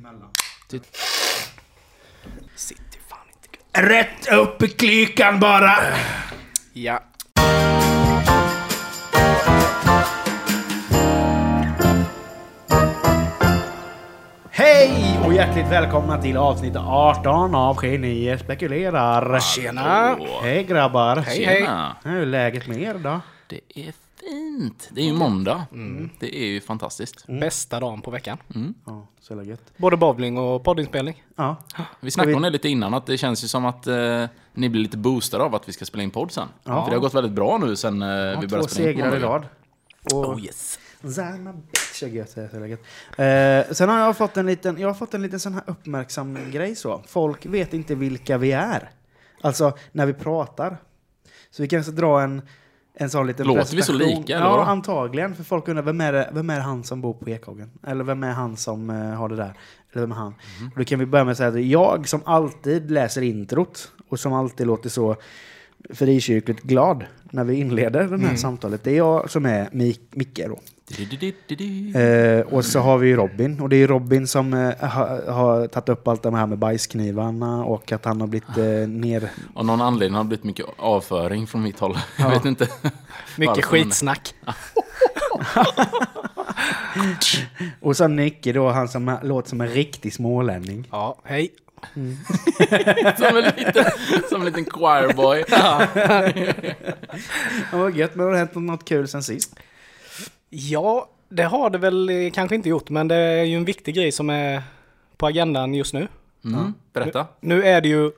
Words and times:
emellan. 0.00 0.30
Sitter 2.54 3.00
fan 3.08 3.18
inte 3.28 3.48
gött. 3.52 3.90
Rätt 3.90 4.32
upp 4.32 4.62
i 4.62 4.68
klykan 4.68 5.40
bara! 5.40 5.76
Ja. 6.72 7.00
Hej 14.50 15.20
och 15.24 15.34
hjärtligt 15.34 15.66
välkomna 15.66 16.22
till 16.22 16.36
avsnitt 16.36 16.76
18 16.76 17.54
av 17.54 17.76
Genier 17.84 18.36
spekulerar. 18.38 19.40
Tjena! 19.40 20.16
Hej 20.42 20.64
grabbar! 20.64 21.16
Hej, 21.16 21.44
hej. 21.44 21.68
Hur 22.04 22.22
är 22.22 22.26
läget 22.26 22.66
med 22.68 22.82
er 22.82 22.94
då? 22.94 23.20
Det 23.46 23.60
är 23.74 23.92
fint. 24.58 24.88
Det 24.92 25.00
är 25.00 25.04
ju 25.04 25.12
måndag. 25.12 25.66
Det 26.18 26.36
är 26.36 26.46
ju 26.46 26.60
fantastiskt. 26.60 27.26
Bästa 27.26 27.80
dagen 27.80 28.00
på 28.02 28.10
veckan. 28.10 28.38
Ja, 28.86 29.06
så 29.20 29.32
jävla 29.32 29.44
gött. 29.50 29.72
Både 29.76 29.96
bowling 29.96 30.38
och 30.38 30.64
poddinspelning. 30.64 31.24
Ja, 31.36 31.56
Vi 32.00 32.10
snackade 32.10 32.28
vi- 32.28 32.34
om 32.36 32.42
det 32.42 32.50
lite 32.50 32.68
innan, 32.68 32.94
att 32.94 33.06
det 33.06 33.18
känns 33.18 33.44
ju 33.44 33.48
som 33.48 33.64
att 33.64 33.86
eh, 33.86 34.26
ni 34.54 34.68
blir 34.68 34.82
lite 34.82 34.96
boostade 34.96 35.44
av 35.44 35.54
att 35.54 35.68
vi 35.68 35.72
ska 35.72 35.84
spela 35.84 36.02
in 36.02 36.10
podd 36.10 36.32
sen. 36.32 36.48
Ja. 36.64 36.84
För 36.84 36.90
det 36.90 36.96
har 36.96 37.00
gått 37.02 37.14
väldigt 37.14 37.32
bra 37.32 37.58
nu 37.58 37.76
sen 37.76 38.02
eh, 38.02 38.08
vi 38.08 38.34
två 38.34 38.48
började 38.48 38.68
spela 38.68 38.90
in. 38.90 38.96
på 38.96 39.02
segrar 39.02 39.16
i 39.16 39.20
rad. 39.20 39.46
Och 40.12 40.28
Oh 40.28 40.44
yes. 40.44 40.78
Zama 41.16 41.52
bitch, 41.52 42.02
gött 42.02 42.36
jävla 42.36 42.66
gött. 42.66 42.80
Eh, 43.10 43.74
sen 43.74 43.88
har 43.88 43.98
jag 43.98 44.16
fått 44.16 44.36
en 44.36 44.46
liten, 44.46 44.78
jag 44.80 44.88
har 44.88 44.94
fått 44.94 45.14
en 45.14 45.22
liten 45.22 45.40
sån 45.40 45.54
här 45.54 45.62
uppmärksam 45.66 46.38
grej 46.52 46.76
så. 46.76 47.02
Folk 47.06 47.46
vet 47.46 47.74
inte 47.74 47.94
vilka 47.94 48.38
vi 48.38 48.52
är. 48.52 48.90
Alltså, 49.40 49.72
när 49.92 50.06
vi 50.06 50.12
pratar. 50.14 50.76
Så 51.50 51.62
vi 51.62 51.68
kanske 51.68 51.92
dra 51.92 52.20
en, 52.22 52.42
en 53.00 53.10
sån 53.10 53.26
liten 53.26 53.46
Låter 53.46 53.76
vi 53.76 53.82
så 53.82 53.92
lika, 53.92 54.36
eller 54.36 54.46
Ja, 54.46 54.64
antagligen. 54.64 55.34
För 55.34 55.44
folk 55.44 55.68
undrar, 55.68 55.82
vem 55.82 56.00
är, 56.00 56.12
det, 56.12 56.30
vem 56.32 56.50
är 56.50 56.60
han 56.60 56.84
som 56.84 57.00
bor 57.00 57.14
på 57.14 57.30
Ekhagen? 57.30 57.70
Eller 57.86 58.04
vem 58.04 58.22
är 58.24 58.30
han 58.32 58.56
som 58.56 58.90
eh, 58.90 58.96
har 58.96 59.28
det 59.28 59.36
där? 59.36 59.54
Eller 59.92 60.00
vem 60.00 60.12
är 60.12 60.16
han? 60.16 60.34
Och 60.72 60.78
då 60.78 60.84
kan 60.84 60.98
vi 60.98 61.06
börja 61.06 61.24
med 61.24 61.32
att 61.32 61.38
säga 61.38 61.48
att 61.48 61.64
jag 61.64 62.08
som 62.08 62.20
alltid 62.24 62.90
läser 62.90 63.22
introt. 63.22 63.92
Och 64.08 64.20
som 64.20 64.32
alltid 64.32 64.66
låter 64.66 64.88
så 64.88 65.16
frikyrkligt 65.94 66.62
glad 66.62 67.04
när 67.30 67.44
vi 67.44 67.54
inleder 67.54 68.04
det 68.08 68.18
här 68.26 68.36
samtalet. 68.36 68.84
Det 68.84 68.90
är 68.90 68.96
jag 68.96 69.30
som 69.30 69.46
är 69.46 69.68
Mik- 69.72 70.10
Micke 70.10 70.40
då. 70.46 70.58
Eh, 71.94 72.40
och 72.40 72.64
så 72.64 72.80
har 72.80 72.98
vi 72.98 73.08
ju 73.08 73.16
Robin. 73.16 73.60
Och 73.60 73.68
det 73.68 73.76
är 73.76 73.88
Robin 73.88 74.26
som 74.26 74.54
eh, 74.54 74.88
har, 74.88 75.32
har 75.32 75.66
tagit 75.66 75.88
upp 75.88 76.08
allt 76.08 76.22
det 76.22 76.36
här 76.36 76.46
med 76.46 76.58
bajsknivarna 76.58 77.64
och 77.64 77.92
att 77.92 78.04
han 78.04 78.20
har 78.20 78.28
blivit 78.28 78.56
eh, 78.56 78.88
ner... 78.88 79.30
Av 79.54 79.64
någon 79.64 79.80
anledning 79.80 80.16
har 80.16 80.24
det 80.24 80.28
blivit 80.28 80.44
mycket 80.44 80.66
avföring 80.76 81.46
från 81.46 81.62
mitt 81.62 81.78
håll. 81.78 81.98
Jag 82.18 82.30
vet 82.30 82.44
inte. 82.44 82.68
Mycket 83.36 83.64
skitsnack. 83.64 84.34
Och 87.80 87.96
så 87.96 88.08
Nicke 88.08 88.52
då, 88.52 88.70
han 88.70 88.88
som 88.88 89.18
låter 89.22 89.48
som 89.48 89.60
en 89.60 89.68
riktig 89.68 90.14
smålänning. 90.14 90.88
Ja, 90.90 91.18
hej. 91.24 91.50
Som 93.16 93.36
en 93.36 93.44
liten, 93.44 93.84
som 94.28 94.40
en 94.40 94.44
liten 94.46 94.64
choirboy. 94.64 95.44
Ja, 95.48 95.86
vad 97.72 97.96
gött, 97.96 98.14
men 98.14 98.26
har 98.26 98.32
det 98.32 98.38
hänt 98.38 98.54
något 98.54 98.84
kul 98.84 99.08
sen 99.08 99.22
sist? 99.22 99.56
Ja, 100.50 101.08
det 101.28 101.42
har 101.42 101.70
det 101.70 101.78
väl 101.78 102.08
eh, 102.08 102.30
kanske 102.30 102.54
inte 102.54 102.68
gjort, 102.68 102.90
men 102.90 103.08
det 103.08 103.14
är 103.16 103.44
ju 103.44 103.56
en 103.56 103.64
viktig 103.64 103.94
grej 103.94 104.12
som 104.12 104.30
är 104.30 104.62
på 105.16 105.26
agendan 105.26 105.74
just 105.74 105.94
nu. 105.94 106.08
Mm. 106.44 106.74
Berätta. 106.92 107.26
Nu 107.40 107.62
är 107.64 107.80
det 107.80 107.88
ju 107.88 108.12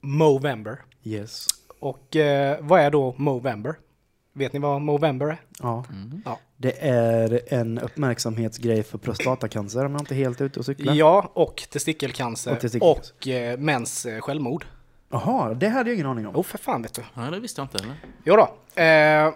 Movember. 0.00 0.78
Yes. 1.04 1.46
Och 1.78 2.16
eh, 2.16 2.56
vad 2.60 2.80
är 2.80 2.90
då 2.90 3.14
Movember? 3.18 3.74
Vet 4.32 4.52
ni 4.52 4.58
vad 4.58 4.80
Movember 4.80 5.26
är? 5.26 5.40
Ja. 5.62 5.84
Ja. 6.24 6.38
Det 6.56 6.88
är 6.88 7.40
en 7.54 7.78
uppmärksamhetsgrej 7.78 8.82
för 8.82 8.98
prostatacancer 8.98 9.84
om 9.84 9.92
jag 9.92 10.00
inte 10.00 10.14
helt 10.14 10.40
ute 10.40 10.58
och 10.58 10.66
cyklar. 10.66 10.94
Ja, 10.94 11.30
och 11.34 11.62
testikelcancer 11.70 12.52
Och 12.52 12.60
testikelcancer. 12.60 13.12
och 13.20 13.28
eh, 13.28 13.58
mäns 13.58 14.06
eh, 14.06 14.20
självmord. 14.20 14.64
Jaha, 15.10 15.54
det 15.54 15.68
hade 15.68 15.90
jag 15.90 15.94
ingen 15.94 16.06
aning 16.06 16.26
om. 16.26 16.36
Oh, 16.36 16.42
för 16.42 16.58
fan 16.58 16.82
vet 16.82 16.94
du. 16.94 17.02
Ja, 17.14 17.22
det 17.22 17.40
visste 17.40 17.60
jag 17.60 17.64
inte 17.64 17.78
heller. 17.78 17.96
Jo 18.24 18.36
då. 18.36 18.82
Eh, 18.82 19.32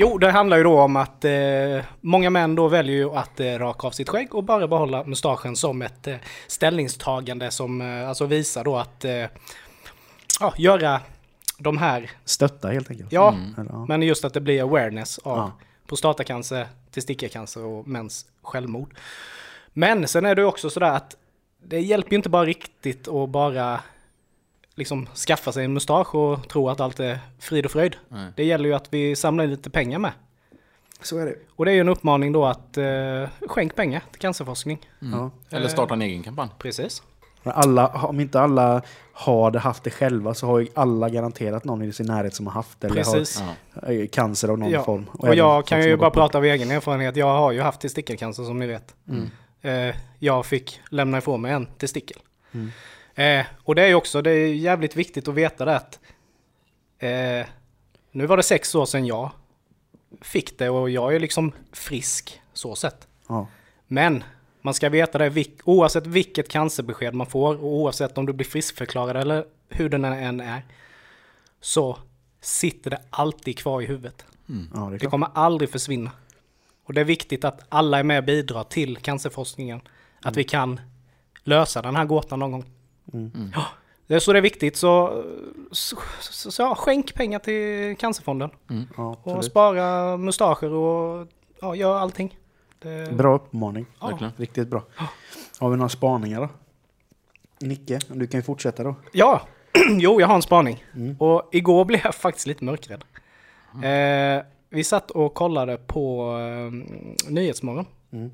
jo, 0.00 0.18
det 0.18 0.30
handlar 0.30 0.56
ju 0.56 0.62
då 0.64 0.80
om 0.80 0.96
att 0.96 1.24
eh, 1.24 1.84
många 2.00 2.30
män 2.30 2.54
då 2.54 2.68
väljer 2.68 2.96
ju 2.96 3.10
att 3.10 3.40
eh, 3.40 3.46
raka 3.58 3.86
av 3.86 3.90
sitt 3.90 4.08
skägg 4.08 4.34
och 4.34 4.44
bara 4.44 4.68
behålla 4.68 5.04
mustaschen 5.04 5.56
som 5.56 5.82
ett 5.82 6.06
eh, 6.06 6.16
ställningstagande 6.46 7.50
som 7.50 7.80
eh, 7.80 8.08
alltså 8.08 8.26
visar 8.26 8.64
då 8.64 8.76
att 8.76 9.04
eh, 9.04 9.24
ja, 10.40 10.54
göra 10.58 11.00
de 11.58 11.78
här, 11.78 12.10
Stötta 12.24 12.68
helt 12.68 12.90
enkelt. 12.90 13.12
ja, 13.12 13.34
ja. 13.56 13.84
men 13.88 14.02
just 14.02 14.24
att 14.24 14.34
det 14.34 14.40
blir 14.40 14.62
awareness 14.62 15.18
av 15.18 15.36
Ja. 15.38 15.52
prostatacancer, 15.86 16.66
testikelcancer 16.90 17.64
och 17.64 17.88
mäns 17.88 18.26
självmord. 18.42 18.94
Men 19.72 20.08
sen 20.08 20.26
är 20.26 20.34
det 20.34 20.44
också 20.44 20.70
sådär 20.70 20.90
att 20.92 21.16
det 21.62 21.80
hjälper 21.80 22.10
ju 22.10 22.16
inte 22.16 22.28
bara 22.28 22.44
riktigt 22.44 23.08
att 23.08 23.28
bara 23.28 23.80
liksom 24.78 25.06
skaffa 25.06 25.52
sig 25.52 25.64
en 25.64 25.72
mustasch 25.72 26.14
och 26.14 26.48
tro 26.48 26.68
att 26.68 26.80
allt 26.80 27.00
är 27.00 27.18
frid 27.38 27.64
och 27.64 27.70
fröjd. 27.70 27.96
Nej. 28.08 28.32
Det 28.36 28.44
gäller 28.44 28.68
ju 28.68 28.74
att 28.74 28.88
vi 28.94 29.16
samlar 29.16 29.44
in 29.44 29.50
lite 29.50 29.70
pengar 29.70 29.98
med. 29.98 30.12
Så 31.02 31.18
är 31.18 31.26
det. 31.26 31.34
Och 31.56 31.64
det 31.64 31.70
är 31.70 31.74
ju 31.74 31.80
en 31.80 31.88
uppmaning 31.88 32.32
då 32.32 32.46
att 32.46 32.76
eh, 32.76 32.84
skänk 33.48 33.74
pengar 33.74 34.02
till 34.12 34.20
cancerforskning. 34.20 34.78
Ja. 34.98 35.30
Eller 35.50 35.68
starta 35.68 35.94
en 35.94 36.02
egen 36.02 36.22
kampanj. 36.22 36.50
Precis. 36.58 37.02
Alla, 37.42 37.86
om 37.88 38.20
inte 38.20 38.40
alla 38.40 38.82
har 39.12 39.50
det 39.50 39.58
haft 39.58 39.84
det 39.84 39.90
själva 39.90 40.34
så 40.34 40.46
har 40.46 40.58
ju 40.58 40.68
alla 40.74 41.08
garanterat 41.08 41.64
någon 41.64 41.82
i 41.82 41.92
sin 41.92 42.06
närhet 42.06 42.34
som 42.34 42.46
har 42.46 42.54
haft 42.54 42.80
det. 42.80 42.86
Eller 42.86 42.96
Precis. 43.04 43.42
Ja. 43.74 43.80
har 43.82 43.92
eh, 43.92 44.06
cancer 44.06 44.48
av 44.48 44.58
någon 44.58 44.70
Ja. 44.70 44.82
form. 44.84 45.06
Och, 45.12 45.26
även 45.26 45.38
jag 45.38 45.66
kan 45.66 45.82
ju 45.82 45.96
bara 45.96 46.10
prata 46.10 46.38
av 46.38 46.44
egen 46.44 46.70
erfarenhet. 46.70 47.16
Jag 47.16 47.26
har 47.38 47.52
ju 47.52 47.60
haft 47.60 47.80
testikelcancer 47.80 48.44
som 48.44 48.58
ni 48.58 48.66
vet. 48.66 48.94
Mm. 49.08 49.30
Eh, 49.62 49.96
jag 50.18 50.46
fick 50.46 50.80
lämna 50.90 51.18
ifrån 51.18 51.40
mig 51.40 51.52
en 51.52 51.66
testikel. 51.66 52.16
Mm. 52.54 52.70
Eh, 53.18 53.46
och 53.64 53.74
det 53.74 53.82
är 53.82 53.88
ju 53.88 53.94
också, 53.94 54.22
det 54.22 54.30
är 54.30 54.54
jävligt 54.54 54.96
viktigt 54.96 55.28
att 55.28 55.34
veta 55.34 55.64
det 55.64 55.76
att 55.76 56.00
eh, 56.98 57.46
nu 58.12 58.26
var 58.26 58.36
det 58.36 58.42
sex 58.42 58.74
år 58.74 58.86
sedan 58.86 59.06
jag 59.06 59.30
fick 60.20 60.58
det 60.58 60.70
och 60.70 60.90
jag 60.90 61.14
är 61.14 61.20
liksom 61.20 61.52
frisk 61.72 62.40
så 62.52 62.74
sett. 62.74 63.08
Ja. 63.28 63.46
Men 63.86 64.24
man 64.62 64.74
ska 64.74 64.88
veta 64.88 65.18
det 65.18 65.46
oavsett 65.64 66.06
vilket 66.06 66.48
cancerbesked 66.48 67.14
man 67.14 67.26
får 67.26 67.56
och 67.56 67.72
oavsett 67.72 68.18
om 68.18 68.26
du 68.26 68.32
blir 68.32 68.46
friskförklarad 68.46 69.16
eller 69.16 69.44
hur 69.68 69.88
den 69.88 70.04
än 70.04 70.40
är. 70.40 70.62
Så 71.60 71.98
sitter 72.40 72.90
det 72.90 73.00
alltid 73.10 73.58
kvar 73.58 73.82
i 73.82 73.86
huvudet. 73.86 74.26
ja, 74.74 74.80
det 74.80 74.98
Det 74.98 75.06
kommer 75.06 75.28
aldrig 75.34 75.70
försvinna. 75.70 76.10
Och 76.84 76.94
det 76.94 77.00
är 77.00 77.04
viktigt 77.04 77.44
att 77.44 77.60
alla 77.68 77.98
är 77.98 78.02
med 78.02 78.18
och 78.18 78.24
bidrar 78.24 78.64
till 78.64 78.96
cancerforskningen. 78.96 79.80
Att 80.22 80.36
vi 80.36 80.44
kan 80.44 80.80
lösa 81.44 81.82
den 81.82 81.96
här 81.96 82.04
gåtan 82.04 82.38
någon 82.38 82.52
gång. 82.52 82.77
Mm. 83.12 83.52
Ja, 83.54 83.64
det 84.06 84.14
är 84.14 84.18
så 84.18 84.32
det 84.32 84.38
är 84.38 84.42
viktigt. 84.42 84.76
Så, 84.76 85.24
så, 85.70 85.96
så, 86.20 86.50
så 86.50 86.62
ja, 86.62 86.74
skänk 86.74 87.14
pengar 87.14 87.38
till 87.38 87.96
Cancerfonden. 87.96 88.50
Ja, 88.96 89.16
Och 89.22 89.44
spara 89.44 90.16
mustascher 90.16 90.72
och 90.72 91.28
ja, 91.60 91.74
gör 91.74 91.98
allting. 91.98 92.38
Det, 92.78 93.16
Bra 93.16 93.34
uppmaning. 93.34 93.86
Ja. 94.00 94.30
Riktigt 94.36 94.68
bra. 94.68 94.82
Har 95.58 95.70
vi 95.70 95.76
några 95.76 95.88
spaningar 95.88 96.40
då? 96.40 96.48
Nicke, 97.66 97.98
du 98.08 98.26
kan 98.26 98.38
ju 98.38 98.42
fortsätta 98.44 98.82
då. 98.82 98.94
Ja, 99.12 99.42
jo, 99.90 100.20
jag 100.20 100.26
har 100.26 100.34
en 100.34 100.42
spaning. 100.42 100.84
Mm. 100.94 101.16
Och 101.18 101.48
igår 101.52 101.84
blev 101.84 102.00
jag 102.04 102.14
faktiskt 102.14 102.46
lite 102.46 102.64
mörkrädd. 102.64 103.04
Eh, 103.84 104.44
vi 104.68 104.84
satt 104.84 105.10
och 105.10 105.34
kollade 105.34 105.76
på 105.76 106.32
eh, 106.38 107.30
Nyhetsmorgon. 107.30 107.86
Mm. 108.10 108.30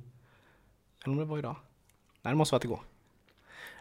Eller 1.05 1.13
om 1.13 1.17
det 1.19 1.25
var 1.25 1.39
idag. 1.39 1.57
Nej, 2.23 2.33
det 2.33 2.37
måste 2.37 2.55
varit 2.55 2.65
igår. 2.65 2.81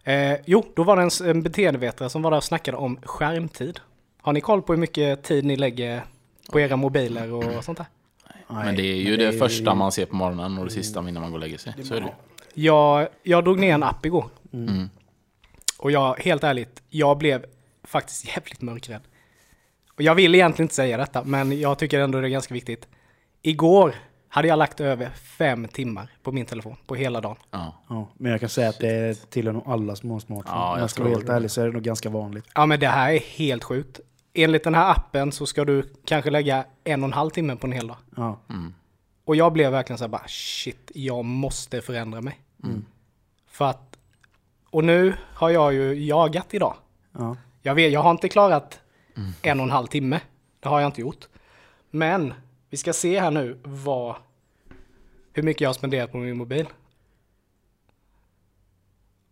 Eh, 0.03 0.37
jo, 0.45 0.65
då 0.75 0.83
var 0.83 0.95
det 0.97 1.01
en, 1.03 1.29
en 1.29 1.43
beteendevetare 1.43 2.09
som 2.09 2.21
var 2.21 2.31
där 2.31 2.37
och 2.37 2.43
snackade 2.43 2.77
om 2.77 2.99
skärmtid. 3.03 3.79
Har 4.21 4.33
ni 4.33 4.41
koll 4.41 4.61
på 4.61 4.73
hur 4.73 4.79
mycket 4.79 5.23
tid 5.23 5.45
ni 5.45 5.55
lägger 5.55 6.03
på 6.51 6.59
era 6.59 6.75
mobiler 6.75 7.31
och 7.31 7.63
sånt 7.63 7.77
där? 7.77 7.87
Nej, 8.29 8.65
Men 8.65 8.75
det 8.75 8.81
är 8.81 8.95
ju 8.95 9.09
men 9.09 9.19
det, 9.19 9.25
är 9.25 9.31
ju- 9.31 9.39
första 9.39 9.75
man 9.75 9.91
ser 9.91 10.05
på 10.05 10.15
morgonen 10.15 10.57
och 10.57 10.65
det 10.65 10.71
sista 10.71 10.99
innan 10.99 11.21
man 11.21 11.31
går 11.31 11.37
och 11.37 11.43
lägger 11.43 11.57
sig. 11.57 11.73
Så 11.83 11.95
är 11.95 12.01
det. 12.01 12.13
Jag, 12.53 13.07
jag 13.23 13.43
drog 13.43 13.59
ner 13.59 13.73
en 13.73 13.83
app 13.83 14.05
igår. 14.05 14.25
Mm. 14.53 14.89
Och 15.79 15.91
jag, 15.91 16.19
helt 16.19 16.43
ärligt, 16.43 16.83
jag 16.89 17.17
blev 17.17 17.45
faktiskt 17.83 18.27
jävligt 18.35 18.61
mörkrädd. 18.61 19.01
Och 19.95 20.01
jag 20.01 20.15
vill 20.15 20.35
egentligen 20.35 20.65
inte 20.65 20.75
säga 20.75 20.97
detta, 20.97 21.23
men 21.23 21.59
jag 21.59 21.79
tycker 21.79 21.99
ändå 21.99 22.21
det 22.21 22.27
är 22.27 22.29
ganska 22.29 22.53
viktigt. 22.53 22.87
Igår 23.41 23.95
hade 24.33 24.47
jag 24.47 24.59
lagt 24.59 24.79
över 24.79 25.09
fem 25.09 25.67
timmar 25.67 26.09
på 26.23 26.31
min 26.31 26.45
telefon, 26.45 26.75
på 26.85 26.95
hela 26.95 27.21
dagen. 27.21 27.35
Ja. 27.51 27.73
Ja, 27.89 28.07
men 28.17 28.31
jag 28.31 28.39
kan 28.39 28.49
säga 28.49 28.69
att 28.69 28.79
det 28.79 29.29
tillhör 29.29 29.53
nog 29.53 29.63
alla 29.67 29.95
små 29.95 30.19
smartphones. 30.19 30.59
Ja, 30.59 30.73
Om 30.73 30.79
jag 30.79 30.89
ska 30.89 31.03
vara 31.03 31.13
helt 31.13 31.27
det. 31.27 31.33
ärlig 31.33 31.51
så 31.51 31.61
är 31.61 31.65
det 31.65 31.71
nog 31.71 31.81
ganska 31.83 32.09
vanligt. 32.09 32.45
Ja 32.55 32.65
men 32.65 32.79
det 32.79 32.87
här 32.87 33.11
är 33.13 33.19
helt 33.19 33.63
sjukt. 33.63 33.99
Enligt 34.33 34.63
den 34.63 34.75
här 34.75 34.91
appen 34.91 35.31
så 35.31 35.45
ska 35.45 35.65
du 35.65 35.93
kanske 36.05 36.29
lägga 36.29 36.65
en 36.83 37.03
och 37.03 37.07
en 37.07 37.13
halv 37.13 37.29
timme 37.29 37.55
på 37.55 37.67
en 37.67 37.73
hel 37.73 37.87
dag. 37.87 37.97
Ja. 38.15 38.39
Mm. 38.49 38.73
Och 39.25 39.35
jag 39.35 39.53
blev 39.53 39.71
verkligen 39.71 39.97
så 39.97 40.03
här 40.03 40.09
bara 40.09 40.27
shit, 40.27 40.91
jag 40.95 41.25
måste 41.25 41.81
förändra 41.81 42.21
mig. 42.21 42.39
För 43.47 43.65
att, 43.65 43.97
och 44.69 44.83
nu 44.83 45.13
har 45.33 45.49
jag 45.49 45.73
ju 45.73 45.93
jagat 46.05 46.53
idag. 46.53 46.75
Ja. 47.17 47.37
Jag, 47.61 47.75
vet, 47.75 47.91
jag 47.91 47.99
har 48.01 48.11
inte 48.11 48.29
klarat 48.29 48.79
en 49.41 49.59
och 49.59 49.65
en 49.65 49.71
halv 49.71 49.87
timme. 49.87 50.19
Det 50.59 50.69
har 50.69 50.79
jag 50.79 50.87
inte 50.87 51.01
gjort. 51.01 51.27
Men 51.91 52.33
vi 52.73 52.77
ska 52.77 52.93
se 52.93 53.19
här 53.19 53.31
nu 53.31 53.57
vad, 53.63 54.15
hur 55.33 55.43
mycket 55.43 55.61
jag 55.61 55.69
har 55.69 55.73
spenderat 55.73 56.11
på 56.11 56.17
min 56.17 56.37
mobil. 56.37 56.65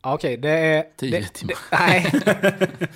Ja, 0.02 0.14
Okej, 0.14 0.38
det 0.38 0.50
är... 0.50 0.86
Tio 0.98 1.20
det, 1.20 1.28
timmar. 1.28 1.56
Det, 1.70 1.78
nej. 1.78 2.90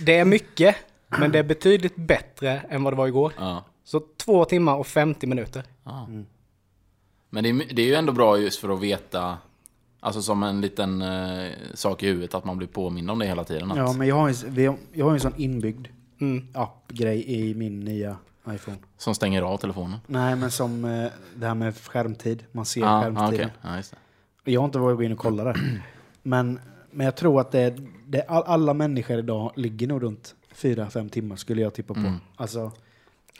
det 0.00 0.18
är 0.18 0.24
mycket, 0.24 0.76
men 1.08 1.32
det 1.32 1.38
är 1.38 1.42
betydligt 1.42 1.96
bättre 1.96 2.60
än 2.68 2.82
vad 2.82 2.92
det 2.92 2.96
var 2.96 3.06
igår. 3.06 3.32
Ja. 3.38 3.64
Så 3.84 4.02
två 4.16 4.44
timmar 4.44 4.76
och 4.76 4.86
50 4.86 5.26
minuter. 5.26 5.64
Ja. 5.84 6.08
Men 7.30 7.44
det 7.44 7.50
är, 7.50 7.74
det 7.74 7.82
är 7.82 7.86
ju 7.86 7.94
ändå 7.94 8.12
bra 8.12 8.38
just 8.38 8.60
för 8.60 8.68
att 8.68 8.80
veta, 8.80 9.38
alltså 10.00 10.22
som 10.22 10.42
en 10.42 10.60
liten 10.60 11.02
eh, 11.02 11.50
sak 11.74 12.02
i 12.02 12.06
huvudet, 12.06 12.34
att 12.34 12.44
man 12.44 12.56
blir 12.58 12.68
påmind 12.68 13.10
om 13.10 13.18
det 13.18 13.26
hela 13.26 13.44
tiden. 13.44 13.70
Att, 13.70 13.78
Ja, 13.78 13.92
men 13.92 14.08
jag 14.08 14.14
har, 14.16 14.28
ju, 14.28 14.74
jag 14.92 15.04
har 15.04 15.12
ju 15.12 15.14
en 15.14 15.20
sån 15.20 15.36
inbyggd 15.36 15.86
Mm. 16.20 16.46
app-grej 16.54 17.24
i 17.30 17.54
min 17.54 17.80
nya 17.80 18.16
iPhone. 18.54 18.76
Som 18.96 19.14
stänger 19.14 19.42
av 19.42 19.56
telefonen. 19.58 19.98
Nej, 20.06 20.36
men 20.36 20.50
som 20.50 20.84
eh, 20.84 21.10
det 21.36 21.46
här 21.46 21.54
med 21.54 21.76
skärmtid. 21.76 22.44
Man 22.52 22.64
ser 22.64 22.80
Ja, 22.80 23.04
ja, 23.06 23.14
skärmtiden. 23.14 23.50
ja, 23.62 23.76
just 23.76 23.94
det. 24.44 24.50
Jag 24.52 24.60
har 24.60 24.64
inte 24.64 24.78
vågat 24.78 24.96
gå 24.96 25.02
in 25.02 25.12
och 25.12 25.18
kolla 25.18 25.44
det. 25.44 25.54
Men, 26.22 26.60
men 26.90 27.04
jag 27.04 27.16
tror 27.16 27.40
att 27.40 27.50
det, 27.52 27.74
det, 28.06 28.22
all, 28.22 28.42
alla 28.46 28.74
människor 28.74 29.18
idag 29.18 29.52
ligger 29.56 29.86
nog 29.86 30.02
runt 30.02 30.34
4-5 30.54 31.08
timmar 31.08 31.36
skulle 31.36 31.62
jag 31.62 31.74
tippa 31.74 31.94
på. 31.94 32.00
Mm. 32.00 32.14
Alltså, 32.36 32.72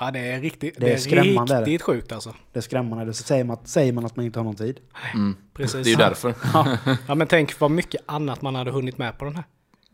Ja, 0.00 0.10
det 0.10 0.18
är 0.32 0.40
riktigt, 0.40 0.74
Det 0.80 0.86
det 0.86 0.92
är 0.92 0.96
skrämmande, 0.96 1.54
är 1.54 1.60
det. 1.60 1.66
riktigt 1.66 1.82
sjukt 1.82 2.12
alltså. 2.12 2.34
det 2.52 2.58
är 2.58 2.60
skrämmande. 2.60 3.14
Så 3.14 3.22
säger 3.22 3.44
man, 3.44 3.54
att- 3.54 3.68
säger 3.68 3.92
man 3.92 4.06
att 4.06 4.16
man 4.16 4.24
inte 4.24 4.38
har 4.38 4.44
någon 4.44 4.54
tid. 4.54 4.80
Mm. 5.14 5.36
Precis. 5.54 5.84
Det 5.84 5.88
är 5.88 5.90
ju 5.90 5.96
därför. 5.96 6.34
Ja, 7.08 7.14
men 7.14 7.26
tänk 7.26 7.60
vad 7.60 7.70
mycket 7.70 8.00
annat 8.06 8.42
man 8.42 8.54
hade 8.54 8.70
hunnit 8.70 8.98
med 8.98 9.18
på 9.18 9.24
den 9.24 9.36
här. 9.36 9.44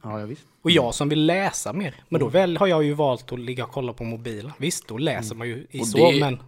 Ja, 0.04 0.20
ja 0.20 0.26
visst. 0.26 0.42
Och 0.62 0.70
jag 0.70 0.94
som 0.94 1.08
vill 1.08 1.26
läsa 1.26 1.72
mer. 1.72 1.94
Men 2.08 2.20
då 2.20 2.28
väl 2.28 2.56
har 2.56 2.66
jag 2.66 2.84
ju 2.84 2.92
valt 2.92 3.32
att 3.32 3.38
ligga 3.38 3.64
och 3.64 3.70
kolla 3.72 3.92
på 3.92 4.04
mobilen. 4.04 4.52
Visst, 4.58 4.88
då 4.88 4.98
läser 4.98 5.34
man 5.36 5.48
ju 5.48 5.66
i 5.70 5.80
Och 5.80 5.86
så, 5.86 5.98
det- 6.10 6.20
men... 6.20 6.38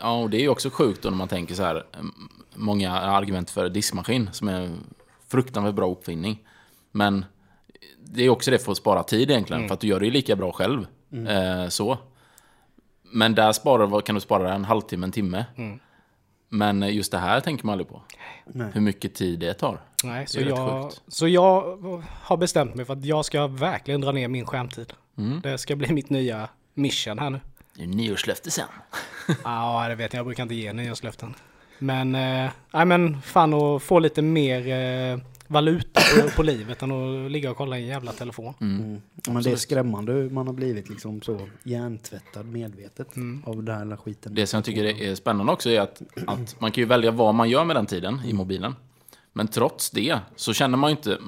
Ja, 0.00 0.16
och 0.22 0.30
det 0.30 0.36
är 0.36 0.40
ju 0.40 0.48
också 0.48 0.70
sjukt 0.70 1.02
då 1.02 1.10
när 1.10 1.16
man 1.16 1.28
tänker 1.28 1.54
så 1.54 1.62
här, 1.62 1.84
mm, 1.94 2.12
många 2.54 2.90
argument 2.92 3.50
för 3.50 3.68
diskmaskin 3.68 4.28
som 4.32 4.48
är 4.48 4.60
en 4.60 4.78
fruktansvärt 5.28 5.74
bra 5.74 5.90
uppfinning. 5.90 6.38
Men 6.92 7.24
det 8.04 8.22
är 8.24 8.28
också 8.28 8.50
det 8.50 8.58
för 8.58 8.72
att 8.72 8.78
spara 8.78 9.02
tid 9.02 9.30
egentligen, 9.30 9.68
för 9.68 9.74
att 9.74 9.80
du 9.80 9.86
gör 9.86 10.00
det 10.00 10.06
ju 10.06 10.12
lika 10.12 10.36
bra 10.36 10.52
själv. 10.52 10.86
Eh, 11.28 11.68
så. 11.68 11.98
Men 13.02 13.34
där 13.34 13.52
sparar, 13.52 14.00
kan 14.00 14.14
du 14.14 14.20
spara 14.20 14.54
en 14.54 14.64
halvtimme, 14.64 15.06
en 15.06 15.12
timme. 15.12 15.44
Men 16.54 16.82
just 16.94 17.12
det 17.12 17.18
här 17.18 17.40
tänker 17.40 17.66
man 17.66 17.72
aldrig 17.72 17.88
på. 17.88 18.02
Nej. 18.46 18.70
Hur 18.74 18.80
mycket 18.80 19.14
tid 19.14 19.38
det 19.38 19.54
tar. 19.54 19.80
Nej, 20.04 20.26
så 20.26 20.40
jag, 20.40 20.92
så 21.08 21.28
jag 21.28 21.78
har 22.22 22.36
bestämt 22.36 22.74
mig 22.74 22.84
för 22.84 22.92
att 22.92 23.04
jag 23.04 23.24
ska 23.24 23.46
verkligen 23.46 24.00
dra 24.00 24.12
ner 24.12 24.28
min 24.28 24.46
skärmtid. 24.46 24.92
Mm. 25.18 25.40
Det 25.40 25.58
ska 25.58 25.76
bli 25.76 25.92
mitt 25.92 26.10
nya 26.10 26.48
mission 26.74 27.18
här 27.18 27.30
nu. 27.30 27.40
Det 27.76 27.82
är 27.82 27.86
nyårslöfte 27.86 28.50
sen. 28.50 28.68
Ja, 29.44 29.88
det 29.88 29.94
vet 29.94 30.12
jag. 30.12 30.18
Jag 30.18 30.26
brukar 30.26 30.42
inte 30.42 30.54
ge 30.54 30.72
nyårslöften. 30.72 31.34
Men, 31.78 32.14
eh, 32.14 32.50
nej 32.72 32.84
men 32.84 33.22
fan 33.22 33.54
att 33.54 33.82
få 33.82 33.98
lite 33.98 34.22
mer 34.22 34.68
eh, 34.68 35.18
valuta 35.46 36.00
på, 36.22 36.28
på 36.36 36.42
livet 36.42 36.82
än 36.82 36.92
att 36.92 37.30
ligga 37.30 37.50
och 37.50 37.56
kolla 37.56 37.78
i 37.78 37.82
en 37.82 37.88
jävla 37.88 38.12
telefon. 38.12 38.54
Mm. 38.60 39.00
Ja, 39.26 39.32
Men 39.32 39.42
det 39.42 39.50
är 39.50 39.56
skrämmande 39.56 40.12
hur 40.12 40.30
man 40.30 40.46
har 40.46 40.54
blivit 40.54 40.88
liksom 40.88 41.22
så 41.22 41.40
hjärntvättad 41.62 42.46
medvetet 42.46 43.16
Mm. 43.16 43.42
av 43.46 43.62
den 43.62 43.90
här 43.90 43.96
skiten. 43.96 44.34
Det 44.34 44.46
som 44.46 44.56
jag 44.58 44.64
tycker 44.64 44.84
är 44.84 45.14
spännande 45.14 45.52
också 45.52 45.70
är 45.70 45.80
att, 45.80 46.02
att 46.26 46.60
man 46.60 46.72
kan 46.72 46.82
ju 46.82 46.86
välja 46.86 47.10
vad 47.10 47.34
man 47.34 47.50
gör 47.50 47.64
med 47.64 47.76
den 47.76 47.86
tiden 47.86 48.20
i 48.26 48.32
mobilen. 48.32 48.74
Men 49.32 49.48
trots 49.48 49.90
det 49.90 50.18
så 50.36 50.52
känner 50.52 50.78
man 50.78 50.90
ju 50.90 50.96
inte... 50.96 51.18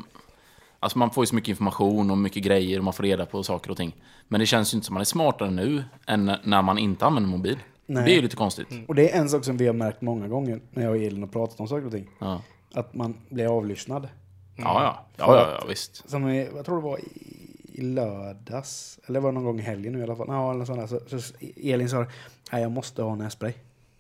Alltså 0.81 0.99
man 0.99 1.11
får 1.11 1.23
ju 1.23 1.27
så 1.27 1.35
mycket 1.35 1.49
information 1.49 2.11
och 2.11 2.19
mycket 2.19 2.43
grejer 2.43 2.79
och 2.79 2.85
man 2.85 2.93
får 2.93 3.03
reda 3.03 3.27
på 3.27 3.43
saker 3.43 3.71
och 3.71 3.77
ting. 3.77 3.97
Men 4.29 4.41
det 4.41 4.47
känns 4.47 4.75
ju 4.75 4.77
inte 4.77 4.87
som 4.87 4.95
man 4.95 5.01
är 5.01 5.05
smartare 5.05 5.51
nu 5.51 5.85
än 6.07 6.33
när 6.43 6.63
man 6.63 6.79
inte 6.79 7.07
använder 7.07 7.31
mobil. 7.31 7.59
Nej. 7.87 8.05
Det 8.05 8.11
är 8.13 8.15
ju 8.17 8.23
lite 8.23 8.37
konstigt. 8.37 8.69
Och 8.89 8.95
det 8.95 9.11
är 9.15 9.21
en 9.21 9.29
sak 9.29 9.45
som 9.45 9.57
vi 9.57 9.67
har 9.67 9.75
märkt 9.75 10.01
många 10.03 10.29
gånger 10.29 10.61
när 10.71 10.83
jag 10.83 10.91
och 10.91 10.97
Elin 11.03 11.21
har 11.23 11.29
pratat 11.29 11.61
om 11.61 11.69
saker 11.69 11.87
och 11.87 11.93
ting. 11.93 12.09
Ja. 12.19 12.43
Att 12.75 12.95
man 12.95 13.15
blir 13.29 13.57
avlyssnad. 13.57 14.09
Ja, 14.57 14.83
ja. 14.83 15.07
Ja, 15.17 15.37
ja, 15.37 15.59
ja, 15.61 15.67
visst. 15.69 16.11
Som 16.11 16.29
i, 16.29 16.49
jag 16.55 16.65
tror 16.65 16.77
det 16.77 16.83
var 16.83 16.99
i, 16.99 17.47
i 17.73 17.81
lördags, 17.83 18.99
eller 19.07 19.21
var 19.21 19.29
det 19.29 19.35
någon 19.35 19.45
gång 19.45 19.59
i 19.59 19.63
helgen 19.63 19.93
nu 19.93 19.99
i 19.99 20.03
alla 20.03 20.17
fall. 20.17 20.27
Ja, 20.29 20.51
eller 20.51 20.65
sånt 20.65 20.81
där. 20.81 20.87
Så, 20.87 21.21
så 21.21 21.35
Elin 21.57 21.89
sa, 21.89 22.07
nej 22.53 22.63
jag 22.63 22.73
måste 22.73 23.03
ha 23.03 23.15
nässpray. 23.15 23.53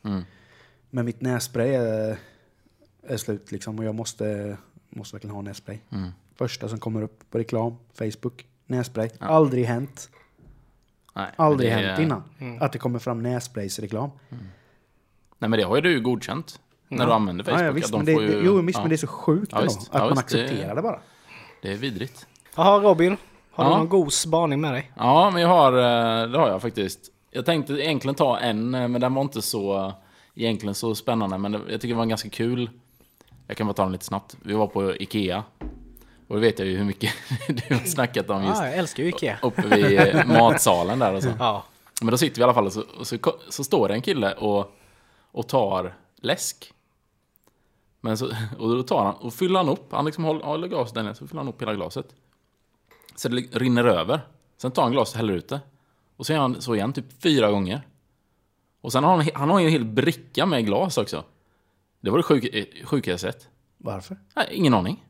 Mm. 0.04 0.22
Men 0.90 1.04
mitt 1.04 1.20
nässpray 1.20 1.74
är, 1.74 2.18
är 3.02 3.16
slut 3.16 3.52
liksom 3.52 3.78
och 3.78 3.84
jag 3.84 3.94
måste, 3.94 4.56
måste 4.90 5.14
verkligen 5.14 5.34
ha 5.34 5.42
nässpray. 5.42 5.78
Mm. 5.90 6.10
Första 6.34 6.68
som 6.68 6.78
kommer 6.78 7.02
upp 7.02 7.30
på 7.30 7.38
reklam, 7.38 7.76
Facebook, 7.94 8.46
nässpray. 8.66 9.10
Aldrig 9.20 9.64
hänt. 9.64 10.10
Nej, 11.14 11.30
Aldrig 11.36 11.70
det 11.70 11.74
hänt 11.74 12.00
innan. 12.00 12.22
Mm. 12.38 12.62
Att 12.62 12.72
det 12.72 12.78
kommer 12.78 12.98
fram 12.98 13.22
nässpraysreklam. 13.22 14.10
Nej, 15.38 15.50
men 15.50 15.58
det 15.58 15.62
har 15.62 15.76
ju 15.76 15.82
du 15.82 16.00
godkänt. 16.00 16.60
När 16.88 17.06
du 17.06 17.12
använder 17.12 17.44
Facebook. 17.44 17.60
Ja, 17.60 17.64
ja, 17.64 17.72
visst, 17.72 17.86
att 17.86 17.92
de 17.92 17.96
men 17.98 18.06
det, 18.06 18.12
får 18.12 18.22
ju, 18.22 18.28
det, 18.40 18.46
jo, 18.46 18.60
visst, 18.60 18.76
ja, 18.76 18.82
men 18.82 18.88
det 18.88 18.94
är 18.94 18.96
så 18.96 19.06
sjukt 19.06 19.52
Ja, 19.52 19.58
ändå, 19.58 19.64
visst. 19.74 19.80
att 19.80 19.88
Ja, 19.92 19.98
man 20.00 20.08
visst, 20.16 20.28
det- 20.28 20.42
accepterar 20.44 20.74
det 20.74 20.82
bara. 20.82 21.00
det 21.62 21.72
är 21.72 21.76
vidrigt. 21.76 22.26
Jaha 22.56 22.78
Robin, 22.80 23.16
har 23.52 23.64
du 23.64 23.70
Ja. 23.70 23.78
någon 23.78 23.88
god 23.88 24.12
spaning 24.12 24.60
med 24.60 24.72
dig? 24.72 24.92
Ja, 24.96 25.30
men 25.30 25.42
jag 25.42 25.48
har, 25.48 25.72
eh, 25.72 26.28
det 26.28 26.38
har 26.38 26.48
jag 26.48 26.62
faktiskt. 26.62 27.00
Jag 27.30 27.46
tänkte 27.46 27.72
egentligen 27.72 28.14
ta 28.14 28.38
en, 28.38 28.74
eh, 28.74 28.88
men 28.88 29.00
den 29.00 29.14
var 29.14 29.22
inte 29.22 29.42
så, 29.42 29.92
egentligen 30.34 30.74
så 30.74 30.94
spännande. 30.94 31.38
Men 31.38 31.52
det- 31.52 31.60
jag 31.68 31.80
tycker 31.80 31.94
det 31.94 31.98
var 31.98 32.06
ganska 32.06 32.28
kul. 32.30 32.70
Jag 33.46 33.56
kan 33.56 33.66
bara 33.66 33.74
ta 33.74 33.82
den 33.82 33.92
lite 33.92 34.04
snabbt. 34.04 34.36
Vi 34.42 34.54
var 34.54 34.66
på 34.66 34.94
Ikea. 34.96 35.44
Och 36.28 36.34
då 36.34 36.40
vet 36.40 36.58
jag 36.58 36.68
ju 36.68 36.76
hur 36.76 36.84
mycket 36.84 37.10
du 37.68 37.74
har 37.74 37.80
snackat 37.84 38.30
om 38.30 38.44
just 38.44 38.60
Ja, 38.60 38.66
jag 38.66 38.76
älskar 38.76 39.02
ju 39.02 39.08
Ikea. 39.08 39.36
uppe 39.42 39.62
vid 39.76 39.98
eh, 40.00 40.26
matsalen 40.26 40.98
där 40.98 41.14
och 41.14 41.22
så. 41.22 41.28
Ja. 41.38 41.64
Men 42.00 42.10
då 42.10 42.18
sitter 42.18 42.36
vi 42.36 42.40
i 42.40 42.44
alla 42.44 42.54
fall 42.54 42.66
och 42.66 42.72
så, 42.72 42.82
och 42.98 43.06
så, 43.06 43.16
så 43.48 43.64
står 43.64 43.88
det 43.88 43.94
en 43.94 44.02
kille 44.02 44.32
och, 44.32 44.72
och 45.32 45.48
tar 45.48 45.94
läsk. 46.20 46.72
Men 48.06 48.18
så, 48.18 48.26
och 48.58 48.76
då 48.76 48.82
tar 48.82 49.04
han 49.04 49.14
och 49.14 49.34
fyller 49.34 49.58
han 49.58 49.68
upp, 49.68 49.92
han 49.92 50.04
liksom 50.04 50.24
håller, 50.24 50.44
håller 50.44 50.68
glaset 50.68 50.94
där 50.94 51.02
nere, 51.02 51.14
så 51.14 51.26
fyller 51.26 51.40
han 51.40 51.48
upp 51.48 51.62
hela 51.62 51.74
glaset. 51.74 52.06
Så 53.16 53.28
det 53.28 53.36
rinner 53.36 53.84
över. 53.84 54.20
Sen 54.56 54.70
tar 54.70 54.82
han 54.82 54.92
glaset 54.92 55.14
och 55.14 55.18
häller 55.18 55.32
ut 55.34 55.48
det. 55.48 55.60
Och 56.16 56.26
så 56.26 56.32
gör 56.32 56.40
han 56.40 56.60
så 56.60 56.74
igen, 56.74 56.92
typ 56.92 57.22
fyra 57.22 57.50
gånger. 57.50 57.86
Och 58.80 58.92
sen 58.92 59.04
har 59.04 59.16
han, 59.16 59.28
han 59.34 59.50
har 59.50 59.60
ju 59.60 59.66
en 59.66 59.72
hel 59.72 59.84
bricka 59.84 60.46
med 60.46 60.66
glas 60.66 60.98
också. 60.98 61.24
Det 62.00 62.10
var 62.10 62.16
det 62.18 62.22
sjuk, 62.22 62.44
eh, 62.54 62.64
sjuka 62.86 63.10
jag 63.10 63.20
sett. 63.20 63.48
Varför? 63.78 64.16
Nej, 64.36 64.48
ingen 64.50 64.74
aning. 64.74 65.04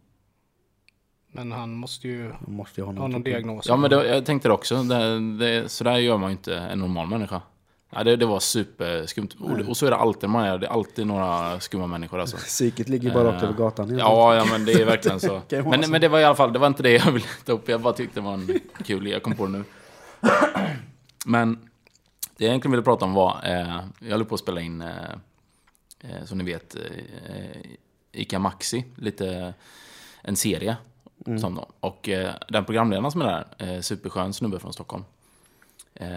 Men 1.32 1.52
han 1.52 1.74
måste 1.74 2.08
ju 2.08 2.28
Man 2.28 2.56
måste 2.56 2.80
ju 2.80 2.84
ha 2.84 2.92
ha 2.92 2.98
någon, 2.98 3.10
någon 3.10 3.22
typ 3.24 3.34
av- 3.34 3.40
diagnos. 3.42 3.66
Ja, 3.68 3.76
men 3.76 3.90
det, 3.90 4.06
jag 4.08 4.26
tänkte 4.26 4.48
det 4.48 4.54
också. 4.54 4.82
Det, 4.82 5.20
det, 5.38 5.68
så 5.68 5.84
där 5.84 5.96
gör 5.96 6.16
man 6.18 6.30
ju 6.30 6.36
inte 6.36 6.56
en 6.58 6.78
normal 6.78 7.08
människa. 7.08 7.42
Ja, 7.90 8.04
det, 8.04 8.16
det 8.16 8.26
var 8.26 8.40
superskumt. 8.40 9.28
Och, 9.40 9.50
och 9.68 9.76
så 9.76 9.86
är 9.86 9.90
det 9.90 9.96
alltid 9.96 10.28
man 10.30 10.44
är. 10.44 10.58
Det 10.58 10.66
är 10.66 10.70
alltid 10.70 11.06
några 11.06 11.60
skumma 11.60 11.86
människor 11.86 12.20
alltså. 12.20 12.36
Psyket 12.36 12.88
ligger 12.88 13.14
bara 13.14 13.24
rakt 13.24 13.42
Eh, 13.42 13.48
över 13.48 13.58
gatan. 13.58 13.88
helt 13.88 14.00
Ja, 14.00 14.34
ja, 14.36 14.44
men 14.50 14.64
det 14.64 14.72
är 14.72 14.84
verkligen 14.84 15.20
så. 15.20 15.42
Men, 15.50 15.90
men 15.90 16.00
det 16.00 16.08
var 16.08 16.18
i 16.20 16.24
alla 16.24 16.34
fall, 16.34 16.52
det 16.52 16.58
var 16.58 16.66
inte 16.66 16.82
det 16.82 16.90
jag 16.92 17.12
ville 17.12 17.26
ta 17.44 17.52
upp. 17.52 17.68
Jag 17.68 17.80
bara 17.80 17.92
tyckte 17.92 18.20
det 18.20 18.24
var 18.24 18.34
en 18.34 18.60
kul, 18.84 19.06
jag 19.06 19.22
kom 19.22 19.34
på 19.36 19.46
det 19.46 19.52
nu. 19.52 19.64
Men 21.26 21.54
det 22.36 22.44
jag 22.44 22.48
egentligen 22.48 22.72
ville 22.72 22.82
prata 22.82 23.04
om 23.04 23.14
var, 23.14 23.40
eh, 23.44 23.80
jag 24.00 24.10
höll 24.10 24.24
på 24.24 24.34
att 24.34 24.40
spela 24.40 24.60
in, 24.60 24.80
eh, 24.80 24.88
eh, 26.00 26.24
som 26.24 26.38
ni 26.38 26.44
vet, 26.44 26.74
eh, 26.74 26.82
Ica 28.12 28.38
Maxi, 28.38 28.84
lite 28.96 29.54
en 30.22 30.36
serie. 30.36 30.76
Som 31.40 31.54
då. 31.54 31.68
Och 31.80 32.08
eh, 32.08 32.34
den 32.48 32.64
programledaren 32.64 33.10
som 33.10 33.20
är 33.20 33.26
där, 33.58 33.74
eh, 33.74 33.80
superskön 33.80 34.32
snubbe 34.32 34.58
från 34.58 34.72
Stockholm. 34.72 35.04
Eh, 35.94 36.08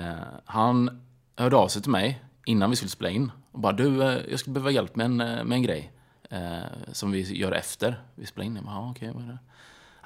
han 0.45 1.01
hörde 1.43 1.55
av 1.55 1.67
sig 1.67 1.81
till 1.81 1.91
mig 1.91 2.21
innan 2.45 2.69
vi 2.69 2.75
skulle 2.75 2.89
spela 2.89 3.09
in. 3.09 3.31
Och 3.51 3.59
bara, 3.59 3.73
du, 3.73 4.03
eh, 4.03 4.21
jag 4.29 4.39
skulle 4.39 4.53
behöva 4.53 4.71
hjälp 4.71 4.95
med 4.95 5.05
en, 5.05 5.21
eh, 5.21 5.43
med 5.43 5.55
en 5.55 5.63
grej. 5.63 5.91
Eh, 6.29 6.59
som 6.91 7.11
vi 7.11 7.37
gör 7.37 7.51
efter 7.51 8.01
vi 8.15 8.25
spelar 8.25 8.45
in. 8.45 8.55
Jag 8.55 8.65
bara, 8.65 8.75
ja, 8.75 8.91
okej, 8.91 9.11
vad 9.13 9.23
är 9.23 9.27
det? 9.27 9.37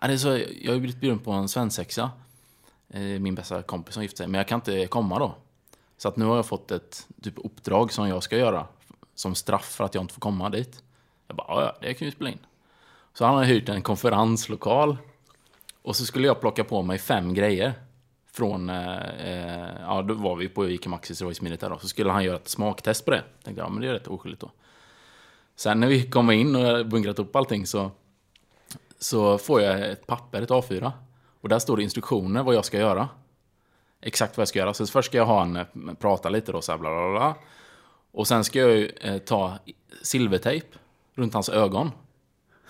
Ja, 0.01 0.07
det 0.07 0.13
är 0.13 0.17
så, 0.17 0.39
jag 0.61 0.71
har 0.71 0.79
blivit 0.79 0.99
bjuden 0.99 1.19
på 1.19 1.31
en 1.31 1.49
svensexa. 1.49 2.11
Eh, 2.89 3.01
min 3.01 3.35
bästa 3.35 3.61
kompis 3.61 3.93
som 3.93 4.03
gifte 4.03 4.17
sig. 4.17 4.27
Men 4.27 4.37
jag 4.37 4.47
kan 4.47 4.57
inte 4.57 4.87
komma 4.87 5.19
då. 5.19 5.35
Så 5.97 6.07
att 6.07 6.17
nu 6.17 6.25
har 6.25 6.35
jag 6.35 6.45
fått 6.45 6.71
ett 6.71 7.07
typ 7.21 7.33
uppdrag 7.37 7.91
som 7.91 8.07
jag 8.07 8.23
ska 8.23 8.37
göra. 8.37 8.67
Som 9.15 9.35
straff 9.35 9.65
för 9.65 9.83
att 9.83 9.95
jag 9.95 10.03
inte 10.03 10.13
får 10.13 10.21
komma 10.21 10.49
dit. 10.49 10.83
Jag 11.27 11.35
bara, 11.37 11.47
ja, 11.47 11.61
ja, 11.61 11.75
det 11.81 11.93
kan 11.93 12.05
vi 12.05 12.11
spela 12.11 12.29
in. 12.29 12.39
Så 13.13 13.25
han 13.25 13.35
har 13.35 13.43
hyrt 13.43 13.69
en 13.69 13.81
konferenslokal. 13.81 14.97
Och 15.81 15.95
så 15.95 16.05
skulle 16.05 16.27
jag 16.27 16.41
plocka 16.41 16.63
på 16.63 16.81
mig 16.81 16.97
fem 16.97 17.33
grejer. 17.33 17.73
Från, 18.35 18.69
eh, 18.69 18.97
eh, 18.97 19.81
ja 19.81 20.01
då 20.01 20.13
var 20.13 20.35
vi 20.35 20.49
på 20.49 20.69
Ica 20.69 20.89
Maxi, 20.89 21.15
så 21.15 21.23
det 21.23 21.25
var 21.25 21.31
ju 21.31 21.35
smidigt 21.35 21.61
där 21.61 21.69
då. 21.69 21.79
Så 21.79 21.87
skulle 21.87 22.11
han 22.11 22.23
göra 22.23 22.35
ett 22.35 22.47
smaktest 22.47 23.05
på 23.05 23.11
det. 23.11 23.23
Tänkte 23.43 23.61
jag, 23.61 23.71
men 23.71 23.81
det 23.81 23.87
är 23.87 23.93
rätt 23.93 24.07
oskyldigt 24.07 24.41
då. 24.41 24.51
Sen 25.55 25.79
när 25.79 25.87
vi 25.87 26.09
kommer 26.09 26.33
in 26.33 26.55
och 26.55 26.61
har 26.61 26.83
bunkrat 26.83 27.19
upp 27.19 27.35
allting 27.35 27.65
så, 27.65 27.91
så 28.99 29.37
får 29.37 29.61
jag 29.61 29.91
ett 29.91 30.07
papper, 30.07 30.41
ett 30.41 30.49
A4. 30.49 30.91
Och 31.41 31.49
där 31.49 31.59
står 31.59 31.77
det 31.77 31.83
instruktioner 31.83 32.43
vad 32.43 32.55
jag 32.55 32.65
ska 32.65 32.77
göra. 32.77 33.09
Exakt 34.01 34.37
vad 34.37 34.41
jag 34.41 34.47
ska 34.47 34.59
göra. 34.59 34.73
Så 34.73 34.87
först 34.87 35.09
ska 35.09 35.17
jag 35.17 35.25
ha 35.25 35.41
en, 35.41 35.55
eh, 35.55 35.65
prata 35.99 36.29
lite 36.29 36.51
då, 36.51 36.61
så 36.61 36.71
här 36.71 36.79
bla 36.79 36.89
bla 36.89 37.11
bla. 37.11 37.35
Och 38.11 38.27
sen 38.27 38.43
ska 38.43 38.59
jag 38.59 38.71
ju, 38.71 38.87
eh, 38.87 39.17
ta 39.17 39.57
silvertejp 40.01 40.67
runt 41.13 41.33
hans 41.33 41.49
ögon. 41.49 41.91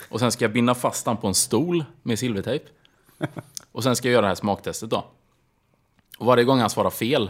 Och 0.10 0.20
sen 0.20 0.32
ska 0.32 0.46
jag 0.46 0.54
binda 0.54 0.76
fast 0.76 1.06
han 1.06 1.18
på 1.18 1.28
en 1.28 1.34
stol 1.34 1.86
med 2.02 2.20
silvertejp. 2.20 2.66
Och 3.72 3.84
sen 3.84 3.96
ska 3.96 4.08
jag 4.08 4.14
göra 4.14 4.22
det 4.22 4.28
här 4.28 4.36
smaktestet 4.36 4.90
då. 4.90 5.06
Och 6.18 6.26
varje 6.26 6.44
gång 6.44 6.60
han 6.60 6.70
svarar 6.70 6.90
fel, 6.90 7.30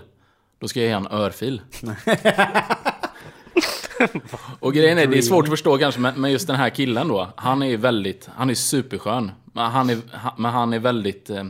då 0.59 0.67
ska 0.67 0.79
jag 0.79 0.87
ge 0.87 0.93
han 0.93 1.07
örfil. 1.11 1.61
och 4.59 4.73
grejen 4.73 4.97
är, 4.97 5.07
det 5.07 5.17
är 5.17 5.21
svårt 5.21 5.43
att 5.45 5.49
förstå 5.49 5.77
kanske, 5.77 6.01
men, 6.01 6.31
just 6.31 6.47
den 6.47 6.55
här 6.55 6.69
killen 6.69 7.07
då, 7.07 7.27
han 7.35 7.63
är 7.63 7.77
väldigt, 7.77 8.29
han 8.35 8.49
är 8.49 8.53
superskön. 8.53 9.31
Men 9.45 9.71
han 9.71 9.89
är, 9.89 9.97
men 10.37 10.51
han 10.51 10.73
är 10.73 10.79
väldigt... 10.79 11.29
Eh, 11.29 11.43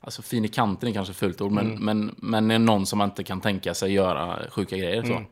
alltså 0.00 0.22
fin 0.22 0.44
i 0.44 0.48
kanten 0.48 0.88
är 0.88 0.92
kanske 0.92 1.14
fult 1.14 1.40
ord, 1.40 1.52
men, 1.52 1.66
Mm. 1.66 1.84
men, 1.84 2.14
men 2.16 2.50
är 2.50 2.58
någon 2.58 2.86
som 2.86 2.98
man 2.98 3.08
inte 3.08 3.24
kan 3.24 3.40
tänka 3.40 3.74
sig 3.74 3.92
göra 3.92 4.50
sjuka 4.50 4.76
grejer. 4.76 5.02
Så. 5.02 5.12
Mm. 5.12 5.24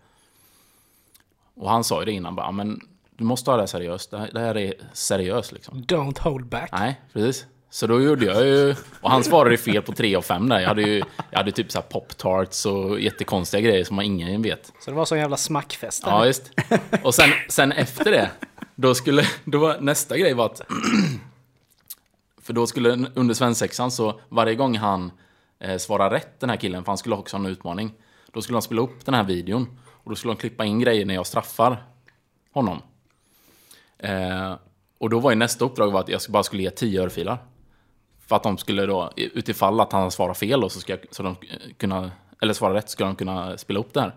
Och 1.55 1.71
han 1.71 1.85
sa 1.85 2.01
ju 2.01 2.05
det 2.05 2.13
innan 2.13 2.35
bara, 2.37 2.47
"Ja, 2.47 2.51
men 2.53 2.81
du 3.17 3.25
måste 3.25 3.45
ta 3.47 3.57
det 3.57 3.63
här 3.63 3.67
seriöst. 3.67 4.11
Det 4.11 4.19
här, 4.19 4.31
det 4.33 4.41
här 4.41 4.57
är 4.57 4.75
seriöst 4.93 5.53
liksom. 5.53 5.83
Don't 5.83 6.21
hold 6.21 6.47
back. 6.47 6.69
Nej, 6.73 7.01
precis. 7.13 7.47
Så 7.73 7.87
då 7.87 8.03
gjorde 8.03 8.25
jag 8.25 8.47
ju... 8.47 8.75
Och 9.01 9.11
han 9.11 9.25
svarade 9.25 9.57
fel 9.57 9.83
på 9.83 9.93
3 9.93 10.17
av 10.17 10.23
5 10.23 10.49
där. 10.49 10.61
Jag 10.61 10.69
hade 10.69 10.83
ju 10.83 11.03
jag 11.31 11.39
hade 11.39 11.53
typ 11.53 11.73
så 11.73 11.79
här 11.79 11.87
pop-tarts 11.89 12.67
och 12.67 13.01
jättekonstiga 13.01 13.61
grejer 13.61 13.85
som 13.85 13.97
man 13.97 14.05
ingen 14.05 14.43
vet. 14.43 14.73
Så 14.81 14.91
det 14.91 14.97
var 14.97 15.05
sån 15.05 15.19
jävla 15.19 15.37
smackfest. 15.37 16.03
Ja, 16.07 16.27
just. 16.27 16.51
Och 17.03 17.15
sen, 17.15 17.31
sen 17.49 17.73
efter 17.73 18.11
det, 18.11 18.31
då 18.75 18.95
skulle... 18.95 19.27
Då 19.45 19.59
var, 19.59 19.81
nästa 19.81 20.19
grej 20.19 20.35
var 20.35 20.47
att... 20.47 20.61
För 22.43 22.53
då 22.53 22.67
skulle 22.67 23.11
under 23.15 23.35
svensexan 23.35 23.91
så 23.91 24.21
varje 24.29 24.55
gång 24.55 24.77
han 24.77 25.13
eh, 25.59 25.77
svarar 25.77 26.11
rätt, 26.11 26.41
den 26.41 26.51
här 26.51 26.57
killen, 26.57 26.85
för 26.85 26.91
han 26.91 26.99
skulle 26.99 27.15
också 27.15 27.37
ha 27.37 27.45
en 27.45 27.51
utmaning. 27.51 27.93
Då 28.33 28.43
skulle 28.43 28.57
han 28.57 28.63
spela 28.63 28.83
upp 28.83 29.05
den 29.05 29.15
här 29.15 29.25
videon. 29.25 29.79
Och 29.87 30.11
då 30.11 30.17
skulle 30.17 30.31
han 30.31 30.37
klippa 30.37 30.65
in 30.65 30.81
grejer 30.81 31.07
när 31.07 31.15
jag 31.15 31.27
straffar 31.27 31.85
honom. 32.53 32.83
Eh, 33.99 34.55
och 34.99 35.11
då 35.11 35.19
var 35.19 35.31
ju 35.31 35.37
nästa 35.37 35.65
uppdrag 35.65 35.91
var 35.91 36.01
att 36.01 36.09
jag 36.09 36.21
bara 36.29 36.43
skulle 36.43 36.63
ge 36.63 36.71
10 36.71 37.03
örfilar. 37.03 37.39
För 38.31 38.37
att 38.37 38.43
de 38.43 38.59
skulle 38.59 38.87
då, 38.87 39.13
utifall 39.17 39.81
att 39.81 39.93
han 39.93 40.11
svarar 40.11 40.35
fel 40.35 40.61
då, 40.61 40.69
så 40.69 40.81
ska 40.81 40.97
så 41.11 41.23
de 41.23 41.29
eh, 41.31 41.37
kunna, 41.77 42.11
eller 42.43 42.55
svarar 42.55 42.75
rätt, 42.75 42.91
ska 42.91 43.05
de 43.05 43.17
kunna 43.17 43.59
spela 43.59 43.81
upp 43.81 43.95
det 43.95 44.01
här. 44.01 44.15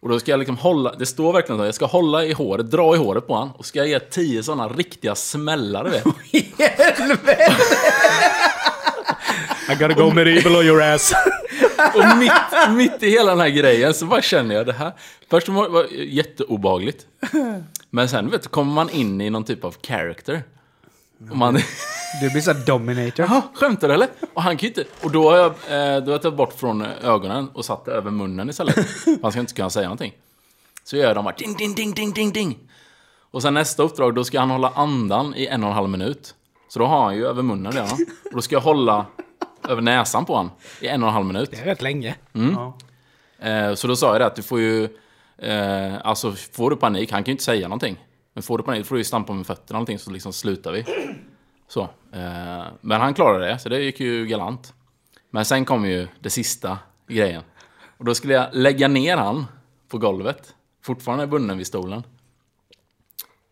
Och 0.00 0.08
då 0.08 0.20
ska 0.20 0.30
jag 0.30 0.38
liksom 0.38 0.56
hålla, 0.56 0.94
det 0.94 1.06
står 1.06 1.32
verkligen 1.32 1.58
så, 1.58 1.64
jag 1.64 1.74
ska 1.74 1.86
hålla 1.86 2.24
i 2.24 2.32
håret, 2.32 2.70
dra 2.70 2.94
i 2.94 2.98
håret 2.98 3.26
på 3.26 3.34
han 3.34 3.50
och 3.50 3.66
ska 3.66 3.78
jag 3.78 3.88
ge 3.88 3.98
10 3.98 4.42
sådana 4.42 4.68
riktiga 4.68 5.14
smällare 5.14 5.90
vet. 5.90 6.06
I 9.70 9.74
gotta 9.74 9.94
go 9.94 10.14
medieval 10.14 10.56
on 10.56 10.64
your 10.64 10.82
ass. 10.82 11.12
Och 11.94 12.18
mitt, 12.18 12.32
mitt 12.76 13.02
i 13.02 13.10
hela 13.10 13.30
den 13.30 13.40
här 13.40 13.48
grejen 13.48 13.94
så 13.94 14.06
bara 14.06 14.22
känner 14.22 14.54
jag 14.54 14.66
det 14.66 14.72
här. 14.72 14.92
Först 15.30 15.48
var 15.48 15.62
det 15.62 15.68
var 15.68 15.86
jätteobehagligt. 15.92 17.06
Men 17.90 18.08
sen 18.08 18.30
vet 18.30 18.42
du, 18.42 18.48
kommer 18.48 18.72
man 18.72 18.90
in 18.90 19.20
i 19.20 19.30
någon 19.30 19.44
typ 19.44 19.64
av 19.64 19.76
character. 19.82 20.42
Och 21.30 21.36
man... 21.36 21.58
Du 22.20 22.30
blir 22.30 22.40
så 22.40 22.52
här 22.52 22.66
dominator. 22.66 23.26
Jaha, 23.28 23.42
skämtar 23.54 23.88
du 23.88 23.94
eller? 23.94 24.08
Och 24.34 24.42
han 24.42 24.56
kan 24.56 24.66
ju 24.66 24.68
inte... 24.68 24.84
Och 25.02 25.10
då 25.10 25.30
har 25.30 25.36
jag, 25.36 25.46
eh, 25.46 26.02
då 26.02 26.06
har 26.06 26.12
jag 26.12 26.22
tagit 26.22 26.36
bort 26.36 26.52
från 26.52 26.82
ögonen 26.82 27.48
och 27.48 27.64
satt 27.64 27.84
det 27.84 27.92
över 27.92 28.10
munnen 28.10 28.50
istället. 28.50 28.76
Han 29.22 29.32
ska 29.32 29.40
inte 29.40 29.54
kunna 29.54 29.70
säga 29.70 29.84
någonting. 29.84 30.12
Så 30.84 30.96
gör 30.96 31.14
de 31.14 31.24
bara 31.24 31.34
ding, 31.34 31.54
ding, 31.56 31.74
ding, 31.74 31.94
ding, 31.94 32.12
ding, 32.12 32.32
ding. 32.32 32.58
Och 33.30 33.42
sen 33.42 33.54
nästa 33.54 33.82
uppdrag, 33.82 34.14
då 34.14 34.24
ska 34.24 34.40
han 34.40 34.50
hålla 34.50 34.72
andan 34.74 35.34
i 35.34 35.46
en 35.46 35.62
och 35.62 35.68
en 35.68 35.74
halv 35.74 35.88
minut. 35.88 36.34
Så 36.68 36.78
då 36.78 36.86
har 36.86 37.04
han 37.04 37.16
ju 37.16 37.26
över 37.26 37.42
munnen 37.42 37.72
redan. 37.72 37.92
Och 38.24 38.32
då 38.32 38.42
ska 38.42 38.54
jag 38.54 38.60
hålla 38.60 39.06
över 39.68 39.82
näsan 39.82 40.24
på 40.24 40.36
han 40.36 40.50
i 40.80 40.86
en 40.86 41.02
och 41.02 41.08
en 41.08 41.14
halv 41.14 41.26
minut. 41.26 41.50
Det 41.50 41.56
är 41.56 41.64
rätt 41.64 41.82
länge. 41.82 42.14
Ja. 42.32 42.78
Eh, 43.48 43.74
så 43.74 43.86
då 43.86 43.96
sa 43.96 44.12
jag 44.12 44.20
det 44.20 44.26
att 44.26 44.36
du 44.36 44.42
får 44.42 44.60
ju... 44.60 44.88
Eh, 45.38 45.94
alltså 46.04 46.32
får 46.32 46.70
du 46.70 46.76
panik, 46.76 47.12
han 47.12 47.24
kan 47.24 47.30
ju 47.30 47.32
inte 47.32 47.44
säga 47.44 47.68
någonting. 47.68 48.05
Men 48.36 48.42
får 48.42 48.58
du 48.58 48.64
panik 48.64 48.86
får 48.86 48.94
du 48.94 49.00
ju 49.00 49.04
stampa 49.04 49.32
med 49.32 49.46
fötterna 49.46 49.66
eller 49.68 49.74
någonting 49.74 49.98
så 49.98 50.10
liksom 50.10 50.32
slutar 50.32 50.72
vi. 50.72 50.84
Så. 51.68 51.82
Eh, 52.12 52.64
men 52.80 53.00
han 53.00 53.14
klarade 53.14 53.46
det, 53.46 53.58
så 53.58 53.68
det 53.68 53.80
gick 53.80 54.00
ju 54.00 54.26
galant. 54.26 54.74
Men 55.30 55.44
sen 55.44 55.64
kom 55.64 55.84
ju 55.84 56.08
det 56.20 56.30
sista 56.30 56.78
grejen. 57.08 57.42
Och 57.98 58.04
då 58.04 58.14
skulle 58.14 58.34
jag 58.34 58.48
lägga 58.52 58.88
ner 58.88 59.16
han 59.16 59.46
på 59.88 59.98
golvet. 59.98 60.54
Fortfarande 60.82 61.26
bunden 61.26 61.58
vid 61.58 61.66
stolen. 61.66 62.02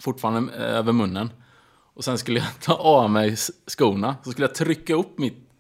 Fortfarande 0.03 0.53
eh, 0.55 0.63
över 0.63 0.93
munnen. 0.93 1.31
Och 1.95 2.05
sen 2.05 2.19
skulle 2.19 2.39
jag 2.39 2.61
ta 2.61 2.75
av 2.75 3.11
mig 3.11 3.37
skorna. 3.67 4.17
Så 4.25 4.31
skulle 4.31 4.47
jag 4.47 4.55
trycka 4.55 4.95
upp 4.95 5.19
mitt 5.19 5.51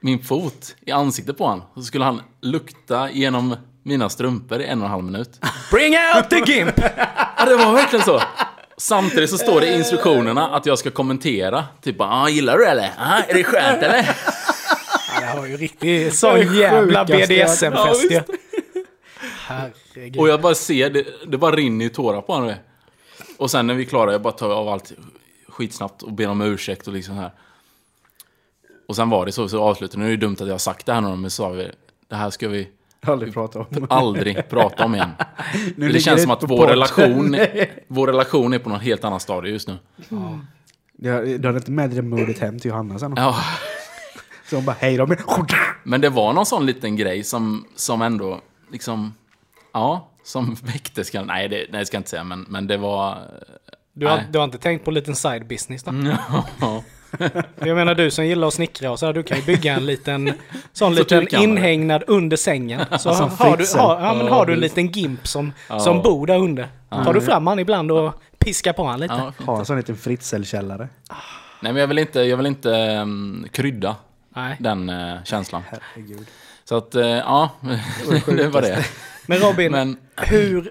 min 0.00 0.22
fot 0.22 0.76
i 0.80 0.90
ansiktet 0.90 1.38
på 1.38 1.46
han. 1.46 1.62
Så 1.74 1.82
skulle 1.82 2.04
han 2.04 2.22
lukta 2.40 3.10
genom 3.10 3.56
mina 3.82 4.08
strumpor 4.08 4.60
i 4.60 4.66
en 4.66 4.78
och 4.78 4.84
en 4.84 4.90
halv 4.90 5.04
minut. 5.04 5.40
Bring 5.70 5.94
out 6.16 6.30
the 6.30 6.52
gimp! 6.52 6.74
Ja, 7.36 7.44
det 7.44 7.56
var 7.56 7.72
verkligen 7.72 8.04
så. 8.04 8.20
Samtidigt 8.80 9.30
så 9.30 9.38
står 9.38 9.60
det 9.60 9.66
i 9.66 9.74
instruktionerna 9.74 10.48
att 10.48 10.66
jag 10.66 10.78
ska 10.78 10.90
kommentera. 10.90 11.64
Typ 11.82 11.96
ah, 11.98 12.28
gillar 12.28 12.58
du 12.58 12.64
det 12.64 12.70
eller? 12.70 12.90
Ah, 12.98 13.22
är 13.28 13.34
det 13.34 13.44
skönt 13.44 13.82
eller? 13.82 14.16
Ja, 15.20 15.34
det 15.34 15.40
var 15.40 15.46
ju 15.46 15.56
riktigt 15.56 16.14
sån 16.14 16.56
jävla 16.56 17.06
jag- 17.08 17.28
BDSM-fest 17.28 18.06
Ja. 18.10 18.22
Herregud. 19.46 20.16
Och 20.16 20.28
jag 20.28 20.40
bara 20.40 20.54
ser, 20.54 20.90
det, 20.90 21.06
det 21.26 21.38
bara 21.38 21.56
rinner 21.56 21.84
ju 21.84 21.88
tårar 21.88 22.20
på 22.20 22.32
honom. 22.32 22.52
Och 23.36 23.50
sen 23.50 23.66
när 23.66 23.74
vi 23.74 23.84
är 23.84 23.88
klara, 23.88 24.12
jag 24.12 24.22
bara 24.22 24.32
tar 24.32 24.50
av 24.50 24.68
allt 24.68 24.92
skitsnabbt 25.48 26.02
och 26.02 26.12
ber 26.12 26.28
om 26.28 26.40
ursäkt 26.40 26.86
och 26.86 26.92
liksom 26.92 27.14
här. 27.14 27.30
Och 28.88 28.96
sen 28.96 29.10
var 29.10 29.26
det 29.26 29.32
så, 29.32 29.48
så 29.48 29.62
avslutade 29.62 30.02
Nu 30.02 30.06
är 30.06 30.10
det 30.10 30.16
dumt 30.26 30.36
att 30.40 30.46
jag 30.46 30.54
har 30.54 30.58
sagt 30.58 30.86
det 30.86 30.92
här 30.92 31.00
nu, 31.00 31.16
men 31.16 31.30
så 31.30 31.42
sa 31.42 31.48
vi, 31.48 31.70
det 32.08 32.16
här 32.16 32.30
ska 32.30 32.48
vi 32.48 32.68
Aldrig 33.06 33.34
prata 33.34 33.58
om. 33.58 33.86
aldrig 33.90 34.48
prata 34.48 34.84
om 34.84 34.94
igen. 34.94 35.10
Nu 35.76 35.88
det 35.88 36.00
känns 36.00 36.22
som 36.22 36.30
att 36.30 36.42
vår 36.42 36.66
relation, 36.66 37.36
vår 37.88 38.06
relation 38.06 38.52
är 38.52 38.58
på 38.58 38.68
något 38.68 38.82
helt 38.82 39.04
annat 39.04 39.22
stadie 39.22 39.52
just 39.52 39.68
nu. 39.68 39.78
Du 40.92 41.38
du 41.38 41.48
hade 41.48 41.58
inte 41.58 41.70
med 41.70 41.90
dig 41.90 41.96
det 41.96 42.02
modet 42.02 42.38
hem 42.38 42.58
till 42.58 42.70
Johanna 42.70 42.98
sen? 42.98 43.14
Ja, 43.16 43.36
Så 44.50 44.56
hon 44.56 44.64
bara, 44.64 44.76
hej 44.80 44.96
då. 44.96 45.06
Men... 45.06 45.18
men 45.82 46.00
det 46.00 46.08
var 46.08 46.32
någon 46.32 46.46
sån 46.46 46.66
liten 46.66 46.96
grej 46.96 47.24
som, 47.24 47.64
som 47.76 48.02
ändå 48.02 48.40
liksom, 48.72 49.14
ja, 49.72 50.08
som 50.24 50.54
väckte 50.54 51.04
ska, 51.04 51.22
nej 51.22 51.48
det, 51.48 51.56
nej, 51.56 51.80
det 51.80 51.86
ska 51.86 51.94
jag 51.96 52.00
inte 52.00 52.10
säga, 52.10 52.24
men, 52.24 52.46
men 52.48 52.66
det 52.66 52.76
var, 52.76 53.18
Du 53.92 54.06
har, 54.06 54.16
Nej. 54.16 54.26
du 54.30 54.38
har 54.38 54.44
inte 54.44 54.58
tänkt 54.58 54.84
på 54.84 54.90
en 54.90 54.94
liten 54.94 55.16
side 55.16 55.46
business 55.46 55.82
då? 55.82 55.92
ja, 56.60 56.82
Jag 57.58 57.76
menar 57.76 57.94
du 57.94 58.10
som 58.10 58.26
gillar 58.26 58.48
att 58.48 58.54
snickra 58.54 58.90
och 58.90 58.98
så 58.98 59.06
här, 59.06 59.12
du 59.12 59.22
kan 59.22 59.38
ju 59.38 59.44
bygga 59.44 59.74
en 59.74 59.86
liten 59.86 60.32
sån 60.72 60.94
Så 60.96 61.00
liten 61.20 61.40
inhägnad 61.42 62.02
under 62.06 62.36
sängen. 62.36 62.80
Så 62.98 63.10
har, 63.12 63.56
du, 63.56 63.78
har, 63.78 64.00
ja, 64.00 64.14
men 64.14 64.28
har 64.28 64.46
du 64.46 64.52
en 64.52 64.60
liten 64.60 64.86
gimp 64.88 65.26
som, 65.26 65.52
Ja. 65.68 65.80
som 65.80 66.02
bor 66.02 66.26
där 66.26 66.38
under. 66.38 66.68
Tar 66.90 67.14
du 67.14 67.20
fram 67.20 67.46
han 67.46 67.58
ibland 67.58 67.90
och 67.90 68.14
piskar 68.38 68.72
på 68.72 68.84
han 68.84 69.00
lite. 69.00 69.14
ja. 69.38 69.44
Ha 69.46 69.58
en 69.58 69.64
sån 69.64 69.76
liten 69.76 69.96
Fritzl-källare. 69.96 70.88
Nej 71.62 71.72
men 71.72 71.80
jag 71.80 71.88
vill 71.88 71.98
inte, 71.98 72.20
jag 72.20 72.36
vill 72.36 72.46
inte 72.46 72.70
um, 72.70 73.46
krydda 73.52 73.96
Nej. 74.36 74.56
den 74.60 74.88
eh, 74.90 75.14
känslan. 75.24 75.62
Herregud. 75.70 76.26
Så 76.64 76.76
att, 76.76 76.94
eh, 76.94 77.06
ja, 77.06 77.50
det 78.26 78.48
var 78.52 78.62
det. 78.62 78.84
Men 79.26 79.38
Robin, 79.38 79.72
Men 79.72 79.96
hur, 80.16 80.70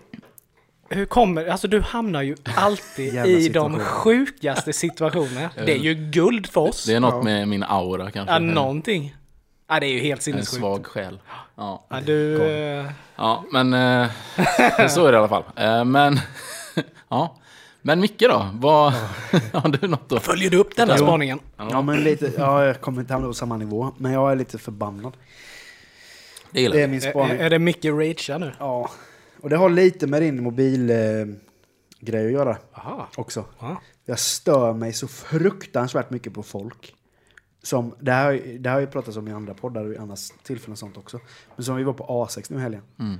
hur 0.89 1.05
kommer 1.05 1.45
Alltså 1.47 1.67
du 1.67 1.81
hamnar 1.81 2.21
ju 2.21 2.35
alltid 2.55 3.15
i 3.25 3.49
de 3.49 3.79
sjukaste 3.79 4.73
situationerna. 4.73 5.49
Det 5.55 5.71
är 5.71 5.77
ju 5.79 5.93
guld 5.93 6.47
för 6.47 6.61
oss. 6.61 6.85
det 6.85 6.93
är 6.93 6.99
något 6.99 7.13
Ja. 7.13 7.21
med 7.23 7.47
min 7.47 7.63
aura 7.63 8.11
kanske. 8.11 8.33
Ja, 8.33 8.39
någonting. 8.39 9.15
Ja, 9.67 9.79
det 9.79 9.85
är 9.85 9.93
ju 9.93 9.99
helt 9.99 10.19
en 10.19 10.23
sinnessjukt. 10.23 10.59
svag 10.59 10.85
själ. 10.85 11.19
Ja. 11.55 11.85
Ja, 11.89 11.97
du... 12.05 12.41
Ja, 13.15 13.43
men 13.51 13.73
eh, 13.73 14.07
så 14.89 15.05
är 15.05 15.11
det 15.11 15.15
i 15.15 15.19
alla 15.19 15.27
fall. 15.27 15.43
Eh, 15.55 15.85
men, 15.85 16.19
ja. 17.09 17.35
Men 17.81 17.99
Micke 17.99 18.19
då? 18.19 18.49
Vad, 18.53 18.93
har 19.53 19.69
du 19.81 19.87
något 19.87 20.09
då? 20.09 20.19
Följer 20.19 20.49
du 20.49 20.57
upp 20.57 20.75
den 20.75 20.89
här 20.89 20.97
spaningen? 20.97 21.39
Ja, 21.57 21.81
men 21.81 22.03
lite, 22.03 22.31
ja, 22.37 22.65
jag 22.65 22.81
kommer 22.81 23.01
inte 23.01 23.13
hamna 23.13 23.27
på 23.27 23.33
samma 23.33 23.57
nivå. 23.57 23.91
Men 23.97 24.11
jag 24.11 24.31
är 24.31 24.35
lite 24.35 24.57
förbannad. 24.57 25.13
Det 26.51 26.67
Det 26.69 26.81
är 26.81 26.87
min 26.87 27.03
Är, 27.03 27.09
spaning. 27.11 27.37
är 27.39 27.49
det 27.49 27.59
Micke 27.59 27.85
Rage 27.85 28.29
nu? 28.39 28.51
Ja. 28.59 28.89
Och 29.41 29.49
det 29.49 29.55
har 29.57 29.69
lite 29.69 30.07
med 30.07 30.21
din 30.21 30.43
mobilgrej 30.43 31.39
eh, 32.13 32.25
att 32.25 32.31
göra 32.31 32.57
Aha. 32.73 33.07
också. 33.17 33.45
Ja. 33.59 33.81
Jag 34.05 34.19
stör 34.19 34.73
mig 34.73 34.93
så 34.93 35.07
fruktansvärt 35.07 36.09
mycket 36.09 36.33
på 36.33 36.43
folk. 36.43 36.95
Som, 37.63 37.95
det, 37.99 38.11
här, 38.11 38.57
det 38.59 38.69
här 38.69 38.75
har 38.75 38.81
ju 38.81 38.87
pratats 38.87 39.17
om 39.17 39.27
i 39.27 39.31
andra 39.31 39.53
poddar 39.53 39.85
och 39.85 39.93
i 39.93 39.97
andra 39.97 40.15
tillfällen 40.43 40.71
och 40.71 40.77
sånt 40.77 40.97
också. 40.97 41.19
Men 41.55 41.65
som 41.65 41.75
vi 41.75 41.83
var 41.83 41.93
på 41.93 42.03
A6 42.03 42.45
nu 42.53 42.57
i 42.57 42.61
helgen. 42.61 42.81
Mm. 42.99 43.19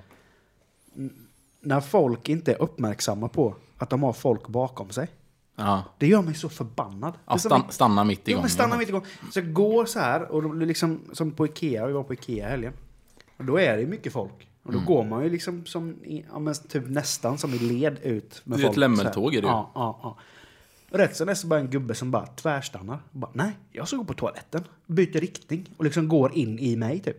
När 1.61 1.81
folk 1.81 2.29
inte 2.29 2.51
är 2.53 2.61
uppmärksamma 2.61 3.27
på 3.27 3.55
att 3.77 3.89
de 3.89 4.03
har 4.03 4.13
folk 4.13 4.47
bakom 4.47 4.89
sig. 4.89 5.07
Ja. 5.55 5.83
Det 5.97 6.07
gör 6.07 6.21
mig 6.21 6.33
så 6.33 6.49
förbannad. 6.49 7.13
Ja, 7.25 7.37
stan, 7.37 7.63
stanna 7.69 8.03
mitt 8.03 8.21
Ja, 8.23 8.31
igång. 8.31 8.41
men 8.41 8.49
stanna 8.49 8.77
mitt 8.77 8.89
igång. 8.89 9.05
Så 9.31 9.39
jag 9.39 9.53
går 9.53 9.85
så 9.85 9.99
här, 9.99 10.21
och 10.31 10.55
liksom, 10.55 10.99
som 11.13 11.31
på 11.31 11.45
Ikea, 11.45 11.87
vi 11.87 11.93
var 11.93 12.03
på 12.03 12.13
Ikea 12.13 12.47
i 12.47 12.49
helgen. 12.49 12.73
Och 13.37 13.45
då 13.45 13.59
är 13.59 13.77
det 13.77 13.85
mycket 13.85 14.13
folk. 14.13 14.48
Och 14.63 14.71
då 14.71 14.77
Mm. 14.77 14.85
går 14.87 15.03
man 15.03 15.23
ju 15.23 15.29
liksom 15.29 15.65
som, 15.65 15.95
ja, 16.31 16.39
men 16.39 16.53
typ 16.67 16.87
nästan 16.87 17.37
som 17.37 17.53
i 17.53 17.59
led 17.59 17.97
ut 18.03 18.41
med 18.43 18.57
Det 18.57 18.61
är 18.61 18.65
folk. 18.65 18.71
ett 18.73 18.77
lämmeltåg 18.77 19.35
är 19.35 19.41
det 19.41 19.47
ju. 19.47 19.51
Ja, 19.53 19.71
ja, 19.75 19.99
ja. 20.03 20.17
Och 20.91 20.97
rätt 20.97 21.15
som 21.15 21.25
det 21.25 21.33
är 21.33 21.35
så 21.35 21.47
bara 21.47 21.59
en 21.59 21.69
gubbe 21.69 21.95
som 21.95 22.11
bara 22.11 22.25
tvärstannar. 22.25 22.99
Och 23.11 23.19
bara, 23.19 23.31
nej, 23.33 23.51
jag 23.71 23.87
ska 23.87 23.97
gå 23.97 24.03
på 24.03 24.13
toaletten. 24.13 24.63
Byter 24.85 25.19
riktning 25.19 25.69
och 25.77 25.83
liksom 25.83 26.07
går 26.07 26.33
in 26.33 26.59
i 26.59 26.75
mig 26.75 26.99
typ. 26.99 27.17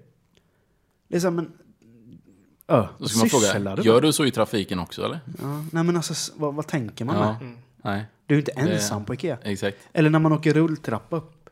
Det 1.08 1.16
är 1.16 1.20
som 1.20 1.38
en... 1.38 1.52
Ö, 2.68 2.86
Då 2.98 3.08
ska 3.08 3.18
man 3.18 3.28
fråga, 3.28 3.76
du 3.76 3.82
gör 3.82 4.00
du 4.00 4.12
så 4.12 4.24
i 4.24 4.30
trafiken 4.30 4.78
också 4.78 5.04
eller? 5.04 5.20
Ja, 5.42 5.64
nej 5.72 5.84
men 5.84 5.96
alltså, 5.96 6.32
vad, 6.36 6.54
vad 6.54 6.66
tänker 6.66 7.04
man 7.04 7.16
Ja. 7.16 7.38
med? 7.46 7.56
Nej, 7.84 8.04
Du 8.26 8.34
är 8.34 8.36
ju 8.36 8.40
inte 8.40 8.52
Det- 8.52 8.72
ensam 8.72 9.04
på 9.04 9.14
Ikea. 9.14 9.38
exakt. 9.42 9.78
Eller 9.92 10.10
när 10.10 10.18
man 10.18 10.32
åker 10.32 10.54
rulltrappa 10.54 11.16
upp 11.16 11.50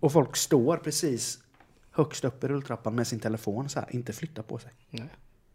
och 0.00 0.12
folk 0.12 0.36
står 0.36 0.76
precis 0.76 1.38
högst 1.96 2.24
upp 2.24 2.44
i 2.44 2.48
rulltrappan 2.48 2.94
med 2.94 3.06
sin 3.06 3.20
telefon 3.20 3.68
så 3.68 3.80
här, 3.80 3.88
inte 3.94 4.12
flyttar 4.12 4.42
på 4.42 4.58
sig. 4.58 4.70
Nej. 4.90 5.08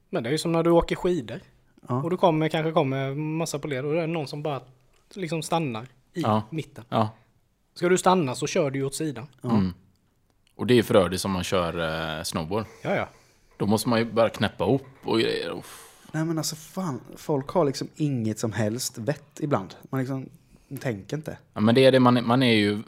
Men 0.09 0.23
det 0.23 0.29
är 0.29 0.31
ju 0.31 0.37
som 0.37 0.51
när 0.51 0.63
du 0.63 0.69
åker 0.71 0.95
skidor. 0.95 1.39
Ja. 1.87 2.03
Och 2.03 2.09
du 2.09 2.17
kommer, 2.17 2.49
kanske 2.49 2.71
kommer 2.71 3.15
massa 3.15 3.59
på 3.59 3.67
led 3.67 3.85
och 3.85 3.93
det 3.93 4.01
är 4.01 4.07
någon 4.07 4.27
som 4.27 4.43
bara 4.43 4.61
liksom 5.13 5.41
stannar 5.41 5.83
i 6.13 6.21
Ja. 6.21 6.43
mitten. 6.49 6.83
Ja. 6.89 7.09
Ska 7.73 7.89
du 7.89 7.97
stanna 7.97 8.35
så 8.35 8.47
kör 8.47 8.71
du 8.71 8.79
ju 8.79 8.85
åt 8.85 8.95
sidan. 8.95 9.27
Mm. 9.43 9.73
Och 10.55 10.67
det 10.67 10.73
är 10.73 10.83
förödigt 10.83 11.21
som 11.21 11.31
man 11.31 11.43
kör 11.43 12.17
eh, 12.17 12.23
snowboard. 12.23 12.65
Ja, 12.83 12.95
ja. 12.95 13.09
Då 13.57 13.65
måste 13.65 13.89
man 13.89 13.99
ju 13.99 14.05
börja 14.05 14.29
knäppa 14.29 14.65
upp 14.65 14.87
och 15.03 15.19
grejer. 15.19 15.49
Uff. 15.57 15.87
Nej 16.11 16.25
men 16.25 16.37
alltså 16.37 16.55
fan, 16.55 17.01
folk 17.15 17.49
har 17.49 17.65
liksom 17.65 17.87
inget 17.95 18.39
som 18.39 18.51
helst 18.51 18.97
vett 18.97 19.39
ibland. 19.39 19.75
Man 19.89 19.99
liksom 19.99 20.29
tänker 20.79 21.17
inte. 21.17 21.37
Ja, 21.53 21.61
men 21.61 21.75
det 21.75 21.85
är 21.85 21.91
det, 21.91 21.99
man, 21.99 22.27
man 22.27 22.43
är 22.43 22.53
ju... 22.53 22.83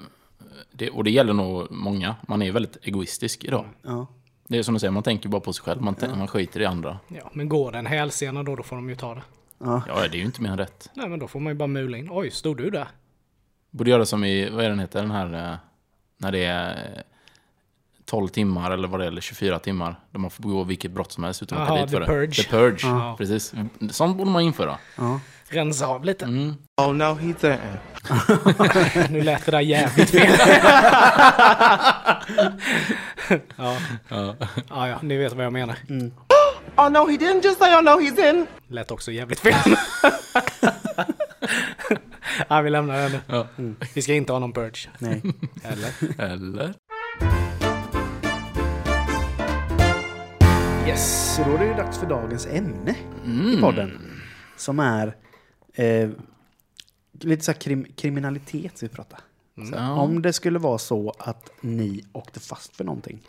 Det, 0.72 0.90
och 0.90 1.04
det 1.04 1.12
gäller 1.12 1.34
nog 1.34 1.72
många. 1.72 2.16
Man 2.28 2.42
är 2.42 2.52
väldigt 2.52 2.78
egoistisk 2.82 3.44
idag. 3.44 3.66
Ja. 3.82 4.08
Det 4.48 4.58
är 4.58 4.64
som 4.64 4.74
du 4.74 4.80
säger, 4.80 4.92
man 4.92 5.04
tänker 5.04 5.30
bara 5.30 5.42
på 5.42 5.54
sig 5.54 5.64
själv. 5.64 5.82
Man, 5.82 5.96
tän- 5.96 6.18
man 6.18 6.28
skiter 6.28 6.60
i 6.62 6.66
andra. 6.66 7.00
ja. 7.08 7.30
Men 7.34 7.50
går 7.50 7.72
det 7.72 7.78
en 7.78 7.86
hälsena 7.86 8.44
då, 8.44 8.56
då 8.56 8.64
får 8.64 8.76
de 8.76 8.90
ju 8.90 8.96
ta 8.96 9.16
det. 9.16 9.22
Ja. 9.60 9.82
Ja, 9.88 9.96
det 10.08 10.18
är 10.18 10.20
ju 10.20 10.26
inte 10.26 10.42
mer 10.42 10.50
än 10.50 10.58
rätt. 10.58 10.90
Nej, 10.94 11.10
men 11.10 11.20
då 11.20 11.28
får 11.28 11.40
man 11.40 11.52
ju 11.54 11.58
bara 11.58 11.68
mula 11.68 11.98
in. 11.98 12.08
Oj, 12.12 12.32
stod 12.32 12.58
du 12.58 12.70
där? 12.70 12.88
Borde 13.72 13.90
göra 13.90 14.06
som 14.06 14.24
i, 14.24 14.50
vad 14.50 14.66
är 14.66 14.70
den 14.70 14.80
heter, 14.80 15.02
den 15.02 15.12
här... 15.12 15.52
eh, 15.52 15.58
När 16.18 16.32
det 16.32 16.44
är 16.46 16.72
eh, 16.96 17.02
12 18.06 18.28
timmar 18.28 18.72
eller 18.72 18.88
vad 18.88 19.00
det 19.00 19.04
är, 19.04 19.08
eller 19.08 19.22
24 19.22 19.60
timmar. 19.60 20.00
Där 20.12 20.20
man 20.20 20.32
får 20.32 20.44
begå 20.44 20.64
vilket 20.64 20.92
brott 20.92 21.12
som 21.12 21.24
helst 21.24 21.42
utan 21.44 21.62
att 21.62 21.72
åka 21.72 21.82
dit 21.82 21.92
The 21.92 21.98
för 21.98 22.06
Purge. 22.06 22.26
det. 22.28 22.44
The 22.44 22.50
Purge, 22.50 22.88
Ja. 22.88 23.16
precis. 23.18 23.54
Sånt 23.92 24.18
borde 24.18 24.32
man 24.32 24.42
införa. 24.42 24.78
ja. 24.98 25.20
Rensa 25.54 25.88
av 25.88 26.06
lite. 26.06 26.26
Mm. 26.26 26.54
Oh 26.82 26.94
no, 26.94 27.04
he 27.16 27.28
didn't. 27.34 27.60
Nu 29.10 29.22
lät 29.22 29.46
det 29.46 29.52
där 29.52 29.60
jävligt 29.60 30.10
fel. 30.10 30.32
ja. 33.56 33.78
Ja. 34.10 34.36
ja, 34.70 34.88
ja, 34.88 35.00
ni 35.02 35.18
vet 35.18 35.34
vad 35.34 35.46
jag 35.46 35.54
menar. 35.54 35.76
Oh 36.76 36.90
no, 36.90 37.08
he 37.08 37.18
didn't 37.18 37.44
just 37.44 37.60
say 37.60 37.76
oh 37.76 37.82
no, 37.84 37.90
he's 38.00 38.30
in. 38.30 38.48
Lät 38.68 38.92
också 38.92 39.12
jävligt 39.12 39.40
fel. 39.40 39.54
ja, 42.48 42.62
vi 42.62 42.70
lämnar 42.70 42.98
det 42.98 43.10
nu. 43.10 43.20
Ja. 43.28 43.48
Vi 43.94 44.02
ska 44.02 44.14
inte 44.14 44.32
ha 44.34 44.40
någon 44.40 44.54
purge. 44.54 44.90
Nej. 45.00 45.22
Eller? 45.64 45.92
Eller? 46.32 46.74
Yes, 50.88 51.36
så 51.36 51.44
då 51.44 51.54
är 51.56 51.60
det 51.60 51.66
ju 51.66 51.74
dags 51.74 51.98
för 51.98 52.06
dagens 52.08 52.46
ämne 52.48 52.96
Mm. 53.26 53.58
i 53.58 53.62
podden. 53.62 54.00
Som 54.58 54.80
är 54.80 55.14
eh, 55.74 56.10
lite 57.12 57.44
så 57.44 57.52
här 57.52 57.60
krim, 57.60 57.86
kriminalitet 57.96 58.84
vi 58.84 58.88
pratar. 58.88 59.20
Ja. 59.56 59.92
Om 59.92 60.22
det 60.22 60.34
skulle 60.34 60.60
vara 60.60 60.78
så 60.78 61.14
att 61.20 61.50
ni 61.62 62.04
åkte 62.12 62.40
fast 62.40 62.76
för 62.76 62.84
någonting, 62.84 63.20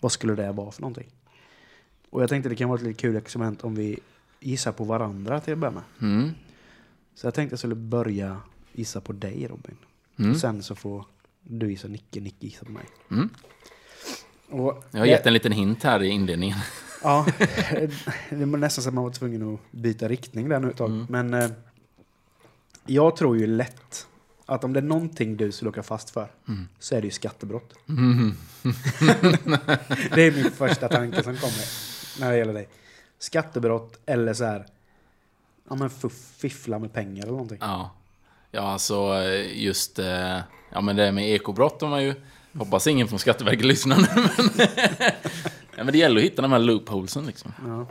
vad 0.00 0.12
skulle 0.12 0.34
det 0.34 0.52
vara 0.52 0.70
för 0.70 0.80
någonting? 0.82 1.08
Och 2.10 2.22
jag 2.22 2.28
tänkte 2.28 2.48
det 2.48 2.56
kan 2.56 2.68
vara 2.68 2.78
ett 2.78 2.86
lite 2.86 3.00
kul 3.00 3.16
experiment 3.16 3.64
om 3.64 3.74
vi 3.74 3.98
gissar 4.40 4.72
på 4.72 4.84
varandra 4.84 5.40
till 5.40 5.52
att 5.52 5.58
börja 5.58 5.72
med. 5.72 5.82
Mm. 6.00 6.30
Så 7.14 7.26
jag 7.26 7.34
tänkte 7.34 7.52
jag 7.52 7.58
skulle 7.58 7.74
börja 7.74 8.40
gissa 8.72 9.00
på 9.00 9.12
dig 9.12 9.46
Robin. 9.46 9.76
Mm. 10.18 10.30
Och 10.30 10.36
sen 10.36 10.62
så 10.62 10.74
får 10.74 11.04
du 11.42 11.70
gissa 11.70 11.88
Nicke, 11.88 12.20
Nicke 12.20 12.46
gissa 12.46 12.64
på 12.64 12.72
mig. 12.72 12.84
Mm. 13.10 13.30
Och 14.48 14.84
Jag 14.90 14.98
har 14.98 15.06
gett 15.06 15.26
en 15.26 15.32
liten 15.32 15.52
hint 15.52 15.82
här 15.82 16.02
i 16.02 16.08
inledningen. 16.08 16.58
Ja, 17.02 17.26
det 18.30 18.44
var 18.44 18.58
nästan 18.58 18.82
så 18.82 18.88
att 18.88 18.94
man 18.94 19.04
var 19.04 19.10
tvungen 19.10 19.54
att 19.54 19.60
byta 19.70 20.08
riktning 20.08 20.48
där 20.48 20.60
nu 20.60 20.70
ett 20.70 20.76
tag. 20.76 20.90
Mm. 20.90 21.06
Men 21.08 21.34
eh, 21.34 21.50
jag 22.86 23.16
tror 23.16 23.38
ju 23.38 23.46
lätt 23.46 24.06
att 24.46 24.64
om 24.64 24.72
det 24.72 24.80
är 24.80 24.84
någonting 24.84 25.36
du 25.36 25.52
skulle 25.52 25.68
åka 25.70 25.82
fast 25.82 26.10
för 26.10 26.28
Mm. 26.48 26.68
så 26.78 26.94
är 26.94 27.00
det 27.00 27.04
ju 27.06 27.10
skattebrott. 27.10 27.74
det 30.14 30.22
är 30.22 30.32
min 30.32 30.50
första 30.50 30.88
tanke 30.88 31.22
som 31.22 31.36
kommer 31.36 31.64
när 32.20 32.30
det 32.30 32.38
gäller 32.38 32.54
dig. 32.54 32.68
Skattebrott 33.18 33.98
eller 34.06 34.34
så 34.34 34.44
här, 34.44 34.66
ja 35.68 35.74
men 35.74 35.90
fiffla 36.36 36.78
med 36.78 36.92
pengar 36.92 37.22
eller 37.22 37.32
någonting. 37.32 37.58
Ja. 37.60 37.90
Ja, 38.50 38.60
alltså 38.60 39.14
eh, 39.22 39.62
just... 39.62 39.98
eh, 39.98 40.38
Ja, 40.74 40.80
men 40.80 40.96
det 40.96 41.12
med 41.12 41.30
ekobrott 41.34 41.80
har 41.80 41.88
man 41.88 42.04
ju... 42.04 42.14
Hoppas 42.58 42.86
ingen 42.86 43.08
från 43.08 43.18
Skatteverket 43.18 43.64
lyssnar 43.66 43.96
nu, 43.96 44.06
men... 44.14 44.66
ja, 45.76 45.84
men 45.84 45.92
det 45.92 45.98
gäller 45.98 46.16
att 46.16 46.24
hitta 46.24 46.42
de 46.42 46.52
här 46.52 46.58
loopholesen 46.58 47.26
liksom. 47.26 47.52
Ja, 47.66 47.86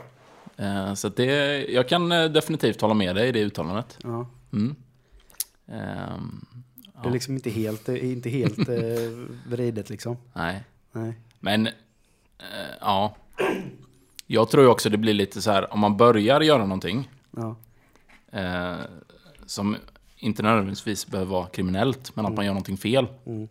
Eh, 0.56 0.94
Så 0.94 1.08
det... 1.08 1.64
Jag 1.66 1.88
kan 1.88 2.12
eh, 2.12 2.24
definitivt 2.24 2.80
hålla 2.80 2.94
med 2.94 3.14
dig 3.14 3.28
i 3.28 3.32
det 3.32 3.40
uttalandet. 3.40 3.98
ja. 4.02 4.26
Mm. 4.52 4.74
Ehm, 5.68 6.44
Det 7.02 7.08
är 7.08 7.12
liksom 7.12 7.34
inte 7.34 7.50
helt, 7.50 7.88
är 7.88 7.96
inte 8.04 8.30
helt 8.30 8.68
eh, 8.68 8.74
vridet 9.46 9.90
liksom. 9.90 10.16
nej. 10.32 10.64
Nej. 10.92 11.14
Men, 11.40 11.66
eh, 11.66 11.72
ja. 12.80 13.16
Jag 14.26 14.50
tror 14.50 14.66
också 14.68 14.90
det 14.90 14.98
blir 14.98 15.14
lite 15.14 15.42
så 15.42 15.50
här, 15.50 15.72
om 15.72 15.80
man 15.80 15.96
börjar 15.96 16.40
göra 16.40 16.62
någonting 16.62 17.10
Ja, 17.30 17.56
eh, 18.32 18.76
som 19.46 19.76
inte 20.16 20.42
nödvändigtvis 20.42 21.06
behöver 21.06 21.30
vara 21.32 21.46
kriminellt, 21.46 22.16
men 22.16 22.26
att 22.26 22.34
man 22.34 22.44
gör 22.44 22.52
någonting 22.52 22.76
fel. 22.76 23.06
Mm. 23.26 23.48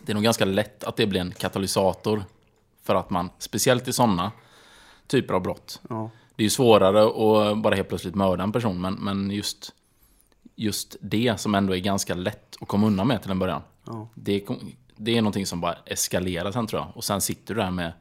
Det 0.00 0.12
är 0.12 0.14
nog 0.14 0.24
ganska 0.24 0.44
lätt 0.44 0.84
att 0.84 0.96
det 0.96 1.06
blir 1.06 1.20
en 1.20 1.32
katalysator 1.32 2.24
för 2.88 2.94
att 2.94 3.10
man, 3.10 3.30
speciellt 3.38 3.88
i 3.88 3.92
sådana 3.92 4.32
typer 5.06 5.34
av 5.34 5.42
brott, 5.42 5.80
ja, 5.88 6.10
det 6.36 6.42
är 6.42 6.44
ju 6.44 6.50
svårare 6.50 7.02
att 7.52 7.58
bara 7.62 7.74
helt 7.74 7.88
plötsligt 7.88 8.14
mörda 8.14 8.42
en 8.44 8.52
person, 8.52 8.80
men, 8.80 8.94
men 8.94 9.30
just, 9.30 9.74
just 10.56 10.96
det 11.00 11.40
som 11.40 11.54
ändå 11.54 11.74
är 11.74 11.80
ganska 11.80 12.14
lätt 12.14 12.56
att 12.60 12.68
komma 12.68 12.86
undan 12.86 13.06
med 13.08 13.22
till 13.22 13.30
en 13.30 13.38
början. 13.38 13.62
ja. 13.86 14.08
Det, 14.14 14.46
det 14.96 15.16
är 15.16 15.22
någonting 15.22 15.46
som 15.46 15.60
bara 15.60 15.76
eskalerar 15.86 16.52
sen 16.52 16.66
tror 16.66 16.82
jag. 16.82 16.96
Och 16.96 17.04
sen 17.04 17.20
sitter 17.20 17.54
du 17.54 17.60
där 17.60 17.70
med 17.70 17.92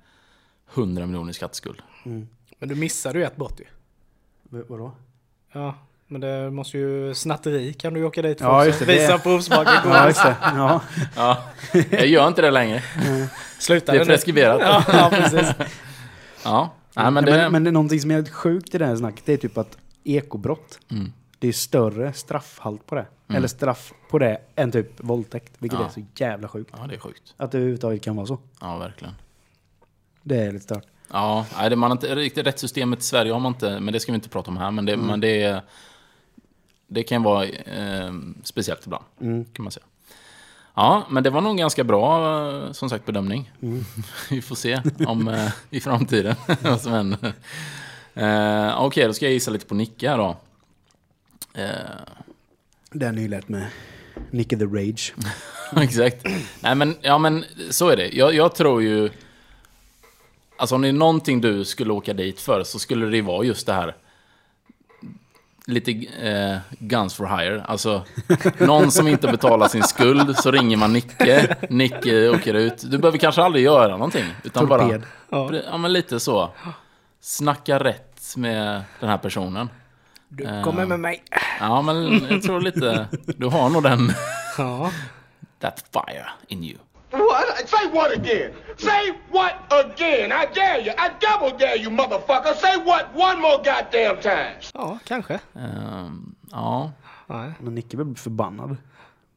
100 0.73 1.06
miljoner 1.06 1.30
i 1.30 1.34
skatteskuld. 1.34 1.82
Men 2.04 2.69
du 2.69 2.76
missade 2.76 3.19
ju 3.19 3.26
ett 3.26 3.36
brott 3.36 3.60
ju. 3.60 3.65
V- 4.43 4.63
vadå? 4.69 4.91
Ja, 5.52 5.76
men 6.08 6.22
det 6.22 6.52
måste 6.52 6.78
ju... 6.78 7.13
Snatteri 7.13 7.74
kan 7.74 7.93
du 7.93 8.00
ju 8.00 8.06
åka 8.06 8.22
dit 8.22 8.38
för 8.39 8.46
Ja, 8.46 8.58
också. 8.58 8.67
just 8.67 8.80
det, 8.80 8.86
det- 8.86 8.93
Visa 8.93 9.17
provsmaken. 9.20 9.74
Ja, 9.86 10.08
just 10.08 10.24
det. 10.24 10.36
Ja. 10.41 10.82
Ja, 11.15 11.43
jag 11.89 12.08
gör 12.08 12.28
inte 12.28 12.41
det 12.41 12.52
längre. 12.52 12.84
Sluta 13.60 13.91
Det 13.91 13.98
är 14.00 14.06
preskriberat. 14.06 14.60
Ja, 14.62 14.84
ja, 14.88 15.10
precis. 15.12 15.52
Ja, 16.43 16.74
Nej, 16.96 17.06
men 17.06 17.13
men, 17.13 17.26
det... 17.26 17.32
men, 17.32 17.52
men 17.52 17.63
det 17.63 17.70
är 17.70 17.72
någonting 17.72 18.00
som 18.00 18.12
är 18.12 18.15
helt 18.15 18.30
sjukt 18.30 18.76
i 18.76 18.78
det 18.78 18.86
här 18.86 18.96
snacket, 18.96 19.26
det 19.26 19.34
är 19.34 19.38
typ 19.38 19.58
att 19.58 19.78
ekobrott, 20.04 20.80
Mm. 20.91 21.13
det 21.39 21.48
är 21.48 21.52
större 21.52 22.13
straffhalt 22.13 22.86
på 22.86 22.96
det. 22.96 23.06
Eller 23.34 23.48
straff 23.48 23.93
på 24.10 24.20
det 24.20 24.38
än 24.56 24.72
typ 24.72 24.88
våldtäkt, 24.98 25.54
vilket 25.60 25.80
Ja. 25.80 25.86
är 25.86 25.89
så 25.89 26.06
jävla 26.15 26.48
sjukt. 26.48 26.74
Ja, 26.78 26.88
det 26.88 26.96
är 26.96 27.00
sjukt. 27.00 27.34
Att 27.38 27.52
det 27.52 27.58
överhuvudtaget 27.58 28.02
kan 28.04 28.15
vara 28.15 28.26
så. 28.28 28.39
Ja, 28.62 28.78
verkligen. 28.78 29.13
Det 30.24 30.36
är 30.38 30.52
lite 30.52 30.63
stört. 30.63 30.84
Ja, 31.12 31.46
nej, 31.58 31.70
det, 31.70 31.76
man 31.76 31.91
har 31.91 31.96
inte, 31.96 32.15
riktigt 32.15 32.48
rättssystemet 32.48 33.00
i 33.00 33.02
Sverige 33.02 33.34
har 33.34 33.39
man 33.39 33.52
inte, 33.54 33.80
men 33.80 33.93
det 33.93 34.00
ska 34.00 34.12
vi 34.12 34.15
inte 34.15 34.30
prata 34.30 34.52
om 34.52 34.58
här. 34.58 34.72
Men 34.72 34.86
det, 34.86 34.98
men 34.98 35.20
det, 35.20 35.43
är- 35.43 35.62
det 36.88 37.04
kan 37.04 37.23
vara 37.23 37.45
eh, 37.45 38.13
speciellt 38.43 38.86
ibland, 38.86 39.04
kan 39.54 39.63
man 39.63 39.71
säga. 39.71 39.86
Ja, 40.73 41.04
men 41.10 41.23
det 41.23 41.30
var 41.30 41.41
nog 41.41 41.52
en 41.52 41.58
ganska 41.58 41.84
bra, 41.84 42.73
som 42.73 42.89
sagt, 42.89 43.06
bedömning. 43.06 43.52
vi 44.30 44.41
får 44.41 44.56
se 44.56 44.82
om 45.08 45.28
eh, 45.28 45.50
i 45.69 45.80
framtiden 45.80 46.36
vad 46.62 46.82
som 46.82 46.91
händer. 46.91 47.34
Eh, 48.13 48.82
Okej, 48.82 49.08
då 49.08 49.13
ska 49.13 49.26
jag 49.26 49.34
gissa 49.34 49.52
lite 49.52 49.65
på 49.65 49.76
Nicke 49.76 50.10
här 50.10 50.17
då. 50.17 50.38
Eh, 51.54 51.69
Den 52.91 53.17
är 53.17 53.21
ju 53.21 53.28
lätt 53.28 53.50
med 53.50 53.67
Nicke 54.32 54.58
the 54.58 54.65
Rage. 54.65 55.13
Exakt. 55.76 56.26
Nej 56.60 56.76
men, 56.76 56.95
ja 57.02 57.17
men 57.17 57.45
så 57.69 57.89
är 57.89 57.97
det. 57.97 58.08
Jag, 58.10 58.34
jag 58.36 58.56
tror 58.56 58.82
ju... 58.84 59.10
Alltså 60.58 60.76
om 60.76 60.82
det 60.82 60.88
är 60.88 60.93
någonting 60.93 61.41
du 61.41 61.65
skulle 61.65 61.93
åka 61.93 62.13
dit 62.13 62.39
för 62.41 62.63
så 62.63 62.80
skulle 62.80 63.06
det 63.06 63.21
vara 63.21 63.45
just 63.45 63.65
det 63.65 63.73
här. 63.73 63.95
Lite 65.69 65.91
eh, 65.91 66.58
guns 66.80 67.13
for 67.15 67.38
hire. 67.38 67.63
Alltså 67.63 68.03
någon 68.58 68.91
som 68.91 69.08
inte 69.08 69.27
betalar 69.27 69.67
sin 69.67 69.84
skuld 69.84 70.38
så 70.38 70.51
ringer 70.51 70.77
man 70.77 70.93
Nicke. 70.93 71.56
Nicke 71.69 72.30
åker 72.30 72.53
ut. 72.53 72.91
Du 72.91 72.97
behöver 72.97 73.17
kanske 73.17 73.43
aldrig 73.43 73.65
göra 73.65 73.91
någonting. 73.91 74.25
Utan 74.43 74.67
Torped. 74.67 75.01
bara... 75.30 75.56
Ja 75.65 75.77
men 75.77 75.93
lite 75.93 76.19
så. 76.19 76.49
Snacka 77.21 77.80
rätt 77.80 78.34
med 78.36 78.82
den 78.99 79.10
här 79.10 79.17
personen. 79.17 79.69
Du 80.30 80.43
kommer 80.63 80.86
med 80.86 80.99
mig. 80.99 81.23
Ja 81.60 81.82
men 81.82 82.25
jag 82.30 82.43
tror 82.43 82.62
lite... 82.62 83.08
Du 83.25 83.47
har 83.47 83.69
nog 83.69 83.84
den... 83.84 84.12
Ja. 84.58 84.91
That 85.60 85.86
fire 85.93 86.25
in 86.47 86.63
you. 86.63 86.77
What? 87.12 87.70
Say 87.70 87.88
what 87.93 88.12
again? 88.17 88.52
Say 88.78 89.12
what 89.32 89.54
again? 89.86 90.32
I 90.32 90.46
dare 90.56 90.80
you. 90.82 90.91
I 90.91 91.10
double 91.22 91.58
dare 91.60 91.78
you, 91.78 91.89
motherfucker. 91.89 92.54
Say 92.54 92.78
what 92.86 93.06
one 93.15 93.41
more 93.41 93.58
goddamn 93.58 94.22
time. 94.22 94.54
ja, 94.74 95.00
kanske. 95.06 95.39
Ehm, 95.56 96.36
ja. 96.52 96.91
Nej. 97.28 97.52
Men 97.60 97.76
Nicke 97.76 97.98
blir 97.98 98.15
förbannad. 98.15 98.78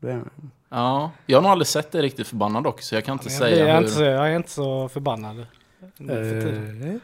Det 0.01 0.11
är, 0.11 0.23
ja. 0.69 1.11
Jag 1.27 1.37
har 1.39 1.43
nog 1.43 1.51
aldrig 1.51 1.67
sett 1.67 1.93
dig 1.93 2.03
riktigt 2.03 2.27
förbannad 2.29 2.65
dock, 2.65 2.83
så 2.83 2.95
jag 2.95 3.05
kan 3.05 3.13
inte 3.13 3.25
Jag, 3.29 3.33
säga 3.39 3.59
jag, 3.59 3.69
är 3.69 3.73
hur... 3.75 3.79
inte 3.81 3.91
så, 3.93 4.03
jag 4.03 4.29
är 4.33 4.37
inte 4.37 4.51
så 4.51 4.89
förbannad. 4.89 5.47
för. 5.97 6.15
Eh, 6.15 6.95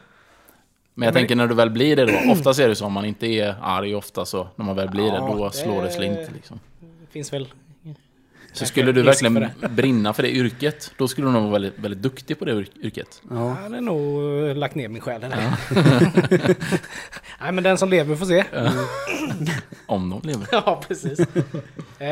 Men 0.93 1.05
jag 1.05 1.13
tänker 1.13 1.35
när 1.35 1.47
du 1.47 1.55
väl 1.55 1.69
blir 1.69 1.95
det 1.95 2.05
då. 2.05 2.31
Oftast 2.31 2.59
är 2.59 2.67
det 2.67 2.75
så 2.75 2.85
om 2.85 2.93
man 2.93 3.05
inte 3.05 3.27
är 3.27 3.55
arg 3.61 3.95
ofta 3.95 4.25
så 4.25 4.47
när 4.55 4.65
man 4.65 4.75
väl 4.75 4.89
blir 4.89 5.07
Ja, 5.07 5.13
det 5.13 5.19
då 5.19 5.45
det- 5.47 5.51
slår 5.53 5.83
det 5.83 5.91
slint 5.91 6.31
liksom. 6.33 6.59
Det 6.79 7.11
finns 7.11 7.33
väl 7.33 7.47
Så 8.59 8.65
skulle 8.65 8.91
du 8.91 9.01
verkligen 9.03 9.49
för 9.59 9.67
brinna 9.75 10.13
för 10.13 10.23
det 10.23 10.31
yrket, 10.31 10.91
då 10.97 11.07
skulle 11.07 11.27
du 11.27 11.31
nog 11.31 11.41
vara 11.41 11.51
väldigt, 11.53 11.79
väldigt 11.79 12.01
duktig 12.01 12.39
på 12.39 12.45
det 12.45 12.53
yr- 12.53 12.81
yrket. 12.81 13.21
Ja. 13.29 13.35
Jag 13.47 13.49
hade 13.55 13.81
nog 13.81 14.23
eh, 14.49 14.55
lagt 14.55 14.75
ner 14.75 14.87
min 14.87 15.01
själ 15.01 15.21
det. 15.21 15.27
Nej, 17.41 17.51
men 17.51 17.63
den 17.63 17.77
som 17.77 17.89
lever 17.89 18.15
får 18.15 18.25
se. 18.25 18.43
Om 19.85 20.09
de 20.09 20.27
lever. 20.27 20.47
Ja, 20.51 20.83
precis. 20.87 21.19
eh, 21.99 22.07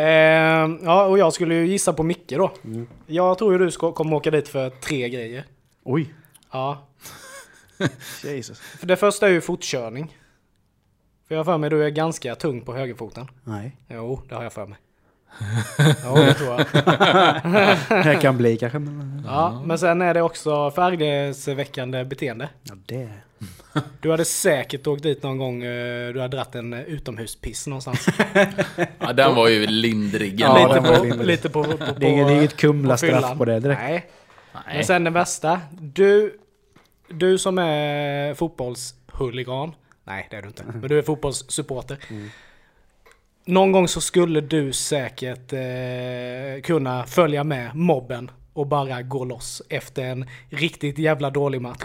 ja, 0.84 1.06
och 1.06 1.18
jag 1.18 1.34
skulle 1.34 1.56
ju 1.56 1.68
gissa 1.68 1.94
på 1.94 2.04
Micke 2.04 2.30
då. 2.30 2.52
Jag 3.08 3.38
tror 3.38 3.54
ju 3.54 3.60
du 3.60 3.72
ska, 3.72 3.92
kommer 3.92 4.16
åka 4.16 4.32
dit 4.32 4.48
för 4.48 4.70
tre 4.70 5.10
grejer. 5.10 5.44
Oj. 5.84 6.14
Ja. 6.52 6.88
Jesus. 8.24 8.60
För 8.60 8.88
det 8.88 8.96
första 8.96 9.28
är 9.28 9.32
ju 9.32 9.42
fortkörning. 9.42 10.18
För 11.28 11.36
jag 11.36 11.40
har 11.40 11.46
för 11.46 11.58
mig 11.58 11.70
du 11.70 11.84
är 11.86 11.90
ganska 11.90 12.36
tung 12.36 12.62
på 12.62 12.74
högerfoten. 12.74 13.28
Nej. 13.44 13.78
Jo, 13.90 14.22
det 14.30 14.36
har 14.36 14.44
jag 14.44 14.54
för 14.54 14.66
mig. 14.66 14.78
Ja, 16.04 16.16
det 16.16 16.34
tror 16.34 16.50
jag. 16.50 16.66
Det 18.04 18.18
kan 18.22 18.38
bli 18.38 18.58
kanske. 18.58 18.80
Men... 18.80 19.24
Ja, 19.28 19.62
men 19.66 19.80
sen 19.80 20.02
är 20.02 20.14
det 20.14 20.22
också 20.22 20.72
förargelseväckande 20.72 22.06
beteende. 22.06 22.50
Ja, 22.64 22.74
det. 22.86 23.10
Du 24.02 24.12
hade 24.12 24.26
säkert 24.26 24.88
åkt 24.88 25.04
dit 25.04 25.24
någon 25.24 25.38
gång 25.38 25.64
eh, 25.64 26.14
du 26.14 26.22
hade 26.22 26.38
dratt 26.38 26.56
en 26.56 26.74
eh, 26.74 26.82
utomhuspiss 26.82 27.68
någonstans. 27.68 28.08
Ja, 29.00 29.14
den 29.14 29.36
var 29.36 29.48
ju 29.48 29.68
lindrig. 29.68 30.40
Ja, 30.40 30.68
lite, 30.68 30.82
på, 30.98 31.04
lindrig. 31.04 31.28
lite 31.28 31.50
på, 31.50 31.64
på, 31.64 31.78
på 31.78 31.86
Det 32.00 32.06
är 32.06 32.10
inget- 32.10 32.32
inget 32.32 32.58
Kumla-straff 32.58 33.38
på 33.38 33.46
det 33.46 33.60
direkt. 33.60 33.82
Nej. 33.82 34.06
Nej. 34.54 34.76
Men 34.76 34.86
sen 34.86 35.04
den 35.04 35.14
bästa. 35.14 35.62
Du, 35.72 36.38
du 37.10 37.38
som 37.38 37.58
är 37.58 38.34
fotbollshuligan. 38.34 39.72
Nej, 40.04 40.28
det 40.32 40.38
är 40.38 40.42
du 40.42 40.48
inte. 40.48 40.64
Men 40.66 40.90
du 40.90 40.98
är 40.98 41.02
fotbollssupporter. 41.02 41.98
Någon 43.46 43.72
gång 43.72 43.88
så 43.88 44.02
skulle 44.02 44.42
du 44.42 44.74
säkert 44.74 45.54
eh, 45.54 46.62
kunna 46.64 47.04
följa 47.06 47.44
med 47.44 47.76
mobben 47.76 48.32
och 48.54 48.68
bara 48.68 49.02
gå 49.02 49.26
loss 49.26 49.62
efter 49.70 50.04
en 50.04 50.26
riktigt 50.50 50.98
jävla 50.98 51.30
dålig 51.30 51.62
match. 51.62 51.84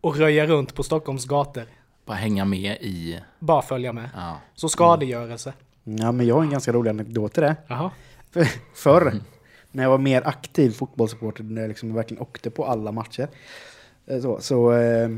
Och 0.00 0.16
röja 0.16 0.46
runt 0.46 0.74
på 0.74 0.82
Stockholms 0.82 1.24
gator. 1.24 1.62
Bara 2.04 2.16
hänga 2.16 2.44
med 2.44 2.76
i... 2.80 3.20
Bara 3.38 3.62
följa 3.62 3.92
med. 3.92 4.10
Ja. 4.14 4.40
Så 4.54 4.68
skadegörelse. 4.68 5.52
Ja, 5.84 6.12
men 6.12 6.26
jag 6.26 6.34
har 6.34 6.42
en 6.42 6.50
ganska 6.50 6.72
rolig 6.72 6.90
anekdot 6.90 7.32
till 7.34 7.42
det. 7.42 7.56
Jaha. 7.66 7.90
För- 8.30 8.48
Förr, 8.74 9.12
när 9.70 9.82
jag 9.82 9.90
var 9.90 9.98
mer 9.98 10.26
aktiv 10.26 10.70
fotbollssupporter, 10.70 11.44
när 11.44 11.60
jag 11.62 11.68
liksom 11.68 11.94
verkligen 11.94 12.22
åkte 12.22 12.50
på 12.50 12.64
alla 12.66 12.92
matcher, 12.92 13.28
eh, 14.06 14.20
så, 14.20 14.40
så, 14.40 14.72
eh, 14.72 15.08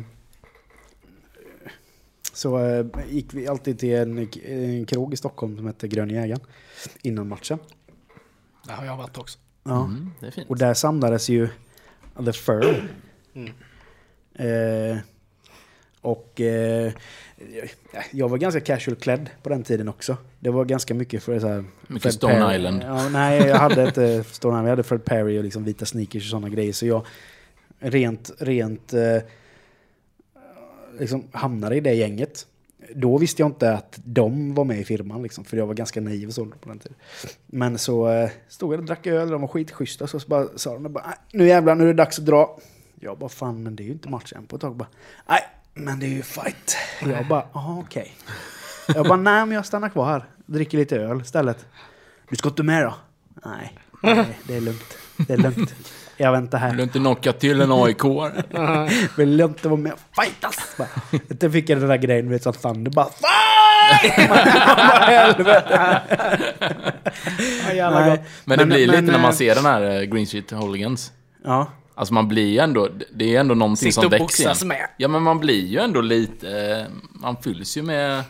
så 2.38 2.58
eh, 2.58 2.86
gick 3.08 3.34
vi 3.34 3.48
alltid 3.48 3.78
till 3.78 3.94
en, 3.94 4.28
en 4.44 4.86
krog 4.86 5.14
i 5.14 5.16
Stockholm 5.16 5.56
som 5.56 5.66
hette 5.66 5.88
Grön 5.88 6.10
Jägaren 6.10 6.40
innan 7.02 7.28
matchen. 7.28 7.58
Det 8.66 8.72
har 8.72 8.84
jag 8.84 8.96
varit 8.96 9.18
också. 9.18 9.38
Ja. 9.64 9.84
Mm, 9.84 10.10
det 10.20 10.26
är 10.26 10.30
fint. 10.30 10.50
Och 10.50 10.58
där 10.58 10.74
samlades 10.74 11.28
ju 11.28 11.48
The 12.24 12.32
Firm. 12.32 12.88
Mm. 13.34 13.52
Eh, 14.34 14.98
och 16.00 16.40
eh, 16.40 16.92
jag 18.10 18.28
var 18.28 18.38
ganska 18.38 18.60
casual 18.60 18.96
klädd 18.96 19.30
på 19.42 19.48
den 19.48 19.62
tiden 19.62 19.88
också. 19.88 20.16
Det 20.40 20.50
var 20.50 20.64
ganska 20.64 20.94
mycket 20.94 21.22
för 21.22 21.40
så 21.40 21.48
här... 21.48 21.64
Mycket 21.86 22.02
Fred 22.02 22.14
Stone 22.14 22.34
Perry. 22.34 22.56
Island. 22.56 22.82
Ja, 22.82 23.08
nej, 23.08 23.40
jag 23.40 23.56
hade 23.56 23.84
inte 23.84 24.24
Stone 24.24 24.52
Island. 24.52 24.66
Jag 24.66 24.70
hade 24.70 24.82
Fred 24.82 25.04
Perry 25.04 25.38
och 25.38 25.44
liksom 25.44 25.64
vita 25.64 25.86
sneakers 25.86 26.24
och 26.24 26.30
sådana 26.30 26.48
grejer. 26.48 26.72
Så 26.72 26.86
jag 26.86 27.06
rent, 27.78 28.30
rent 28.38 28.92
eh, 28.92 29.18
liksom 31.00 31.24
hamnade 31.32 31.76
i 31.76 31.80
det 31.80 31.94
gänget. 31.94 32.46
Då 32.94 33.18
visste 33.18 33.42
jag 33.42 33.48
inte 33.48 33.72
att 33.72 34.00
de 34.04 34.54
var 34.54 34.64
med 34.64 34.78
i 34.80 34.84
firman, 34.84 35.22
liksom, 35.22 35.44
för 35.44 35.56
jag 35.56 35.66
var 35.66 35.74
ganska 35.74 36.00
naiv 36.00 36.28
och 36.28 36.34
så 36.34 36.44
på 36.46 36.68
den 36.68 36.78
tiden. 36.78 36.96
Men 37.46 37.78
så 37.78 38.08
eh, 38.08 38.30
stod 38.48 38.72
jag 38.72 38.80
och 38.80 38.86
drack 38.86 39.06
öl, 39.06 39.30
de 39.30 39.40
var 39.40 39.48
skitschyssta, 39.48 40.06
så, 40.06 40.20
så 40.20 40.28
bara, 40.28 40.46
sa 40.56 40.78
de 40.78 40.92
bara, 40.92 41.04
"Nej, 41.06 41.16
nu 41.32 41.46
jävlar, 41.48 41.74
nu 41.74 41.82
är 41.84 41.86
det 41.86 41.92
dags 41.92 42.18
att 42.18 42.26
dra. 42.26 42.58
Jag 43.00 43.18
bara, 43.18 43.28
fan, 43.28 43.62
men 43.62 43.76
det 43.76 43.82
är 43.82 43.84
ju 43.84 43.92
inte 43.92 44.08
match 44.08 44.32
än 44.36 44.46
på 44.46 44.56
ett 44.56 44.62
tag. 44.62 44.76
Bara, 44.76 44.88
Nej, 45.28 45.40
men 45.74 45.98
det 46.00 46.06
är 46.06 46.10
ju 46.10 46.22
fight. 46.22 46.76
Jag 47.00 47.28
bara, 47.28 47.44
jaha 47.52 47.78
okej. 47.86 48.12
Jag 48.94 49.06
bara, 49.06 49.16
nej 49.18 49.46
men 49.46 49.50
jag 49.54 49.66
stannar 49.66 49.88
kvar 49.88 50.06
här. 50.06 50.24
Dricker 50.46 50.78
lite 50.78 50.96
öl 50.96 51.20
istället. 51.20 51.66
Du 52.30 52.36
ska 52.36 52.48
inte 52.48 52.62
med 52.62 52.84
då? 52.84 52.94
Nej, 53.44 53.78
nej 54.02 54.38
det 54.46 54.56
är 54.56 54.60
lugnt. 54.60 54.96
Det 55.16 55.32
är 55.32 55.36
lugnt. 55.36 55.74
Jag 56.20 56.32
väntar 56.32 56.58
här. 56.58 56.68
Vill 56.68 56.76
du 56.76 56.82
inte 56.82 56.98
knocka 56.98 57.32
till 57.32 57.60
en 57.60 57.72
AIK? 57.72 58.04
Vill 59.16 59.38
jag 59.38 59.50
inte 59.50 59.68
vara 59.68 59.80
med 59.80 59.92
och 59.92 59.98
fightas? 60.24 60.76
Då 61.28 61.50
fick 61.50 61.68
jag 61.68 61.78
den 61.80 61.88
där 61.88 61.96
grejen, 61.96 62.30
vet, 62.30 62.42
som 62.42 62.52
Thunder 62.52 62.90
bara 62.90 63.06
Fight! 63.06 64.28
Bara, 64.28 64.36
helvete. 65.06 66.00
Ja, 67.68 67.72
jävla 67.74 68.00
Nej. 68.00 68.10
gott. 68.10 68.20
Men 68.44 68.58
det 68.58 68.66
Men- 68.66 68.74
blir 68.76 68.86
men, 68.86 69.00
lite 69.00 69.12
när 69.12 69.18
man 69.22 69.30
eh, 69.30 69.36
ser 69.36 69.54
den 69.54 69.64
här 69.64 69.82
eh, 70.00 70.02
Green 70.02 70.26
Street 70.26 70.50
Hooligans. 70.50 71.12
Ja, 71.44 71.66
Alltså 71.94 72.14
man 72.14 72.28
blir 72.28 72.46
ju 72.52 72.58
ändå, 72.58 72.88
det 73.14 73.36
är 73.36 73.40
ändå 73.40 73.54
någonting 73.54 73.92
Sitter 73.92 74.08
som 74.08 74.18
boxas 74.18 74.64
med. 74.64 74.88
Ja 74.96 75.08
men 75.08 75.22
man 75.22 75.38
blir 75.38 75.66
ju 75.66 75.78
ändå 75.78 76.00
lite, 76.00 76.48
eh, 76.78 76.84
man 77.12 77.36
fylls 77.42 77.76
ju 77.76 77.82
med 77.82 78.10
någon 78.16 78.24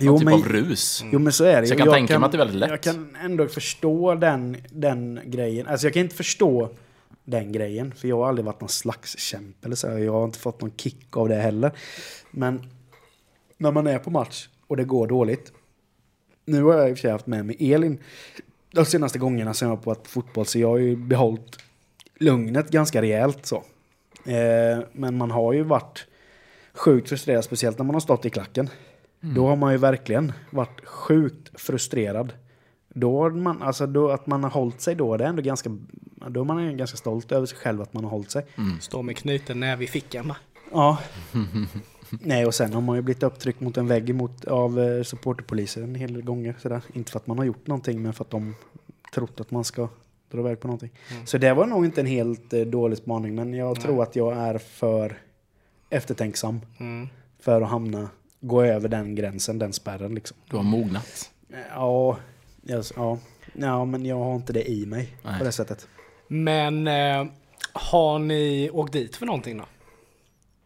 Jo, 0.00 0.18
typ 0.18 0.24
men- 0.24 0.34
av 0.34 0.48
rus. 0.48 1.04
jo 1.12 1.18
men 1.18 1.32
så 1.32 1.44
är 1.44 1.60
det 1.60 1.66
Så 1.66 1.72
jag 1.74 1.78
kan 1.78 1.92
tänka 1.92 2.18
mig 2.18 2.26
att 2.26 2.32
det 2.32 2.36
är 2.36 2.38
väldigt 2.38 2.56
lätt. 2.60 2.70
Jag 2.70 2.80
kan 2.80 3.16
ändå 3.24 3.46
förstå 3.48 4.14
den, 4.14 4.56
den 4.70 5.20
grejen. 5.24 5.66
Alltså 5.66 5.86
jag 5.86 5.94
kan 5.94 6.02
inte 6.02 6.16
förstå 6.16 6.70
den 7.30 7.52
grejen, 7.52 7.94
för 7.94 8.08
jag 8.08 8.16
har 8.16 8.28
aldrig 8.28 8.44
varit 8.44 8.60
någon 8.60 8.68
slags 8.68 9.18
kämpe 9.18 9.66
eller 9.66 9.76
så. 9.76 9.86
Jag 9.86 10.12
har 10.12 10.24
inte 10.24 10.38
fått 10.38 10.60
någon 10.60 10.76
kick 10.76 11.16
av 11.16 11.28
det 11.28 11.34
heller. 11.34 11.72
Men 12.30 12.70
när 13.56 13.72
man 13.72 13.86
är 13.86 13.98
på 13.98 14.10
match 14.10 14.48
och 14.66 14.76
det 14.76 14.84
går 14.84 15.06
dåligt. 15.06 15.52
Nu 16.44 16.62
har 16.62 16.74
jag 16.74 16.90
i 16.90 16.92
och 16.92 16.96
för 16.96 17.00
sig 17.00 17.10
haft 17.10 17.26
med 17.26 17.46
mig 17.46 17.72
Elin 17.72 17.98
de 18.70 18.84
senaste 18.84 19.18
gångerna 19.18 19.54
som 19.54 19.68
jag 19.68 19.76
har 19.76 19.84
varit 19.84 20.02
på 20.02 20.10
fotboll, 20.10 20.46
så 20.46 20.58
jag 20.58 20.68
har 20.68 20.78
ju 20.78 20.96
behållit 20.96 21.58
lugnet 22.18 22.70
ganska 22.70 23.02
rejält 23.02 23.46
så. 23.46 23.56
Eh, 24.24 24.78
men 24.92 25.16
man 25.16 25.30
har 25.30 25.52
ju 25.52 25.62
varit 25.62 26.06
sjukt 26.74 27.08
frustrerad, 27.08 27.44
speciellt 27.44 27.78
när 27.78 27.84
man 27.84 27.94
har 27.94 28.00
stått 28.00 28.24
i 28.24 28.30
klacken. 28.30 28.70
Då 29.20 29.46
har 29.46 29.56
man 29.56 29.72
ju 29.72 29.78
verkligen 29.78 30.32
varit 30.50 30.86
sjukt 30.86 31.60
frustrerad. 31.60 32.32
Då, 32.88 33.22
har 33.22 33.30
man, 33.30 33.62
alltså 33.62 33.86
då 33.86 34.08
att 34.10 34.26
man 34.26 34.42
har 34.42 34.50
hållit 34.50 34.80
sig 34.80 34.94
då, 34.94 35.16
det 35.16 35.24
är 35.24 35.28
ändå 35.28 35.42
ganska, 35.42 35.70
då 36.28 36.40
är 36.40 36.44
man 36.44 36.64
ju 36.64 36.76
ganska 36.76 36.96
stolt 36.96 37.32
över 37.32 37.46
sig 37.46 37.58
själv 37.58 37.82
att 37.82 37.92
man 37.92 38.04
har 38.04 38.10
hållit 38.10 38.30
sig. 38.30 38.46
Står 38.80 39.02
med 39.02 39.16
knuten 39.16 39.60
näve 39.60 39.84
i 39.84 39.86
fickan 39.86 40.28
va? 40.28 40.36
Ja. 40.72 40.98
Nej, 42.10 42.46
och 42.46 42.54
sen 42.54 42.72
har 42.72 42.80
man 42.80 42.96
ju 42.96 43.02
blivit 43.02 43.22
upptryckt 43.22 43.60
mot 43.60 43.76
en 43.76 43.86
vägg 43.86 44.10
emot, 44.10 44.44
av 44.44 44.80
eh, 44.80 45.02
supporterpoliser 45.02 45.82
en 45.82 45.94
hel 45.94 46.12
del 46.12 46.22
gånger. 46.22 46.54
Sådär. 46.58 46.82
Inte 46.92 47.12
för 47.12 47.18
att 47.18 47.26
man 47.26 47.38
har 47.38 47.44
gjort 47.44 47.66
någonting, 47.66 48.02
men 48.02 48.12
för 48.12 48.24
att 48.24 48.30
de 48.30 48.54
trott 49.14 49.40
att 49.40 49.50
man 49.50 49.64
ska 49.64 49.88
dra 50.30 50.38
iväg 50.40 50.60
på 50.60 50.66
någonting. 50.66 50.90
Så 51.24 51.38
det 51.38 51.54
var 51.54 51.66
nog 51.66 51.84
inte 51.84 52.00
en 52.00 52.06
helt 52.06 52.52
eh, 52.52 52.60
dålig 52.60 52.98
spaning, 52.98 53.34
men 53.34 53.54
jag 53.54 53.80
tror 53.80 54.02
att 54.02 54.16
jag 54.16 54.36
är 54.36 54.58
för 54.58 55.18
eftertänksam 55.90 56.60
Mm. 56.78 57.08
för 57.40 57.60
att 57.62 57.68
hamna, 57.70 58.08
gå 58.40 58.62
över 58.62 58.88
den 58.88 59.14
gränsen, 59.14 59.58
den 59.58 59.72
spärren 59.72 60.14
liksom. 60.14 60.36
Du 60.50 60.56
har 60.56 60.62
mognat. 60.64 61.30
Ja, 61.74 62.16
yes, 62.68 62.92
ja. 62.96 63.18
ja, 63.52 63.84
men 63.84 64.06
jag 64.06 64.16
har 64.18 64.34
inte 64.36 64.52
det 64.52 64.70
i 64.70 64.86
mig 64.86 65.16
Nej. 65.22 65.38
på 65.38 65.44
det 65.44 65.52
sättet. 65.52 65.88
Men 66.28 66.86
eh, 66.86 67.26
har 67.72 68.18
ni 68.18 68.70
åkt 68.72 68.92
dit 68.92 69.16
för 69.16 69.26
någonting 69.26 69.58
då? 69.58 69.64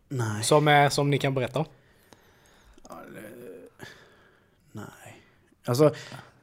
Nej, 0.08 0.42
Som, 0.42 0.68
är, 0.68 0.88
som 0.88 1.10
ni 1.10 1.18
kan 1.18 1.34
berätta 1.34 1.58
om? 1.58 1.64
nej. 4.72 4.84
Alltså, 5.66 5.94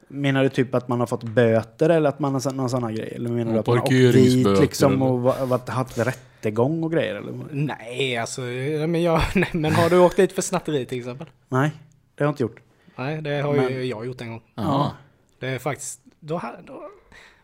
menar 0.07 0.43
du 0.43 0.49
typ 0.49 0.75
att 0.75 0.87
man 0.87 0.99
har 0.99 1.07
fått 1.07 1.23
böter 1.23 1.89
eller 1.89 2.09
att 2.09 2.19
man 2.19 2.33
har 2.33 2.51
någon 2.53 2.69
sån 2.69 2.83
här 2.83 2.91
grej? 2.91 3.11
Eller 3.15 3.29
menar 3.29 3.53
du 3.53 3.59
att 3.59 3.67
man 3.67 3.77
har 3.77 3.83
åkt 3.83 3.89
dit 3.91 4.47
liksom 4.61 5.01
och 5.01 5.21
va- 5.21 5.45
varit, 5.45 5.69
haft 5.69 5.97
rättegång 5.97 6.83
och 6.83 6.91
grejer? 6.91 7.15
Eller? 7.15 7.33
Nej, 7.51 8.17
alltså, 8.17 8.41
men, 8.41 9.01
jag, 9.03 9.21
nej, 9.35 9.49
men 9.53 9.75
har 9.75 9.89
du 9.89 9.99
åkt 9.99 10.15
dit 10.17 10.31
för 10.31 10.41
snatteri 10.41 10.85
till 10.85 10.97
exempel? 10.99 11.27
Nej, 11.49 11.71
det 12.15 12.23
har 12.23 12.27
jag 12.27 12.31
inte 12.33 12.43
gjort. 12.43 12.59
Nej, 12.95 13.21
det 13.21 13.41
har 13.41 13.53
Men- 13.53 13.73
ju 13.73 13.83
jag 13.85 14.05
gjort 14.05 14.21
en 14.21 14.29
gång. 14.29 14.41
Ja. 14.55 14.91
Det 15.39 15.47
är 15.47 15.59
faktiskt... 15.59 16.01
Då, 16.19 16.41
då, 16.63 16.89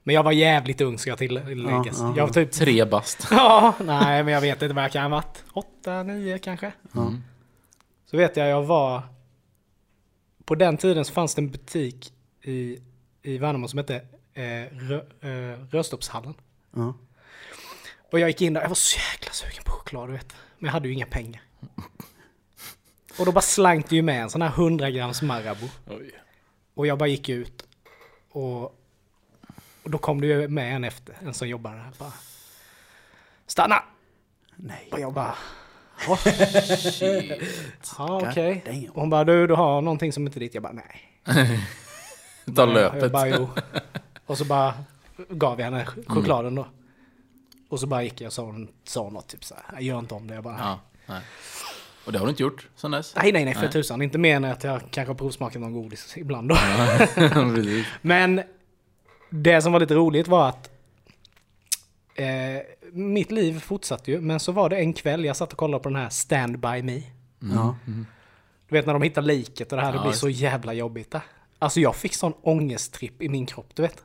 men 0.04 0.16
jag 0.16 0.24
var 0.24 0.32
jävligt 0.32 0.82
ung 0.82 0.98
ska 0.98 1.10
jag 1.10 1.18
tilläggas. 1.18 2.00
Ja, 2.00 2.08
ja, 2.08 2.14
jag 2.18 2.28
var 2.28 2.34
typ... 2.34 2.52
Tre 2.52 2.86
bast. 2.86 3.28
Ja, 3.32 3.74
nej 3.80 4.24
men 4.24 4.34
jag 4.34 4.42
vet 4.42 4.62
inte 4.62 4.76
vad 4.76 4.84
jag 4.84 4.92
kan 4.92 5.02
ha 5.02 5.10
varit. 5.10 5.44
Åtta, 5.54 6.04
nio 6.04 6.38
kanske. 6.38 6.72
Mm. 6.96 7.24
Så 8.06 8.18
vet 8.18 8.38
jag, 8.38 8.48
jag 8.50 8.64
var... 8.64 9.02
På 10.46 10.56
den 10.56 10.78
tiden 10.78 11.06
så 11.06 11.14
fanns 11.14 11.36
det 11.36 11.42
en 11.42 11.52
butik 11.52 12.14
i, 12.42 12.80
i 13.22 13.38
Värnamo 13.38 13.68
som 13.68 13.78
hette 13.78 13.96
eh, 14.34 14.44
Rö, 14.72 15.02
eh, 15.22 15.60
Röstorpshallen. 15.70 16.34
Ja. 16.76 16.94
Och 18.12 18.20
jag 18.20 18.30
gick 18.30 18.42
in 18.42 18.54
där, 18.54 18.62
jag 18.62 18.70
var 18.70 18.76
så 18.76 18.98
jäkla 18.98 19.32
sugen 19.32 19.64
på 19.66 19.72
choklad 19.72 20.10
du 20.10 20.14
vet. 20.14 20.36
Men 20.58 20.66
jag 20.66 20.72
hade 20.72 20.88
ju 20.88 20.94
inga 20.94 21.06
pengar. 21.06 21.42
Och 23.20 23.26
då 23.26 23.32
bara 23.32 23.42
slank 23.42 23.90
det 23.90 23.96
ju 23.96 24.02
med 24.02 24.22
en 24.22 24.30
sån 24.30 24.42
här 24.42 24.50
100 24.50 24.90
grams 24.90 25.22
Marabou. 25.22 25.70
Och 26.74 26.88
jag 26.88 26.98
bara 26.98 27.08
gick 27.08 27.30
ut. 27.30 27.65
Och, 28.36 28.64
och 29.84 29.90
då 29.92 29.98
kom 29.98 30.22
det 30.22 30.28
ju 30.28 30.48
med 30.48 30.76
en 30.76 30.84
efter, 30.84 31.18
en 31.22 31.34
som 31.34 31.48
jobbade 31.48 31.76
där. 31.76 31.92
Bara, 32.00 32.14
Stanna! 33.48 33.84
Nej. 34.56 34.90
Och 34.92 35.00
jag 35.00 35.14
bara... 35.14 35.36
Shit. 36.78 37.32
Ja 37.98 38.30
okej. 38.30 38.90
Och 38.94 39.02
hon 39.02 39.10
bara 39.10 39.24
du, 39.24 39.48
du 39.48 39.54
har 39.54 39.82
någonting 39.82 40.14
som 40.14 40.26
inte 40.28 40.38
är 40.38 40.42
ditt. 40.42 40.54
Jag 40.54 40.64
bara 40.64 40.74
nej. 40.74 41.12
Ta 42.56 42.62
Jag 42.62 42.70
löpet. 42.70 43.12
bara 43.12 43.28
jo. 43.28 43.50
Och 44.26 44.38
så 44.38 44.46
bara 44.46 44.74
gav 45.30 45.60
jag 45.60 45.66
henne 45.66 45.86
chokladen 45.86 46.56
då. 46.56 46.68
Och 47.70 47.80
så 47.80 47.88
bara 47.88 48.04
gick 48.04 48.22
jag 48.22 48.28
och 48.28 48.34
sa, 48.34 48.56
sa 48.84 49.10
något 49.10 49.28
typ 49.28 49.44
så 49.44 49.56
här. 49.56 49.64
Jag 49.74 49.82
gör 49.82 50.00
inte 50.00 50.14
om 50.14 50.28
det. 50.28 50.36
Jag 50.36 50.44
bara, 50.44 50.58
Ja, 50.60 50.80
nej. 51.06 51.22
Och 52.06 52.12
det 52.12 52.20
har 52.20 52.26
du 52.26 52.30
inte 52.30 52.44
gjort 52.44 52.68
sen 52.76 52.92
dess? 52.92 53.14
nej, 53.16 53.32
nej, 53.32 53.46
nej, 53.46 53.54
för 53.54 53.62
Nej. 53.62 53.72
tusan. 53.72 54.02
Inte 54.02 54.18
mer 54.18 54.36
än 54.36 54.46
att 54.46 54.64
jag 54.64 54.82
kanske 54.92 55.10
har 55.10 55.16
provsmakat 55.16 55.62
någon 55.62 55.74
godis 55.74 56.14
ibland 56.18 56.50
då. 56.50 56.58
Men 58.02 58.42
det 59.30 59.62
som 59.62 59.72
var 59.72 59.80
lite 59.80 59.96
roligt 59.96 60.28
var 60.28 60.50
att 60.50 60.70
eh, 62.16 62.26
mitt 62.92 63.32
liv 63.32 63.60
fortsatte 63.60 64.12
ju. 64.12 64.22
Men 64.22 64.40
så 64.40 64.52
var 64.52 64.70
det 64.70 64.78
en 64.78 64.94
kväll 64.94 65.26
jag 65.26 65.36
satt 65.36 65.52
och 65.52 65.58
kollade 65.58 65.84
på 65.84 65.90
den 65.90 65.96
här 65.96 66.10
Stand 66.10 66.60
By 66.60 66.82
Me. 66.84 67.02
Ja. 67.54 67.76
Du 68.70 68.76
vet 68.76 68.86
när 68.86 68.94
de 68.94 69.02
hittar 69.02 69.22
liket 69.22 69.72
och 69.72 69.78
det 69.78 69.84
här, 69.84 69.92
det 69.92 69.96
Ja, 69.98 70.02
blir 70.02 70.12
just 70.12 70.22
så 70.22 70.30
jävla 70.30 70.74
jobbigt 70.74 71.12
där. 71.12 71.22
Alltså 71.60 71.80
jag 71.80 71.96
fick 71.96 72.14
sån 72.16 72.34
ångesttripp 72.42 73.22
i 73.22 73.30
min 73.30 73.46
kropp, 73.46 73.70
du 73.74 73.82
vet. 73.82 73.98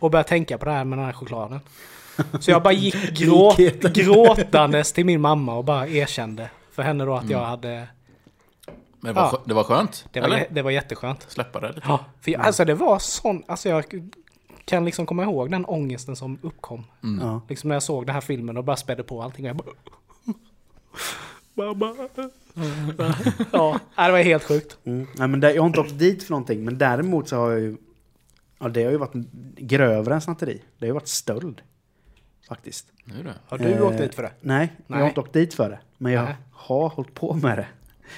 Och 0.00 0.10
började 0.10 0.28
tänka 0.28 0.58
på 0.58 0.64
det 0.64 0.70
här 0.70 0.84
med 0.84 0.98
den 0.98 1.06
här 1.06 1.12
chokladen. 1.12 1.60
Så 2.40 2.50
jag 2.50 2.62
bara 2.62 2.72
gick 2.72 3.10
grå, 3.18 3.54
Likheten. 3.58 3.92
gråtandes 3.92 4.92
till 4.92 5.06
min 5.06 5.20
mamma 5.20 5.54
och 5.54 5.64
bara 5.64 5.88
erkände 5.88 6.50
för 6.72 6.82
henne 6.82 7.04
då 7.04 7.14
att 7.14 7.30
jag 7.30 7.44
hade... 7.44 7.88
Men 9.02 9.14
det 9.14 9.20
var, 9.20 9.22
Ja. 9.32 9.42
det 9.44 9.54
var 9.54 9.64
skönt? 9.64 10.08
Det 10.12 10.20
var, 10.20 10.28
eller? 10.28 10.46
det 10.50 10.62
var 10.62 10.70
jätteskönt. 10.70 11.26
Släppa 11.28 11.60
det 11.60 11.68
lite? 11.68 11.80
Ja, 11.84 12.04
för 12.20 12.30
jag, 12.30 12.40
alltså 12.40 12.64
det 12.64 12.74
var 12.74 12.98
sån, 12.98 13.42
alltså 13.48 13.68
jag 13.68 13.84
kan 14.64 14.84
liksom 14.84 15.06
komma 15.06 15.22
ihåg 15.22 15.50
den 15.50 15.64
ångesten 15.64 16.16
som 16.16 16.38
uppkom. 16.42 16.84
Ja. 17.20 17.40
Liksom 17.48 17.68
när 17.68 17.74
jag 17.76 17.82
såg 17.82 18.06
den 18.06 18.14
här 18.14 18.20
filmen 18.20 18.56
och 18.56 18.64
bara 18.64 18.76
spädde 18.76 19.02
på 19.02 19.22
allting. 19.22 19.44
Och 19.44 19.48
jag 19.48 19.56
bara... 19.56 19.66
Mamma. 21.54 21.94
Ja, 23.52 23.80
det 23.96 24.12
var 24.12 24.18
helt 24.22 24.44
sjukt. 24.44 24.78
Mm. 24.84 25.06
Nej, 25.16 25.28
men 25.28 25.40
det, 25.40 25.52
jag 25.54 25.62
har 25.62 25.66
inte 25.66 25.80
åkt 25.80 25.98
dit 25.98 26.22
för 26.22 26.30
någonting, 26.30 26.64
men 26.64 26.78
däremot 26.78 27.28
så 27.28 27.36
har 27.36 27.50
jag 27.50 27.60
ju... 27.60 27.76
Ja, 28.58 28.68
det 28.68 28.84
har 28.84 28.90
ju 28.90 28.96
varit 28.96 29.12
grövre 29.56 30.14
än 30.14 30.20
snatteri. 30.20 30.62
Det 30.78 30.84
har 30.84 30.86
ju 30.86 30.92
varit 30.92 31.08
stöld. 31.08 31.62
Faktiskt. 32.48 32.86
Nu 33.04 33.20
är 33.20 33.24
det. 33.24 33.34
Har 33.48 33.58
du 33.58 33.64
Eh, 33.64 33.86
åkt 33.86 33.98
dit 33.98 34.14
för 34.14 34.22
det? 34.22 34.32
Nej, 34.40 34.72
jag 34.76 34.84
Nej. 34.86 35.00
har 35.00 35.08
inte 35.08 35.20
åkt 35.20 35.32
dit 35.32 35.54
för 35.54 35.70
det. 35.70 35.78
Men 36.02 36.12
jag 36.12 36.36
har 36.52 36.88
hållit 36.88 37.14
på 37.14 37.34
med 37.34 37.58
det. 37.58 37.66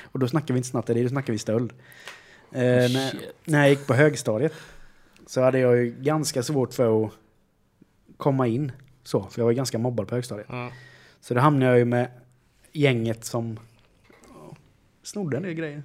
Och 0.02 0.18
då 0.18 0.28
snackar 0.28 0.54
vi 0.54 0.58
inte 0.58 0.68
snatteri, 0.68 1.02
då 1.02 1.08
snackar 1.08 1.32
vi 1.32 1.38
stöld. 1.38 1.72
Eh, 2.52 2.60
när, 2.60 3.10
Shit. 3.10 3.20
när 3.44 3.58
jag 3.58 3.70
gick 3.70 3.86
på 3.86 3.94
högstadiet 3.94 4.52
så 5.26 5.42
hade 5.42 5.58
jag 5.58 5.76
ju 5.76 5.90
ganska 5.90 6.42
svårt 6.42 6.74
för 6.74 7.04
att 7.04 7.12
komma 8.16 8.46
in. 8.46 8.72
Så, 9.04 9.22
för 9.22 9.40
jag 9.40 9.44
var 9.44 9.50
ju 9.50 9.56
ganska 9.56 9.78
mobbad 9.78 10.08
på 10.08 10.14
högstadiet. 10.14 10.46
Ja. 10.50 10.70
Så 11.20 11.34
då 11.34 11.40
hamnade 11.40 11.70
jag 11.70 11.78
ju 11.78 11.84
med 11.84 12.08
gänget 12.72 13.24
som 13.24 13.58
snodde 15.02 15.36
en 15.36 15.42
del 15.42 15.54
grejer. 15.54 15.82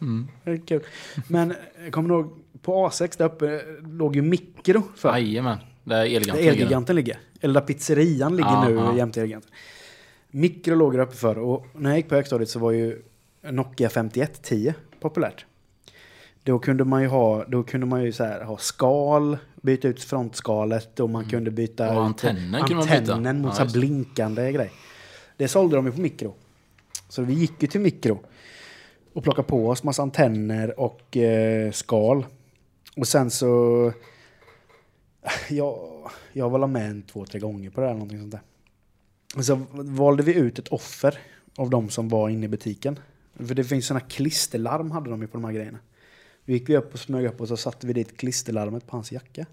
Mm. 0.00 0.28
Det 0.44 0.50
är 0.50 0.66
kul. 0.66 0.82
Men 1.28 1.54
jag 1.84 1.92
kommer 1.92 2.14
ihåg, 2.14 2.38
på 2.62 2.88
A6 2.88 3.18
där 3.18 3.24
uppe 3.24 3.62
låg 3.82 4.16
ju 4.16 4.22
mikro 4.22 4.82
för. 4.96 5.12
Jajamän. 5.12 5.58
Där 5.84 6.04
Elgiganten 6.04 6.34
Där 6.36 6.42
ligger. 6.42 6.52
Elgiganten 6.52 6.96
ligger. 6.96 7.18
Eller 7.40 7.54
där 7.60 7.66
pizzerian 7.66 8.36
ligger 8.36 8.50
Ja, 8.50 8.90
nu 8.92 8.98
jämte 8.98 9.20
Elgiganten. 9.20 9.50
Mikro 10.30 10.74
låg 10.74 10.92
där 10.92 11.00
uppe 11.00 11.16
för 11.16 11.38
och 11.38 11.66
när 11.74 11.90
jag 11.90 11.96
gick 11.96 12.08
på 12.08 12.14
högstadiet 12.14 12.50
så 12.50 12.58
var 12.58 12.70
ju 12.70 13.02
Nokia 13.42 13.88
5110 13.88 14.74
populärt. 15.00 15.46
Då 16.42 16.58
kunde 16.58 16.84
man 16.84 17.02
ju 17.02 17.08
ha, 17.08 17.44
då 17.44 17.62
kunde 17.62 17.86
man 17.86 18.04
ju 18.04 18.12
så 18.12 18.24
här, 18.24 18.44
ha 18.44 18.56
skal, 18.56 19.38
byta 19.62 19.88
ut 19.88 20.02
frontskalet 20.02 21.00
och 21.00 21.10
man 21.10 21.28
kunde 21.28 21.50
byta 21.50 21.84
Mm. 21.84 21.96
Och 21.96 22.02
ut 22.02 22.06
antennen 22.06 22.64
kunde 22.66 22.86
man 22.86 23.22
byta. 23.22 23.32
mot 23.32 23.58
Ja, 23.58 23.68
så 23.68 23.78
blinkande 23.78 24.52
grej. 24.52 24.70
Det 25.36 25.48
sålde 25.48 25.76
de 25.76 25.86
ju 25.86 25.92
på 25.92 26.00
mikro. 26.00 26.34
Så 27.08 27.22
vi 27.22 27.34
gick 27.34 27.62
ju 27.62 27.68
till 27.68 27.80
mikro 27.80 28.20
och 29.12 29.24
plockade 29.24 29.48
på 29.48 29.68
oss 29.68 29.82
massa 29.82 30.02
antenner 30.02 30.80
och 30.80 31.16
eh, 31.16 31.70
skal. 31.70 32.26
Och 32.96 33.08
sen 33.08 33.30
så... 33.30 33.92
Jag, 35.48 35.78
jag 36.32 36.50
var 36.50 36.66
med 36.66 36.90
en, 36.90 37.02
två, 37.02 37.26
tre 37.26 37.40
gånger 37.40 37.70
på 37.70 37.80
det 37.80 37.86
här, 37.86 37.94
någonting 37.94 38.18
sånt 38.18 38.30
där. 38.30 38.40
Så 39.38 39.66
valde 39.72 40.22
vi 40.22 40.34
ut 40.34 40.58
ett 40.58 40.68
offer 40.68 41.18
av 41.56 41.70
de 41.70 41.90
som 41.90 42.08
var 42.08 42.28
inne 42.28 42.44
i 42.44 42.48
butiken. 42.48 42.98
För 43.46 43.54
det 43.54 43.64
finns 43.64 43.86
såna 43.86 44.00
klisterlarm 44.00 44.90
hade 44.90 45.10
de 45.10 45.22
ju 45.22 45.28
på 45.28 45.36
de 45.36 45.44
här 45.44 45.52
grejerna. 45.52 45.78
Vi 46.44 46.52
gick 46.52 46.68
vi 46.68 46.76
upp 46.76 46.94
och 46.94 47.00
smög 47.00 47.26
upp 47.26 47.40
och 47.40 47.48
så 47.48 47.56
satte 47.56 47.86
vi 47.86 47.92
dit 47.92 48.16
klisterlarmet 48.16 48.86
på 48.86 48.96
hans 48.96 49.12
jacka. 49.12 49.46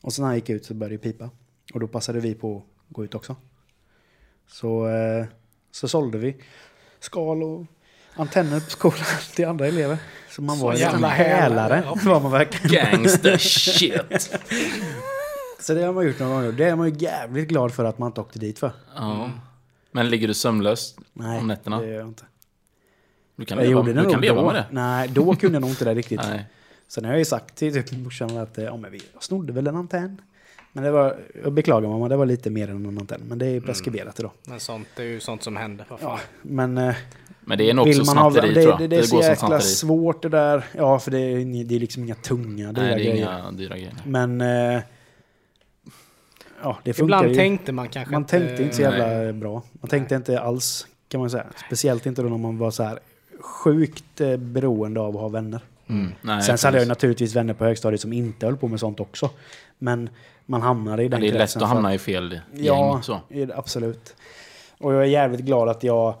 Och 0.00 0.12
sen 0.12 0.22
när 0.22 0.26
han 0.26 0.36
gick 0.36 0.50
ut 0.50 0.64
så 0.64 0.74
började 0.74 0.94
det 0.94 0.98
pipa. 0.98 1.30
Och 1.74 1.80
då 1.80 1.88
passade 1.88 2.20
vi 2.20 2.34
på 2.34 2.56
att 2.56 2.94
gå 2.94 3.04
ut 3.04 3.14
också. 3.14 3.36
Så, 4.48 4.88
eh, 4.88 5.26
så 5.70 5.88
sålde 5.88 6.18
vi 6.18 6.36
skal 6.98 7.42
och 7.42 7.66
antenner 8.14 8.60
på 8.60 8.70
skolan 8.70 9.04
till 9.34 9.46
andra 9.46 9.66
elever. 9.66 9.98
Så 10.30 10.42
man 10.42 10.58
var 10.58 10.72
en 10.72 10.78
jävla 10.78 11.08
hälare. 11.08 11.74
hälare. 11.74 11.98
var 12.04 12.20
man 12.20 12.32
verkligen. 12.32 12.92
Gangster 12.92 13.38
shit! 13.38 14.38
Så 15.60 15.74
det 15.74 15.82
har 15.82 15.92
man 15.92 16.06
gjort 16.06 16.18
några 16.18 16.34
gånger. 16.34 16.52
Det 16.52 16.64
är 16.64 16.76
man 16.76 16.88
ju 16.88 16.94
jävligt 16.98 17.48
glad 17.48 17.72
för 17.72 17.84
att 17.84 17.98
man 17.98 18.06
inte 18.06 18.20
åkte 18.20 18.38
dit 18.38 18.58
för. 18.58 18.70
Ja. 18.96 19.30
Men 19.92 20.08
ligger 20.10 20.28
du 20.28 20.34
sömnlös 20.34 20.96
Nej, 21.12 21.38
om 21.40 21.46
nätterna? 21.46 21.80
det 21.80 21.86
gör 21.86 21.94
jag 21.98 22.08
inte. 22.08 22.24
Du 23.36 23.44
kan 23.44 23.58
Jag 23.58 23.66
leva, 23.66 23.78
gjorde 23.80 23.92
det 23.92 24.02
du 24.02 24.10
kan 24.10 24.20
leva 24.20 24.40
då. 24.40 24.46
med 24.46 24.54
det? 24.54 24.66
Nej, 24.70 25.08
då 25.08 25.36
kunde 25.36 25.54
jag 25.56 25.60
nog 25.60 25.70
inte 25.70 25.84
det 25.84 25.94
riktigt. 25.94 26.20
Nej. 26.30 26.44
Sen 26.88 27.04
har 27.04 27.12
jag 27.12 27.18
ju 27.18 27.24
sagt 27.24 27.54
till 27.56 27.72
typ 27.84 27.98
morsan 28.04 28.36
att 28.38 28.58
eh, 28.58 28.64
ja, 28.64 28.76
men 28.76 28.92
vi 28.92 29.00
snodde 29.20 29.52
väl 29.52 29.66
en 29.66 29.76
antenn. 29.76 30.20
Men 30.72 30.84
det 30.84 30.90
var, 30.90 31.16
jag 31.44 31.52
beklagar 31.52 31.88
mamma, 31.88 32.08
det 32.08 32.16
var 32.16 32.26
lite 32.26 32.50
mer 32.50 32.70
än 32.70 32.86
en 32.86 32.98
antenn. 32.98 33.20
Men 33.28 33.38
det 33.38 33.46
är 33.46 33.60
preskriberat 33.60 34.20
idag. 34.20 34.30
Men 34.46 34.60
sånt, 34.60 34.88
det 34.96 35.02
är 35.02 35.06
ju 35.06 35.20
sånt 35.20 35.42
som 35.42 35.56
händer. 35.56 35.86
Ja, 36.00 36.20
men 36.42 36.78
eh, 36.78 36.94
Men 37.40 37.58
det 37.58 37.70
är 37.70 37.74
nog 37.74 37.88
också 37.88 38.04
man 38.04 38.16
ha, 38.16 38.30
det, 38.30 38.32
snatteri 38.34 38.54
tror 38.54 38.66
jag. 38.68 38.78
det, 38.78 38.86
det 38.86 38.96
är 38.96 39.02
så 39.02 39.16
jäkla 39.16 39.36
snatteri. 39.36 39.60
svårt 39.62 40.22
det 40.22 40.28
där. 40.28 40.64
Ja, 40.72 40.98
för 40.98 41.10
det 41.10 41.18
är, 41.18 41.64
det 41.64 41.76
är 41.76 41.80
liksom 41.80 42.02
inga 42.04 42.14
tunga 42.14 42.72
dyra 42.72 42.84
Nej, 42.84 42.94
det 42.94 43.00
är 43.00 43.12
grejer. 43.12 43.16
inga 43.38 43.50
dyra 43.52 43.74
grejer. 43.76 43.92
Men 44.04 44.40
eh, 44.40 44.80
ja, 46.68 46.78
det 46.84 46.92
funkar 46.92 47.04
Ibland 47.16 47.28
ju. 47.28 47.34
tänkte 47.34 47.72
man 47.72 47.88
kanske 47.88 48.12
Man 48.12 48.24
tänkte 48.24 48.62
inte 48.62 48.76
så 48.76 48.82
Nej. 48.90 48.98
jävla 49.00 49.32
bra. 49.32 49.62
Man 49.72 49.88
tänkte 49.88 50.14
inte 50.14 50.40
alls 50.40 50.86
kan 51.08 51.20
man 51.20 51.30
säga. 51.30 51.46
Speciellt 51.66 52.06
inte 52.06 52.22
då 52.22 52.28
när 52.28 52.38
man 52.38 52.58
var 52.58 52.70
så 52.70 52.82
här 52.82 52.98
sjukt 53.40 54.20
eh, 54.20 54.36
beroende 54.36 55.00
av 55.00 55.16
att 55.16 55.20
ha 55.22 55.28
vänner. 55.28 55.60
Mm. 55.86 56.12
Nej, 56.22 56.42
Sen 56.42 56.58
så 56.58 56.66
hade 56.66 56.76
jag 56.78 56.84
ju 56.84 56.88
naturligtvis 56.88 57.34
vänner 57.36 57.54
på 57.54 57.64
högstadiet 57.64 58.00
som 58.00 58.12
inte 58.12 58.46
höll 58.46 58.56
på 58.56 58.68
med 58.68 58.80
sånt 58.80 59.00
också. 59.00 59.30
Men 59.78 60.08
man 60.46 60.62
hamnade 60.62 61.02
i 61.02 61.08
den 61.08 61.10
Men 61.10 61.20
det 61.20 61.26
är 61.26 61.32
lätt 61.32 61.40
kretsen 61.40 61.62
att 61.62 61.68
för- 61.68 61.74
hamna 61.74 61.94
i 61.94 61.98
fel 61.98 62.40
gäng. 62.52 62.64
Ja, 62.64 63.00
Så. 63.02 63.20
absolut. 63.54 64.14
Och 64.78 64.94
jag 64.94 65.02
är 65.02 65.06
jävligt 65.06 65.40
glad 65.40 65.68
att 65.68 65.82
jag 65.82 66.14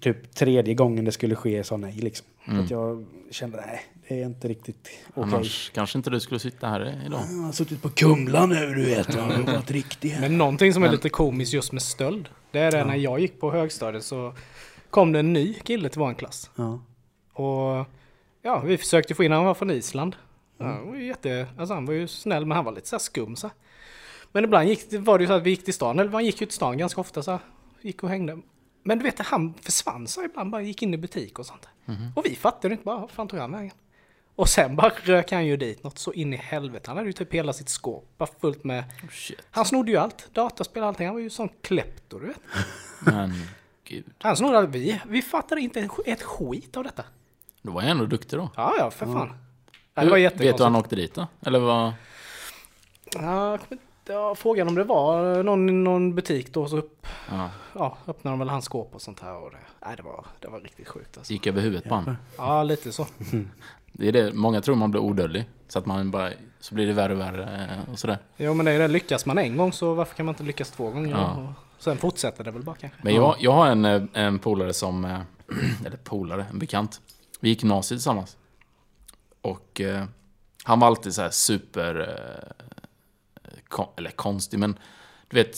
typ 0.00 0.34
tredje 0.34 0.74
gången 0.74 1.04
det 1.04 1.12
skulle 1.12 1.34
ske 1.34 1.64
sa 1.64 1.76
nej 1.76 1.92
liksom. 1.92 2.26
Mm. 2.48 2.64
att 2.64 2.70
jag 2.70 3.04
kände 3.30 3.64
nej, 3.66 3.80
är 4.20 4.26
inte 4.26 4.48
riktigt 4.48 4.90
okej. 5.14 5.22
Annars 5.34 5.70
kanske 5.74 5.98
inte 5.98 6.10
du 6.10 6.20
skulle 6.20 6.40
sitta 6.40 6.68
här 6.68 7.02
idag. 7.06 7.20
Jag 7.30 7.42
har 7.42 7.52
suttit 7.52 7.82
på 7.82 7.88
Kumla 7.88 8.46
nu 8.46 8.74
du 8.74 8.84
vet. 8.84 9.14
Jag 9.14 9.22
har 9.22 9.42
varit 9.52 9.70
riktig. 9.70 10.16
Men 10.20 10.38
någonting 10.38 10.72
som 10.72 10.82
är 10.82 10.86
Men- 10.86 10.94
lite 10.94 11.08
komiskt 11.08 11.52
just 11.52 11.72
med 11.72 11.82
stöld. 11.82 12.28
Det 12.50 12.58
är 12.58 12.70
det 12.70 12.84
när 12.84 12.96
jag 12.96 13.20
gick 13.20 13.40
på 13.40 13.50
högstadiet 13.52 14.04
så 14.04 14.34
kom 14.90 15.12
det 15.12 15.18
en 15.18 15.32
ny 15.32 15.54
kille 15.54 15.88
till 15.88 16.00
vår 16.00 16.14
klass. 16.14 16.50
Ja. 16.56 16.80
Och 17.32 17.86
ja, 18.42 18.60
vi 18.60 18.78
försökte 18.78 19.14
få 19.14 19.24
in 19.24 19.32
han 19.32 19.44
var 19.44 19.54
från 19.54 19.70
Island. 19.70 20.16
Ja, 20.58 20.64
han, 20.66 20.88
var 20.88 20.96
ju 20.96 21.06
jätte, 21.06 21.46
alltså 21.58 21.74
han 21.74 21.86
var 21.86 21.94
ju 21.94 22.08
snäll 22.08 22.46
men 22.46 22.56
han 22.56 22.64
var 22.64 22.72
lite 22.72 22.88
så 22.88 22.96
här 22.96 23.00
skum 23.00 23.36
så. 23.36 23.46
här. 23.46 23.54
Men 24.32 24.44
ibland 24.44 24.68
gick, 24.68 24.80
var 24.92 25.18
det 25.18 25.22
ju 25.22 25.28
så 25.28 25.32
att 25.34 25.42
vi 25.42 25.50
gick 25.50 25.64
till 25.64 25.74
stan, 25.74 25.98
eller 25.98 26.10
man 26.10 26.24
gick 26.24 26.40
ju 26.40 26.46
till 26.46 26.54
stan 26.56 26.78
ganska 26.78 27.00
ofta 27.00 27.22
så. 27.22 27.30
här. 27.30 27.40
Gick 27.80 28.02
och 28.02 28.08
hängde. 28.08 28.38
Men 28.84 28.98
du 28.98 29.04
vet, 29.04 29.18
han 29.18 29.54
försvann 29.62 30.06
så 30.06 30.20
här 30.20 30.28
ibland, 30.28 30.50
bara 30.50 30.62
gick 30.62 30.82
in 30.82 30.94
i 30.94 30.96
butik 30.96 31.38
och 31.38 31.46
sånt. 31.46 31.68
Och 32.14 32.24
vi 32.26 32.36
fattade 32.36 32.74
inte 32.74 32.84
bara, 32.84 32.98
vad 32.98 33.10
fan 33.10 33.28
tog 33.28 33.38
han 33.40 33.52
vägen? 33.52 33.70
Och 34.36 34.48
sen 34.48 34.76
bara 34.76 34.92
rök 35.02 35.32
han 35.32 35.46
ju 35.46 35.56
dit 35.56 35.82
något 35.84 35.98
så 35.98 36.12
in 36.12 36.32
i 36.32 36.36
helvete. 36.36 36.84
Han 36.86 36.96
hade 36.96 37.08
ju 37.08 37.12
typ 37.12 37.34
hela 37.34 37.52
sitt 37.52 37.68
skåp 37.68 38.08
bara 38.18 38.28
fullt 38.40 38.64
med... 38.64 38.84
Oh, 39.02 39.08
shit. 39.10 39.42
Han 39.50 39.64
snodde 39.64 39.90
ju 39.90 39.96
allt, 39.96 40.28
dataspel 40.34 40.82
och 40.82 40.88
allting. 40.88 41.06
Han 41.06 41.14
var 41.14 41.20
ju 41.20 41.30
sån 41.30 41.48
klepto 41.62 42.18
du 42.18 42.26
vet. 42.26 42.36
Men 43.00 43.32
gud. 43.84 44.04
Han 44.18 44.36
snodde 44.36 44.58
allt. 44.58 44.70
Vi, 44.70 45.00
vi 45.06 45.22
fattade 45.22 45.60
inte 45.60 45.88
ett 46.06 46.22
skit 46.22 46.76
av 46.76 46.84
detta. 46.84 47.04
Då 47.62 47.72
var 47.72 47.82
jag 47.82 47.90
ändå 47.90 48.06
duktig 48.06 48.38
då. 48.38 48.50
Ja, 48.56 48.74
ja, 48.78 48.90
för 48.90 49.06
fan. 49.06 49.32
Ja, 49.94 50.02
det 50.04 50.10
var 50.10 50.18
Vet 50.18 50.38
du 50.38 50.44
hur 50.44 50.50
han 50.64 50.74
jättekonstigt. 50.74 50.84
åkte 50.84 50.96
dit 50.96 51.14
då? 51.14 51.26
Eller 51.46 51.58
vad? 51.58 51.92
Ja, 54.06 54.34
frågan 54.34 54.68
om 54.68 54.74
det 54.74 54.84
var 54.84 55.42
någon, 55.42 55.84
någon 55.84 56.14
butik 56.14 56.52
då 56.54 56.68
så 56.68 56.76
upp, 56.76 57.06
Ja. 57.30 57.50
ja, 57.74 57.96
öppnade 58.06 58.32
de 58.32 58.38
väl 58.38 58.48
hans 58.48 58.64
skåp 58.64 58.94
och 58.94 59.02
sånt 59.02 59.20
här. 59.20 59.36
Och 59.36 59.50
det, 59.50 59.56
nej, 59.86 59.96
det, 59.96 60.02
var, 60.02 60.26
det 60.40 60.48
var 60.48 60.60
riktigt 60.60 60.88
sjukt 60.88 61.16
alltså. 61.18 61.32
Gick 61.32 61.46
över 61.46 61.60
huvudet 61.60 61.88
på 61.88 61.94
han. 61.94 62.16
Ja, 62.36 62.62
lite 62.62 62.92
så. 62.92 63.06
Det 63.92 64.08
är 64.08 64.12
det. 64.12 64.32
Många 64.32 64.60
tror 64.60 64.74
man 64.76 64.90
blir 64.90 65.00
odödlig. 65.00 65.44
Så 65.68 65.78
att 65.78 65.86
man 65.86 66.10
bara... 66.10 66.30
Så 66.60 66.74
blir 66.74 66.86
det 66.86 66.92
värre 66.92 67.12
och 67.12 67.20
värre 67.20 67.68
eh, 67.70 67.92
och 67.92 67.98
sådär. 67.98 68.18
Jo, 68.36 68.54
men 68.54 68.66
det 68.66 68.72
är 68.72 68.78
det. 68.78 68.88
Lyckas 68.88 69.26
man 69.26 69.38
en 69.38 69.56
gång 69.56 69.72
så 69.72 69.94
varför 69.94 70.14
kan 70.14 70.26
man 70.26 70.32
inte 70.32 70.42
lyckas 70.44 70.70
två 70.70 70.90
gånger? 70.90 71.10
Ja. 71.10 71.54
Och 71.76 71.82
sen 71.82 71.96
fortsätter 71.98 72.44
det 72.44 72.50
väl 72.50 72.62
bara 72.62 72.76
kanske. 72.76 72.98
Men 73.02 73.14
jag, 73.14 73.36
jag 73.40 73.52
har 73.52 73.66
en, 73.66 73.84
eh, 73.84 74.02
en 74.12 74.38
polare 74.38 74.72
som... 74.72 75.04
eh, 75.04 75.20
Eller 75.86 75.96
polare, 75.96 76.46
en 76.50 76.58
bekant. 76.58 77.00
Vi 77.40 77.48
gick 77.48 77.62
gymnasiet 77.62 77.98
tillsammans. 77.98 78.36
Och 79.40 79.80
eh, 79.80 80.04
han 80.64 80.80
var 80.80 80.86
alltid 80.86 81.14
så 81.14 81.22
här 81.22 81.30
super... 81.30 82.00
Eh, 83.44 83.50
kon, 83.68 83.86
eller 83.96 84.10
konstig, 84.10 84.58
men 84.58 84.78
du 85.28 85.36
vet... 85.36 85.56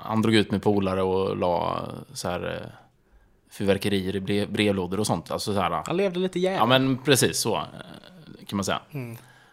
Han 0.00 0.22
drog 0.22 0.34
ut 0.34 0.50
med 0.50 0.62
polare 0.62 1.02
och 1.02 1.36
la 1.36 1.82
så 2.12 2.28
här... 2.28 2.72
Fyrverkerier 3.58 4.16
i 4.16 4.20
brev, 4.20 4.52
brevlådor 4.52 5.00
och 5.00 5.06
sånt. 5.06 5.30
Alltså 5.30 5.54
så 5.54 5.60
här... 5.60 5.82
Han 5.86 5.96
levde 5.96 6.18
lite 6.18 6.38
jävligt. 6.38 6.58
Ja 6.58 6.66
men 6.66 6.98
precis 6.98 7.38
så. 7.38 7.56
Eh, 7.56 8.46
kan 8.46 8.56
man 8.56 8.64
säga. 8.64 8.80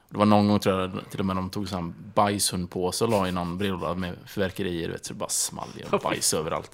Det 0.09 0.17
var 0.17 0.25
någon 0.25 0.47
gång 0.47 0.59
tror 0.59 0.81
jag 0.81 0.91
till 1.09 1.19
och 1.19 1.25
med 1.25 1.35
de 1.35 1.49
tog 1.49 1.73
en 1.73 1.95
bajshundpåse 2.13 3.03
och 3.03 3.09
la 3.09 3.27
i 3.27 3.31
någon 3.31 3.57
brevlåda 3.57 3.93
med 3.93 4.15
fyrverkerier, 4.25 4.89
vet, 4.89 5.05
så 5.05 5.13
det 5.13 5.19
bara 5.19 5.29
small 5.29 5.67
och 5.91 5.99
bajs 5.99 6.33
överallt. 6.33 6.71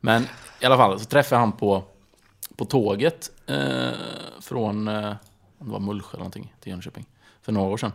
Men 0.00 0.26
i 0.60 0.64
alla 0.64 0.76
fall 0.76 1.00
så 1.00 1.04
träffade 1.04 1.40
han 1.40 1.52
på, 1.52 1.84
på 2.56 2.64
tåget 2.64 3.30
eh, 3.46 3.90
från, 4.40 4.88
eh, 4.88 5.14
om 5.58 5.66
det 5.66 5.72
var 5.72 5.80
Mullsjö 5.80 6.10
eller 6.10 6.18
någonting, 6.18 6.54
till 6.60 6.72
Jönköping, 6.72 7.06
för 7.42 7.52
några 7.52 7.72
år 7.72 7.76
sedan. 7.76 7.92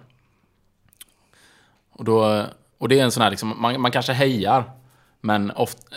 Och, 1.91 2.03
då, 2.03 2.45
och 2.77 2.89
det 2.89 2.99
är 2.99 3.03
en 3.03 3.11
sån 3.11 3.23
här, 3.23 3.29
liksom, 3.29 3.61
man, 3.61 3.81
man 3.81 3.91
kanske 3.91 4.13
hejar, 4.13 4.71
men 5.21 5.51
ofta, 5.51 5.95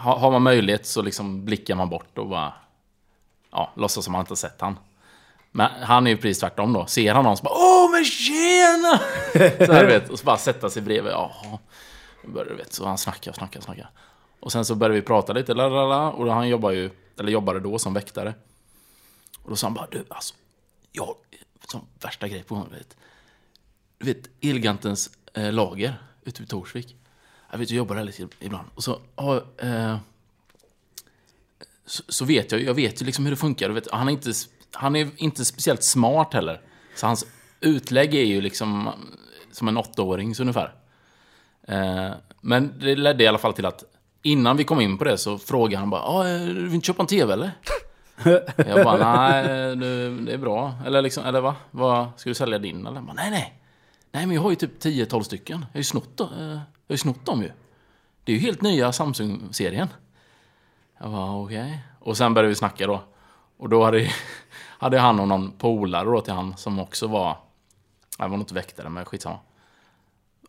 har, 0.00 0.16
har 0.16 0.30
man 0.30 0.42
möjlighet 0.42 0.86
så 0.86 1.02
liksom 1.02 1.44
blickar 1.44 1.74
man 1.74 1.88
bort 1.88 2.18
och 2.18 2.28
bara 2.28 2.52
ja, 3.50 3.72
låtsas 3.76 4.04
som 4.04 4.12
man 4.12 4.20
inte 4.20 4.30
har 4.30 4.36
sett 4.36 4.60
han. 4.60 4.78
Men 5.52 5.70
han 5.82 6.06
är 6.06 6.10
ju 6.10 6.16
precis 6.16 6.38
tvärtom 6.38 6.72
då. 6.72 6.86
Ser 6.86 7.14
han 7.14 7.24
någon 7.24 7.36
så 7.36 7.42
bara 7.42 7.54
Åh 7.54 7.90
men 7.90 8.04
tjena! 8.04 9.00
Så 9.66 9.72
här, 9.72 9.84
vet, 9.84 10.10
och 10.10 10.18
så 10.18 10.24
bara 10.24 10.36
sätta 10.36 10.70
sig 10.70 10.82
bredvid. 10.82 11.12
Jaha. 11.12 11.58
Börjar 12.24 12.50
du 12.50 12.56
vet, 12.56 12.72
så 12.72 12.86
han 12.86 12.98
snackar, 12.98 13.32
snackar, 13.32 13.60
snackar. 13.60 13.90
Och 14.40 14.52
sen 14.52 14.64
så 14.64 14.74
började 14.74 14.94
vi 14.94 15.02
prata 15.02 15.32
lite, 15.32 15.54
lalala, 15.54 16.10
och 16.10 16.32
han 16.32 16.48
jobbar 16.48 16.70
ju, 16.70 16.90
eller 17.18 17.32
jobbade 17.32 17.60
då 17.60 17.78
som 17.78 17.94
väktare. 17.94 18.34
Och 19.42 19.50
då 19.50 19.56
sa 19.56 19.66
han 19.66 19.74
bara, 19.74 19.86
du 19.90 20.04
alltså, 20.08 20.34
jag 20.92 21.04
har 21.06 21.14
som 21.68 21.86
värsta 22.02 22.28
grej 22.28 22.42
på 22.42 22.54
gång, 22.54 22.66
du 22.70 22.76
vet. 22.76 22.96
Du 23.98 24.06
vet, 24.06 24.30
Elgantens 24.40 25.10
eh, 25.34 25.52
lager 25.52 25.94
ute 26.24 26.42
vid 26.42 26.48
Torsvik. 26.48 26.96
Jag 27.50 27.58
vet, 27.58 27.70
jag 27.70 27.76
jobbar 27.76 27.96
här 27.96 28.04
lite 28.04 28.28
ibland. 28.40 28.68
Och 28.74 28.84
så, 28.84 28.98
ja, 29.16 29.42
eh, 29.58 29.96
så, 31.86 32.02
så 32.08 32.24
vet 32.24 32.52
jag, 32.52 32.62
jag 32.62 32.74
vet 32.74 33.02
ju 33.02 33.06
liksom 33.06 33.24
hur 33.24 33.32
det 33.32 33.36
funkar. 33.36 33.70
Vet, 33.70 33.90
han, 33.90 34.08
är 34.08 34.12
inte, 34.12 34.32
han 34.72 34.96
är 34.96 35.10
inte 35.16 35.44
speciellt 35.44 35.82
smart 35.82 36.34
heller. 36.34 36.60
Så 36.94 37.06
hans 37.06 37.26
utlägg 37.60 38.14
är 38.14 38.24
ju 38.24 38.40
liksom 38.40 38.86
eh, 38.86 38.92
som 39.52 39.68
en 39.68 39.76
åttaårings 39.76 40.40
ungefär. 40.40 40.74
Eh, 41.62 42.10
men 42.40 42.78
det 42.78 42.96
ledde 42.96 43.24
i 43.24 43.26
alla 43.26 43.38
fall 43.38 43.52
till 43.52 43.66
att 43.66 43.84
innan 44.22 44.56
vi 44.56 44.64
kom 44.64 44.80
in 44.80 44.98
på 44.98 45.04
det 45.04 45.18
så 45.18 45.38
frågade 45.38 45.76
han 45.76 45.90
bara 45.90 46.02
ah, 46.02 46.28
eh, 46.28 46.46
du 46.46 46.62
vill 46.62 46.74
inte 46.74 46.86
köpa 46.86 47.02
en 47.02 47.06
TV 47.06 47.32
eller? 47.32 47.50
jag 48.56 48.84
bara 48.84 48.96
nej, 48.96 49.40
eh, 49.40 49.76
det, 49.76 50.32
är 50.32 50.38
bra. 50.38 50.74
Eller, 50.86 51.02
liksom, 51.02 51.24
eller 51.24 51.40
va? 51.40 51.56
vad? 51.70 52.08
Ska 52.16 52.30
du 52.30 52.34
sälja 52.34 52.58
din? 52.58 52.86
Eller? 52.86 53.00
Bara, 53.00 53.14
nej, 53.14 53.30
nej. 53.30 53.56
Nej, 54.12 54.26
men 54.26 54.34
jag 54.34 54.42
har 54.42 54.50
ju 54.50 54.56
typ 54.56 54.84
10-12 54.84 55.22
stycken. 55.22 55.58
Jag 55.60 55.74
har 55.74 55.78
ju 55.78 55.84
snott, 55.84 56.16
dem, 56.16 56.60
jag 56.90 56.92
har 56.92 56.96
ju 56.96 56.98
snott 56.98 57.26
dem 57.26 57.42
ju. 57.42 57.50
Det 58.24 58.32
är 58.32 58.36
ju 58.36 58.42
helt 58.42 58.62
nya 58.62 58.92
Samsung-serien. 58.92 59.88
Jag 60.98 61.10
bara 61.10 61.36
okej. 61.36 61.82
Och 61.98 62.16
sen 62.16 62.34
började 62.34 62.48
vi 62.48 62.54
snacka 62.54 62.86
då. 62.86 63.02
Och 63.56 63.68
då 63.68 63.84
hade, 63.84 64.10
hade 64.78 64.98
han 64.98 65.20
och 65.20 65.28
någon 65.28 65.52
polare 65.52 66.04
då 66.04 66.20
till 66.20 66.32
han 66.32 66.56
som 66.56 66.78
också 66.78 67.06
var... 67.06 67.36
Jag 68.18 68.28
var 68.28 68.36
nog 68.36 68.40
inte 68.40 68.54
väktare, 68.54 68.88
men 68.88 69.04
skitsamma. 69.04 69.38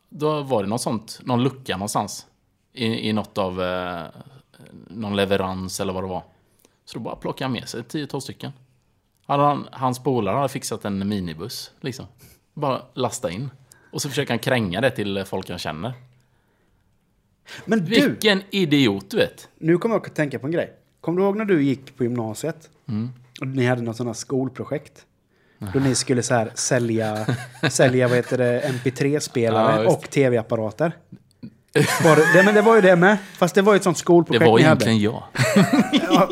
Då 0.10 0.41
var 0.41 0.63
det 0.63 0.69
något 0.69 0.82
sånt, 0.82 1.19
någon 1.23 1.43
lucka 1.43 1.77
någonstans. 1.77 2.27
I, 2.73 3.10
i 3.10 3.13
något 3.13 3.38
av... 3.38 3.62
Eh, 3.62 4.08
någon 4.88 5.15
leverans 5.15 5.80
eller 5.80 5.93
vad 5.93 6.04
det 6.04 6.10
var. 6.10 6.23
Så 6.86 6.97
då 6.97 7.04
bara 7.04 7.15
plockade 7.15 7.45
han 7.45 7.51
med 7.51 7.69
sig 7.69 7.82
10-12 7.82 8.19
stycken. 8.19 8.51
Hade 9.25 9.43
han, 9.43 9.67
hans 9.71 10.04
polare 10.04 10.36
hade 10.36 10.49
fixat 10.49 10.86
en 10.86 11.08
minibuss, 11.08 11.71
liksom. 11.82 12.06
Bara 12.54 12.82
lasta 12.93 13.32
in. 13.32 13.49
Och 13.91 14.01
så 14.01 14.10
försöker 14.10 14.34
han 14.34 14.39
kränga 14.39 14.82
det 14.82 14.91
till 14.91 15.25
folk 15.25 15.49
han 15.49 15.60
känner. 15.60 15.93
Men 17.65 17.80
du, 17.86 17.86
Vilken 18.08 18.41
idiot, 18.49 19.06
du 19.10 19.17
vet. 19.17 19.47
nu 19.60 19.77
kommer 19.77 19.95
jag 19.95 20.06
att 20.08 20.15
tänka 20.15 20.39
på 20.39 20.45
en 20.47 20.51
grej. 20.51 20.73
Kommer 21.01 21.17
du 21.21 21.23
ihåg 21.27 21.38
när 21.38 21.45
du 21.45 21.63
gick 21.63 21.97
på 21.97 22.04
gymnasiet? 22.04 22.69
Och 23.41 23.47
ni 23.47 23.65
hade 23.65 23.82
något 23.82 23.97
sånt 23.97 24.08
här 24.08 24.13
skolprojekt? 24.13 25.06
Då 25.73 25.80
ni 25.80 25.95
skulle 25.95 26.23
så 26.23 26.34
här 26.34 26.51
sälja, 26.56 27.25
sälja 27.71 28.08
vad 28.08 28.17
heter 28.17 28.38
det, 28.38 28.62
MP3-spelare 28.84 29.75
Ja, 29.75 29.84
just. 29.84 29.97
och 29.97 30.10
tv-apparater. 30.10 30.91
Var 32.04 32.34
det, 32.38 32.43
men 32.43 32.56
det 32.56 32.62
var 32.62 32.75
ju 32.75 32.82
det 32.82 32.95
med. 32.95 33.17
Fast 33.38 33.56
det 33.56 33.62
var 33.62 33.73
ju 33.73 33.77
ett 33.77 33.84
sånt 33.84 33.97
Det 33.97 33.99
skolprojekt 33.99 34.45
var 34.45 34.58
ni 34.58 34.63
hade. 34.63 34.86
egentligen 34.86 34.99
jag. 34.99 35.23
Ja, 36.10 36.30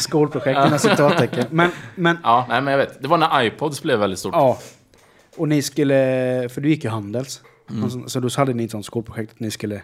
skolprojekt 0.00 0.66
inom 0.66 0.78
citattecken. 0.78 1.44
Men, 1.50 1.70
men 1.94 2.18
Ja, 2.22 2.46
nej 2.48 2.60
men 2.62 2.70
jag 2.72 2.78
vet. 2.78 3.02
Det 3.02 3.08
var 3.08 3.18
när 3.18 3.42
iPods 3.42 3.82
blev 3.82 3.98
väldigt 3.98 4.18
stort. 4.18 4.34
ja. 4.34 4.58
Och 5.36 5.48
ni 5.48 5.62
skulle, 5.62 5.94
för 6.54 6.60
du 6.60 6.68
gick 6.68 6.84
ju 6.84 6.90
Handels. 6.90 7.42
Mm. 7.70 7.84
Och 7.84 7.92
Så, 7.92 8.08
så 8.08 8.20
då 8.20 8.28
hade 8.36 8.54
ni 8.54 8.64
ett 8.64 8.70
sånt 8.70 8.86
skolprojekt 8.86 9.32
att 9.32 9.40
ni 9.40 9.50
skulle. 9.50 9.82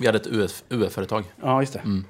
Vi 0.00 0.06
hade 0.06 0.18
ett 0.18 0.26
UF, 0.26 0.62
UF-företag. 0.68 1.24
Ja, 1.42 1.60
just 1.60 1.72
det. 1.72 1.78
Mm. 1.78 2.04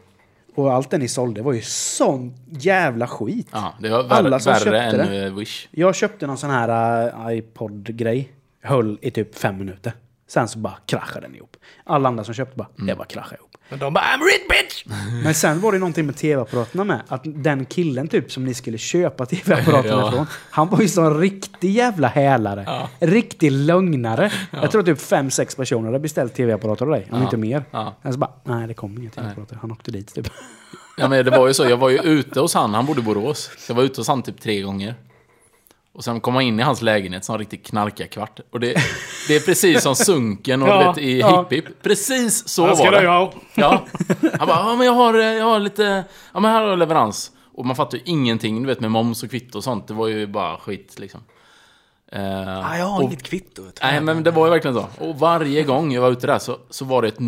Och 0.54 0.72
allt 0.72 0.90
det 0.90 0.98
ni 0.98 1.08
sålde 1.08 1.42
var 1.42 1.52
ju 1.52 1.62
sån 1.62 2.34
jävla 2.50 3.06
skit. 3.06 3.48
Ja, 3.52 3.74
det 3.80 3.88
var 3.88 4.06
Alla 4.08 4.40
som 4.40 4.52
värre 4.52 4.60
köpte 4.64 4.78
än 4.78 5.10
det. 5.10 5.24
eh, 5.26 5.34
Wish. 5.34 5.68
Jag 5.70 5.94
köpte 5.94 6.26
någon 6.26 6.38
sån 6.38 6.50
här 6.50 7.28
uh, 7.30 7.36
iPod-grej. 7.38 8.32
Höll 8.62 8.98
i 9.02 9.10
typ 9.10 9.38
fem 9.38 9.58
minuter. 9.58 9.92
Sen 10.28 10.48
så 10.48 10.58
bara 10.58 10.74
kraschade 10.86 11.20
den 11.20 11.36
ihop. 11.36 11.56
Alla 11.84 12.08
andra 12.08 12.24
som 12.24 12.34
köpte 12.34 12.56
bara, 12.56 12.68
Mm. 12.78 12.86
det 12.86 12.94
bara 12.94 13.04
kraschade 13.06 13.36
ihop. 13.36 13.56
Men 13.68 13.78
de 13.78 13.94
bara 13.94 14.04
I'm 14.04 14.20
rich 14.24 14.48
bitch! 14.48 14.69
Men 15.24 15.34
sen 15.34 15.60
var 15.60 15.72
det 15.72 15.78
någonting 15.78 16.06
med 16.06 16.16
tv-apparaterna 16.16 16.84
med. 16.84 17.02
Att 17.08 17.20
den 17.24 17.64
killen 17.64 18.08
typ 18.08 18.32
som 18.32 18.44
ni 18.44 18.54
skulle 18.54 18.78
köpa 18.78 19.26
tv-apparaterna 19.26 20.00
Ja. 20.02 20.08
ifrån. 20.08 20.26
Han 20.50 20.68
var 20.68 20.80
ju 20.80 20.88
sån 20.88 21.20
riktig 21.20 21.70
jävla 21.70 22.08
hälare. 22.08 22.64
Ja. 22.66 22.88
Riktig 23.06 23.52
lögnare. 23.52 24.32
Jag 24.50 24.70
tror 24.70 24.82
typ 24.82 25.00
fem 25.00 25.30
sex 25.30 25.54
personer 25.56 25.86
hade 25.86 25.98
beställt 25.98 26.34
tv-apparater 26.34 26.84
av 26.84 26.90
dig. 26.90 27.08
Om 27.10 27.18
Ja. 27.18 27.24
inte 27.24 27.36
mer. 27.36 27.64
Ja. 27.70 27.96
Sen 28.02 28.12
så 28.12 28.18
bara, 28.18 28.30
nej 28.44 28.68
det 28.68 28.74
kom 28.74 28.98
inga 28.98 29.10
tv-apparater. 29.10 29.58
Han 29.60 29.72
åkte 29.72 29.90
dit 29.90 30.14
typ. 30.14 30.28
Ja, 30.96 31.08
men 31.08 31.24
det 31.24 31.30
var 31.30 31.48
ju 31.48 31.54
så. 31.54 31.64
Jag 31.68 31.76
var 31.76 31.90
ju 31.90 31.98
ute 31.98 32.40
hos 32.40 32.54
han. 32.54 32.74
Han 32.74 32.86
bodde 32.86 33.00
i 33.00 33.04
Borås. 33.04 33.50
Jag 33.68 33.74
var 33.74 33.82
ute 33.82 34.00
hos 34.00 34.08
han 34.08 34.22
typ 34.22 34.40
tre 34.40 34.60
gånger. 34.62 34.94
Och 36.00 36.04
sen 36.04 36.20
kom 36.20 36.34
man 36.34 36.42
in 36.42 36.60
i 36.60 36.62
hans 36.62 36.82
lägenhet 36.82 37.24
som 37.24 37.34
en 37.34 37.38
riktig 37.38 37.64
knarkarkvart. 37.64 38.40
Och 38.50 38.60
det, 38.60 38.74
det 39.28 39.36
är 39.36 39.40
precis 39.40 39.82
som 39.82 39.94
Sunken 40.06 40.62
och 40.62 40.68
Ja, 40.68 40.88
vet, 40.92 40.98
i 40.98 41.20
ja. 41.20 41.46
Hipp 41.50 41.52
Hipp. 41.66 41.82
Precis 41.82 42.48
så 42.48 42.74
ska 42.76 42.84
var 42.84 42.92
det. 42.92 43.08
ha? 43.08 43.32
Ja. 43.54 43.84
Han 44.38 44.48
bara, 44.48 44.58
ja 44.70 44.76
men 44.76 44.86
jag 44.86 44.92
har, 44.92 45.14
eh, 45.14 45.24
jag 45.24 45.44
har 45.44 45.60
lite, 45.60 46.04
ja 46.34 46.40
men 46.40 46.50
här 46.50 46.60
har 46.62 46.68
jag 46.68 46.78
leverans. 46.78 47.30
Och 47.54 47.66
man 47.66 47.76
fattar 47.76 47.98
ju 47.98 48.04
ingenting, 48.06 48.62
du 48.62 48.66
vet 48.66 48.80
med 48.80 48.90
moms 48.90 49.22
och 49.22 49.30
kvitto 49.30 49.58
och 49.58 49.64
sånt. 49.64 49.88
Det 49.88 49.94
var 49.94 50.06
ju 50.08 50.26
bara 50.26 50.56
skit 50.58 50.98
liksom. 50.98 51.20
Eh, 52.12 52.70
Ah, 52.70 52.76
jag 52.78 52.86
har 52.86 52.98
och- 52.98 53.02
inget 53.04 53.22
kvitto. 53.22 53.62
Nej, 53.82 54.00
men 54.00 54.22
det 54.22 54.30
var 54.30 54.46
ju 54.46 54.50
verkligen 54.50 54.74
så. 54.74 54.86
Och 54.98 55.18
varje 55.18 55.62
gång 55.62 55.92
jag 55.92 56.02
var 56.02 56.10
ute 56.10 56.26
där 56.26 56.38
så, 56.38 56.56
så 56.70 56.84
var 56.84 57.02
det 57.02 57.08
ett... 57.08 57.18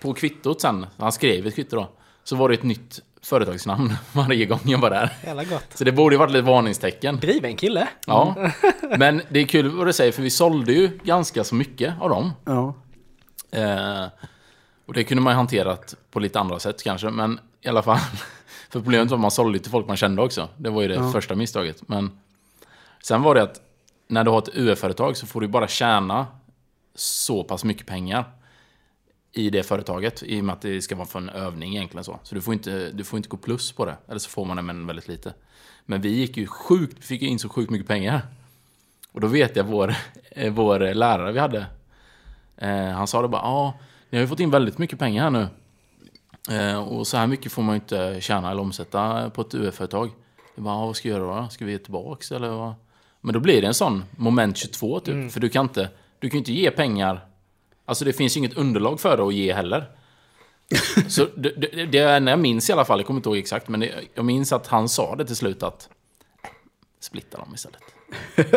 På 0.00 0.14
kvittot 0.14 0.60
sen, 0.60 0.86
han 0.96 1.12
skrev 1.12 1.46
ett 1.46 1.54
kvitto 1.54 1.76
då, 1.76 1.90
så 2.24 2.36
var 2.36 2.48
det 2.48 2.54
ett 2.54 2.62
nytt 2.62 3.00
företagsnamn 3.22 3.92
varje 4.12 4.46
gång 4.46 4.60
jag 4.64 4.78
var 4.78 4.90
där. 4.90 5.12
Jävla 5.24 5.44
gott. 5.44 5.66
Så 5.74 5.84
det 5.84 5.92
borde 5.92 6.14
ju 6.14 6.18
varit 6.18 6.32
lite 6.32 6.42
varningstecken. 6.42 7.16
Driven 7.16 7.56
kille. 7.56 7.88
Ja. 8.06 8.50
Men 8.98 9.22
det 9.28 9.40
är 9.40 9.46
kul 9.46 9.68
vad 9.68 9.86
du 9.86 9.92
säger, 9.92 10.12
för 10.12 10.22
vi 10.22 10.30
sålde 10.30 10.72
ju 10.72 10.98
ganska 11.02 11.44
så 11.44 11.54
mycket 11.54 11.94
av 12.00 12.08
dem. 12.08 12.32
Ja. 12.44 12.74
Eh, 13.50 14.06
och 14.86 14.94
det 14.94 15.04
kunde 15.04 15.22
man 15.22 15.32
ju 15.32 15.36
hanterat 15.36 15.94
på 16.10 16.20
lite 16.20 16.40
andra 16.40 16.58
sätt 16.58 16.82
kanske, 16.82 17.10
men 17.10 17.40
i 17.62 17.68
alla 17.68 17.82
fall. 17.82 17.98
För 18.70 18.80
problemet 18.80 19.10
var 19.10 19.16
att 19.16 19.20
man 19.20 19.30
sålde 19.30 19.58
till 19.58 19.70
folk 19.70 19.86
man 19.86 19.96
kände 19.96 20.22
också. 20.22 20.48
Det 20.56 20.70
var 20.70 20.82
ju 20.82 20.88
det 20.88 21.10
första 21.12 21.34
misstaget. 21.34 21.88
Men 21.88 22.18
sen 23.02 23.22
var 23.22 23.34
det 23.34 23.42
att 23.42 23.60
när 24.08 24.24
du 24.24 24.30
har 24.30 24.38
ett 24.38 24.48
UF-företag 24.54 25.16
så 25.16 25.26
får 25.26 25.40
du 25.40 25.48
bara 25.48 25.68
tjäna 25.68 26.26
så 26.94 27.44
pass 27.44 27.64
mycket 27.64 27.86
pengar 27.86 28.24
i 29.32 29.50
det 29.50 29.62
företaget. 29.62 30.22
I 30.22 30.40
och 30.40 30.44
med 30.44 30.52
att 30.52 30.60
det 30.60 30.82
ska 30.82 30.96
vara 30.96 31.06
för 31.06 31.18
en 31.18 31.28
övning 31.28 31.76
egentligen 31.76 32.04
så. 32.04 32.18
Så 32.22 32.34
du 32.34 32.40
får 32.40 32.54
inte, 32.54 32.90
du 32.90 33.04
får 33.04 33.16
inte 33.16 33.28
gå 33.28 33.36
plus 33.36 33.72
på 33.72 33.84
det. 33.84 33.96
Eller 34.08 34.18
så 34.18 34.30
får 34.30 34.44
man 34.44 34.56
det 34.56 34.62
men 34.62 34.86
väldigt 34.86 35.08
lite. 35.08 35.34
Men 35.86 36.00
vi 36.00 36.08
gick 36.08 36.36
ju 36.36 36.46
sjukt, 36.46 37.04
fick 37.04 37.22
ju 37.22 37.28
in 37.28 37.38
så 37.38 37.48
sjukt 37.48 37.70
mycket 37.70 37.88
pengar. 37.88 38.22
Och 39.12 39.20
då 39.20 39.26
vet 39.26 39.56
jag 39.56 39.64
vår, 39.64 39.94
eh, 40.30 40.52
vår 40.52 40.94
lärare 40.94 41.32
vi 41.32 41.38
hade. 41.38 41.66
Eh, 42.56 42.88
han 42.88 43.06
sa 43.06 43.22
det 43.22 43.28
bara, 43.28 43.42
ja, 43.42 43.74
ni 44.10 44.18
har 44.18 44.22
ju 44.22 44.28
fått 44.28 44.40
in 44.40 44.50
väldigt 44.50 44.78
mycket 44.78 44.98
pengar 44.98 45.22
här 45.22 45.30
nu. 45.30 45.48
Eh, 46.50 46.78
och 46.78 47.06
så 47.06 47.16
här 47.16 47.26
mycket 47.26 47.52
får 47.52 47.62
man 47.62 47.74
ju 47.74 47.80
inte 47.80 48.20
tjäna 48.20 48.50
eller 48.50 48.62
omsätta 48.62 49.30
på 49.30 49.40
ett 49.40 49.54
UF-företag. 49.54 50.10
Jag 50.54 50.64
bara, 50.64 50.86
vad 50.86 50.96
ska 50.96 51.08
jag 51.08 51.18
göra 51.18 51.42
då? 51.42 51.48
Ska 51.48 51.64
vi 51.64 51.72
ge 51.72 51.78
tillbaks 51.78 52.32
eller 52.32 52.48
vad? 52.48 52.74
Men 53.20 53.32
då 53.32 53.40
blir 53.40 53.60
det 53.60 53.66
en 53.66 53.74
sån 53.74 54.04
moment 54.16 54.56
22 54.56 55.00
typ. 55.00 55.32
För 55.32 55.40
du 55.40 55.48
kan 55.48 55.64
inte, 55.64 55.88
du 56.18 56.30
kan 56.30 56.36
ju 56.36 56.38
inte 56.38 56.52
ge 56.52 56.70
pengar. 56.70 57.26
Alltså 57.90 58.04
det 58.04 58.12
finns 58.12 58.36
ju 58.36 58.38
inget 58.38 58.56
underlag 58.56 59.00
för 59.00 59.16
det 59.16 59.22
att 59.22 59.34
ge 59.34 59.52
heller. 59.54 59.90
Så 61.08 61.26
det, 61.36 61.48
det, 61.56 61.86
det 61.86 61.98
jag 61.98 62.38
minns 62.38 62.70
i 62.70 62.72
alla 62.72 62.84
fall, 62.84 62.98
jag 62.98 63.06
kommer 63.06 63.18
inte 63.18 63.28
ihåg 63.28 63.38
exakt, 63.38 63.68
men 63.68 63.80
det, 63.80 63.90
jag 64.14 64.24
minns 64.24 64.52
att 64.52 64.66
han 64.66 64.88
sa 64.88 65.16
det 65.16 65.24
till 65.24 65.36
slut 65.36 65.62
att 65.62 65.88
"Äh, 66.44 66.50
splitta 67.00 67.38
dem 67.38 67.54
istället. 67.54 67.80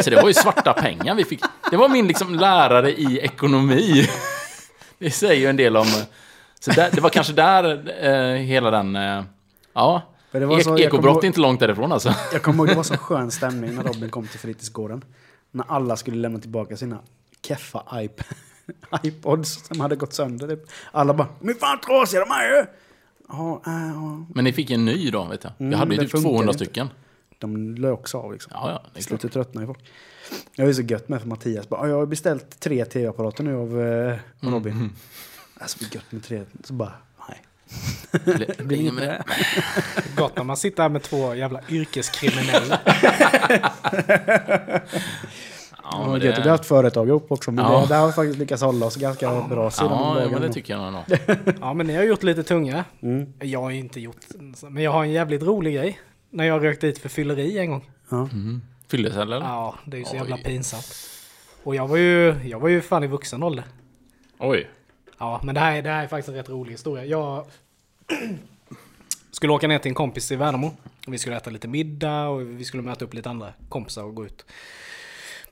Så 0.04 0.10
det 0.10 0.16
var 0.16 0.28
ju 0.28 0.34
svarta 0.34 0.74
pengar 0.82 1.16
vi 1.16 1.26
fick. 1.26 1.42
Det 1.72 1.78
var 1.78 1.90
min 1.90 2.08
liksom 2.08 2.36
lärare 2.36 2.92
i 2.92 3.20
ekonomi. 3.20 4.08
Det 4.98 5.12
säger 5.12 5.42
ju 5.42 5.48
en 5.48 5.58
del 5.58 5.78
om... 5.78 5.86
Så 6.60 6.72
där, 6.72 6.90
det 6.92 7.02
var 7.02 7.10
kanske 7.10 7.34
där 7.34 7.94
eh, 8.06 8.36
hela 8.42 8.72
den... 8.72 8.96
Eh, 8.96 9.24
ja. 9.74 10.02
För 10.32 10.40
det 10.40 10.46
var 10.46 10.58
Ek, 10.58 10.64
så- 10.64 10.78
ekobrott 10.78 11.24
är 11.24 11.28
inte 11.28 11.40
långt 11.40 11.60
därifrån 11.60 11.92
alltså. 11.92 12.16
Jag 12.34 12.42
kommer 12.44 12.58
ihåg 12.60 12.68
det 12.68 12.76
var 12.76 12.84
så 12.84 12.98
skön 12.98 13.32
stämning 13.32 13.76
när 13.76 13.84
Robin 13.84 14.10
kom 14.10 14.28
till 14.28 14.40
fritidsgården. 14.40 15.06
När 15.52 15.66
alla 15.68 15.96
skulle 15.96 16.18
lämna 16.18 16.40
tillbaka 16.40 16.78
sina 16.78 17.00
keffa 17.48 18.02
iP 18.02 18.22
iPods 19.04 19.68
som 19.68 19.80
hade 19.80 19.96
gått 19.96 20.14
sönder. 20.14 20.48
Typ. 20.48 20.66
Alla 20.92 21.14
bara 21.14 21.28
“Men 21.40 21.56
fan 21.56 21.80
trasiga 21.80 22.20
de 22.26 22.32
här 22.32 22.50
ju!” 22.50 22.66
Ja, 23.30 23.62
äh, 23.68 23.74
ja. 23.74 24.26
Men 24.36 24.44
ni 24.44 24.54
fick 24.54 24.72
en 24.72 24.86
ny 24.86 25.12
då, 25.12 25.24
vet 25.24 25.44
jag. 25.44 25.54
Jag 25.58 25.68
Mm, 25.68 25.80
hade 25.80 25.92
ju 25.92 25.98
det 25.98 26.04
typ 26.04 26.12
funkar 26.12 26.30
200 26.30 26.52
inte. 26.54 26.66
stycken. 26.66 26.90
de 27.40 27.86
också 27.92 28.18
av 28.18 28.32
liksom. 28.34 28.52
Ja, 28.56 28.70
ja, 28.72 28.90
det 28.94 29.00
är 29.00 29.04
klart. 29.04 29.32
tröttnar 29.34 29.62
ju 29.62 29.66
folk. 29.68 29.80
Jag 30.56 30.70
är 30.70 30.74
så 30.74 30.82
gött 30.82 31.10
med 31.10 31.22
för 31.22 31.28
Mattias. 31.28 31.70
Bara, 31.70 31.82
"Ja, 31.82 31.88
jag 31.90 31.96
har 31.96 32.06
beställt 32.06 32.60
tre 32.60 32.86
tv-apparater 32.86 33.44
nu 33.44 33.56
av 33.56 33.82
eh, 33.82 34.20
Mm, 34.42 34.54
Robin. 34.54 34.90
Alltså 35.58 35.78
det 35.80 35.86
är 35.86 35.96
gött 35.96 36.12
med 36.12 36.24
tre. 36.24 36.44
Så 36.64 36.74
bara, 36.74 36.92
nej. 37.30 37.42
Det 38.58 38.64
blir 38.64 38.78
inget 38.78 38.94
med 38.94 39.04
det. 39.04 39.24
Gott 40.18 40.36
när 40.38 40.44
man 40.44 40.58
sitter 40.58 40.84
här 40.84 40.90
med 40.90 41.04
två 41.04 41.36
jävla 41.36 41.62
yrkeskriminella. 41.70 42.80
Ja, 45.94 46.02
Ja, 46.06 46.12
men 46.12 46.22
gött. 46.22 46.24
Vi 46.24 46.32
har 46.38 46.44
det, 46.44 46.50
haft 46.50 46.66
företag 46.66 47.08
ihop 47.08 47.32
också. 47.32 47.52
Men 47.52 47.66
Ja. 47.66 47.82
det, 47.82 47.88
det 47.88 47.96
har 47.96 48.08
vi 48.08 48.14
faktiskt 48.14 48.40
lyckats 48.40 48.62
hålla 48.64 48.86
oss 48.86 48.96
ganska 48.96 49.42
bra 49.42 49.72
sedan 49.72 49.88
ja, 49.90 50.22
ja, 50.22 50.30
men 50.30 50.42
det 50.42 50.54
tycker 50.54 50.74
jag 50.74 50.94
nog. 50.94 51.04
Ja, 51.62 51.74
men 51.74 51.88
ni 51.88 51.96
har 51.96 52.04
gjort 52.04 52.24
lite 52.24 52.44
tunga. 52.44 52.86
Mm. 53.02 53.34
Jag 53.40 53.62
har 53.62 53.70
ju 53.70 53.80
inte 53.80 54.00
gjort... 54.00 54.18
Men 54.70 54.84
jag 54.84 54.92
har 54.92 55.04
en 55.04 55.12
jävligt 55.12 55.44
rolig 55.44 55.76
grej. 55.76 56.00
När 56.30 56.44
jag 56.44 56.64
rökt 56.64 56.82
dit 56.82 56.98
för 57.00 57.10
fylleri 57.10 57.58
en 57.60 57.70
gång. 57.70 57.90
Ja. 58.10 58.18
Mm. 58.18 58.62
Fyllecell 58.88 59.34
eller? 59.34 59.46
Ja, 59.46 59.76
det 59.86 59.98
är 59.98 60.00
ju 60.00 60.06
så 60.06 60.16
jävla 60.16 60.36
Oj. 60.36 60.44
pinsamt. 60.44 61.10
Och 61.64 61.76
jag 61.76 61.88
var 61.88 61.98
ju, 61.98 62.36
jag 62.46 62.60
var 62.60 62.70
ju 62.70 62.82
fan 62.82 63.04
i 63.04 63.08
vuxen 63.08 63.44
ålder. 63.44 63.66
Oj. 64.40 64.70
Ja, 65.20 65.42
men 65.44 65.56
det 65.56 65.62
här, 65.62 65.78
är- 65.78 65.82
det 65.82 65.90
här 65.90 66.04
är 66.04 66.08
faktiskt 66.08 66.30
en 66.30 66.36
rätt 66.36 66.50
rolig 66.50 66.72
historia. 66.72 67.06
Jag 67.06 67.46
skulle 69.32 69.54
åka 69.54 69.68
ner 69.68 69.80
till 69.80 69.90
en 69.90 69.96
kompis 69.96 70.32
i 70.32 70.36
Värnamo. 70.36 70.72
Vi 71.08 71.18
skulle 71.18 71.38
äta 71.38 71.50
lite 71.50 71.68
middag 71.68 72.28
och 72.28 72.42
vi 72.42 72.64
skulle 72.64 72.84
möta 72.84 73.06
upp 73.06 73.14
lite 73.14 73.30
andra 73.30 73.54
kompisar 73.70 74.04
och 74.04 74.16
gå 74.16 74.26
ut. 74.26 74.46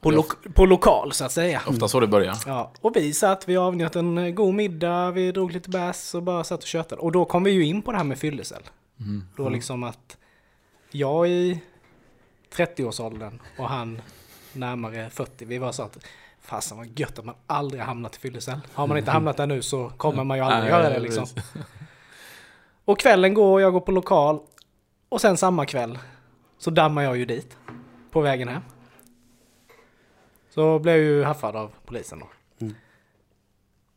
På, 0.02 0.12
lo 0.12 0.24
på 0.54 0.66
lokal 0.66 1.14
så 1.14 1.26
att 1.26 1.32
säga. 1.32 1.62
Ofta 1.68 1.88
så 1.88 1.99
det 1.99 2.08
börjar. 2.08 2.38
Ja, 2.45 2.72
och 2.82 2.95
vi 2.95 3.14
satt, 3.14 3.47
vi 3.47 3.58
avnjöt 3.58 3.95
en 3.95 4.18
eh, 4.18 4.30
god 4.34 4.54
middag, 4.54 5.12
vi 5.12 5.32
drog 5.32 5.52
lite 5.52 5.70
bärs 5.70 6.16
och 6.16 6.24
bara 6.24 6.43
satt 6.43 6.62
och 6.62 6.68
tjötade. 6.68 7.02
Och 7.02 7.12
då 7.12 7.26
kom 7.26 7.43
vi 7.43 7.52
ju 7.52 7.66
in 7.66 7.82
på 7.82 7.91
det 7.91 7.97
här 7.97 8.06
med 8.06 8.20
fyllecell. 8.20 8.64
Då 9.38 9.49
liksom 9.49 9.84
att 9.84 10.18
jag 10.91 11.30
i 11.30 11.62
30-årsåldern 12.56 13.39
och 13.58 13.70
han 13.70 14.02
närmare 14.54 15.10
40, 15.10 15.45
vi 15.45 15.58
var 15.58 15.72
så 15.72 15.84
att 15.84 15.97
fasen 16.41 16.78
vad 16.78 16.99
gött 16.99 17.20
att 17.20 17.26
man 17.26 17.36
aldrig 17.47 17.82
hamnat 17.82 18.16
i 18.16 18.20
fyllecell. 18.20 18.60
Har 18.74 18.88
man 18.88 18.97
inte 18.97 19.12
hamnat 19.12 19.38
där 19.38 19.47
nu 19.47 19.62
så 19.62 19.89
kommer 19.97 20.24
man 20.24 20.38
ju 20.38 20.43
aldrig 20.43 20.62
Nej, 20.62 20.72
göra 20.72 20.89
det 20.89 20.99
liksom. 20.99 21.26
Och 22.86 22.99
kvällen 22.99 23.34
går, 23.34 23.62
jag 23.62 23.74
går 23.74 23.80
på 23.80 23.91
lokal. 23.91 24.39
Och 25.10 25.22
sen 25.22 25.38
samma 25.38 25.66
kväll 25.66 25.99
så 26.58 26.70
dammar 26.70 27.02
jag 27.02 27.18
ju 27.18 27.26
dit. 27.26 27.58
På 28.12 28.22
vägen 28.22 28.47
hem. 28.47 28.62
Så 30.54 30.80
blev 30.80 30.95
jag 30.95 31.04
ju 31.06 31.24
haffad 31.24 31.56
av 31.56 31.72
polisen 31.86 32.20
då. 32.20 32.28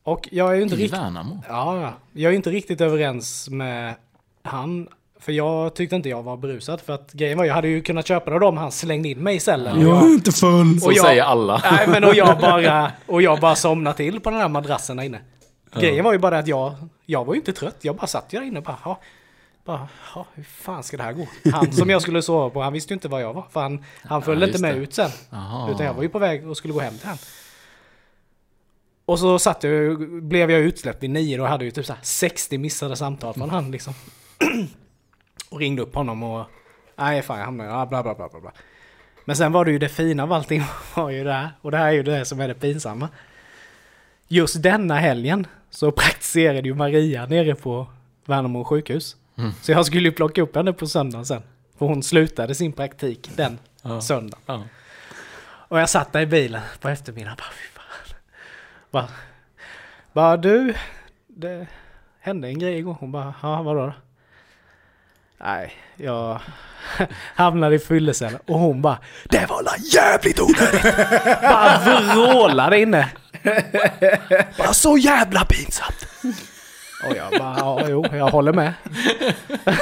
Och 0.03 0.29
jag 0.33 0.51
är 0.51 0.55
ju 0.55 0.63
inte 0.63 0.75
I 0.75 0.79
riktigt... 0.79 0.99
Värnamo? 1.01 1.39
Ja, 1.49 1.81
ja. 1.81 1.93
jag 2.13 2.33
är 2.33 2.37
inte 2.37 2.51
riktigt 2.51 2.81
överens 2.81 3.49
med 3.51 3.95
han. 4.43 4.89
För 5.21 5.33
jag 5.33 5.75
tyckte 5.75 5.97
inte 5.97 6.09
jag 6.09 6.23
var 6.23 6.37
berusad. 6.37 6.81
För 6.81 6.93
att 6.93 7.13
grejen 7.13 7.39
var, 7.39 7.45
jag 7.45 7.55
hade 7.55 7.69
ju 7.69 7.83
kunnat 7.83 8.07
köpa 8.07 8.31
det 8.31 8.35
av 8.37 8.41
dem 8.41 8.57
han 8.57 8.73
slängde 8.73 9.09
in 9.09 9.19
mig 9.19 9.37
i 9.37 9.41
cellen. 9.41 9.81
Jag- 9.81 10.05
inte 10.05 10.33
full. 10.33 10.81
Så 10.81 10.87
Och 10.87 10.93
jag- 10.93 11.05
säger 11.07 11.23
alla. 11.23 11.61
Nej 11.73 11.89
men 11.89 12.05
och 12.05 12.15
jag 12.15 12.39
bara, 12.41 12.93
och 13.07 13.23
jag 13.23 13.41
bara 13.41 13.55
somnade 13.55 13.97
till 13.97 14.21
på 14.21 14.31
den 14.31 14.39
här 14.41 14.49
madrassen 14.49 14.97
där 14.97 15.05
inne. 15.05 15.21
Grejen 15.81 16.05
var 16.05 16.13
ju 16.13 16.19
bara 16.19 16.39
att 16.39 16.47
jag, 16.49 16.75
jag 17.07 17.25
var 17.25 17.35
ju 17.35 17.41
inte 17.41 17.53
trött. 17.53 17.77
Jag 17.81 17.97
bara 17.97 18.07
satt 18.07 18.33
ju 18.33 18.39
där 18.39 18.47
inne 18.47 18.59
och 18.59 18.65
bara, 18.65 18.79
ja, 18.85 19.01
bara, 19.65 19.89
ja, 20.15 20.27
hur 20.35 20.43
fan 20.45 20.83
ska 20.83 20.97
det 20.97 21.03
här 21.03 21.13
gå? 21.13 21.27
Han 21.53 21.73
som 21.73 21.91
jag 21.91 22.03
skulle 22.03 22.23
sova 22.23 22.51
på, 22.51 22.63
han 22.63 22.73
visste 22.73 22.93
ju 22.93 22.95
inte 22.95 23.09
vad 23.09 23.23
jag 23.23 23.33
var. 23.33 23.47
För 23.51 23.61
han, 23.61 23.85
han 24.03 24.23
följde 24.23 24.47
just 24.47 24.57
inte 24.57 24.69
med 24.69 24.75
det. 24.77 24.83
ut 24.83 24.95
sen. 24.95 25.11
Jaha. 25.31 25.71
Utan 25.71 25.87
jag 25.87 25.95
var 25.95 26.03
ju 26.03 26.09
på 26.09 26.19
väg 26.19 26.49
och 26.49 26.57
skulle 26.57 26.75
gå 26.75 26.81
hem 26.81 26.99
till 26.99 27.09
han. 27.09 27.19
Och 29.05 29.19
så 29.19 29.39
satt 29.39 29.63
jag, 29.63 30.23
blev 30.23 30.51
jag 30.51 30.61
utsläppt 30.61 31.03
vid 31.03 31.11
nio 31.11 31.41
och 31.41 31.49
hade 31.49 31.65
ju 31.65 31.71
typ 31.71 31.87
så 31.87 31.93
här 31.93 32.03
60 32.03 32.59
missade 32.59 32.97
samtal 32.97 33.35
från 33.35 33.51
han 33.51 33.71
liksom. 33.71 33.95
och 35.51 35.59
ringde 35.59 35.83
upp 35.83 35.95
honom 35.95 36.23
och, 36.23 36.47
nej 36.97 37.23
fan 37.23 37.39
jag 37.39 37.45
hamnade, 37.45 37.71
ja, 37.71 37.87
bla 37.87 38.03
bla 38.03 38.15
bla 38.15 38.29
bla 38.29 38.41
bla. 38.41 38.53
Men 39.25 39.37
sen 39.37 39.53
var 39.53 39.65
det 39.65 39.71
ju 39.71 39.79
det 39.79 39.89
fina 39.89 40.23
av 40.23 40.33
allting 40.33 40.63
var 40.95 41.11
ju 41.11 41.25
det 41.25 41.33
här. 41.33 41.51
Och 41.61 41.71
det 41.71 41.77
här 41.77 41.89
är 41.89 41.93
ju 41.93 42.03
det 42.03 42.25
som 42.25 42.41
är 42.41 42.49
det 42.49 42.55
pinsamma. 42.55 43.09
Just 44.29 44.63
denna 44.63 44.99
helgen 44.99 45.47
så 45.71 45.93
praktiserade 45.93 46.69
ju 46.69 46.75
Maria 46.75 47.27
nere 47.27 47.55
på 47.55 47.87
Värnamo 48.25 48.65
sjukhus. 48.65 49.17
Så 49.63 49.73
jag 49.73 49.87
skulle 49.87 50.09
ju 50.09 50.13
plocka 50.13 50.43
upp 50.43 50.57
henne 50.57 50.73
på 50.73 50.87
söndagen 50.87 51.27
sen. 51.27 51.43
För 51.79 51.87
hon 51.87 52.03
slutade 52.03 52.55
sin 52.55 52.73
praktik 52.73 53.31
den 53.37 53.59
Ja. 53.83 54.01
söndagen. 54.01 54.43
Ja. 54.47 54.63
Och 55.69 55.81
jag 55.81 55.89
satt 55.91 56.13
där 56.13 56.21
i 56.21 56.27
bilen 56.27 56.63
på 56.81 56.89
eftermiddagen. 56.89 57.37
Bara, 57.39 57.51
fy 57.53 57.69
fan. 57.75 58.17
Bara, 58.91 59.09
bara 60.13 60.37
du, 60.37 60.75
det 61.27 61.67
hände 62.21 62.49
en 62.49 62.59
grej 62.59 62.79
igår. 62.79 62.97
Hon 63.01 63.13
bara, 63.13 63.35
ja 63.43 63.63
vadå 63.63 63.87
då? 63.87 63.93
Nej, 65.39 65.73
jag 65.97 66.41
hamnade 67.35 67.75
i 67.75 67.79
fyllecellen 67.79 68.41
och 68.47 68.59
hon 68.59 68.83
bara, 68.83 68.99
det 69.25 69.47
var 69.49 69.63
la 69.63 69.73
jävligt 69.93 70.41
onödigt. 70.41 70.83
bara 71.43 71.79
vrålade 71.79 72.81
inne. 72.81 73.11
bara 74.59 74.73
så 74.73 74.97
jävla 74.99 75.45
pinsamt. 75.45 76.07
Och 77.11 77.17
jag 77.17 77.41
bara, 77.41 77.57
ja 77.59 77.89
jo, 77.89 78.05
jag 78.13 78.31
håller 78.31 78.53
med. 78.53 78.73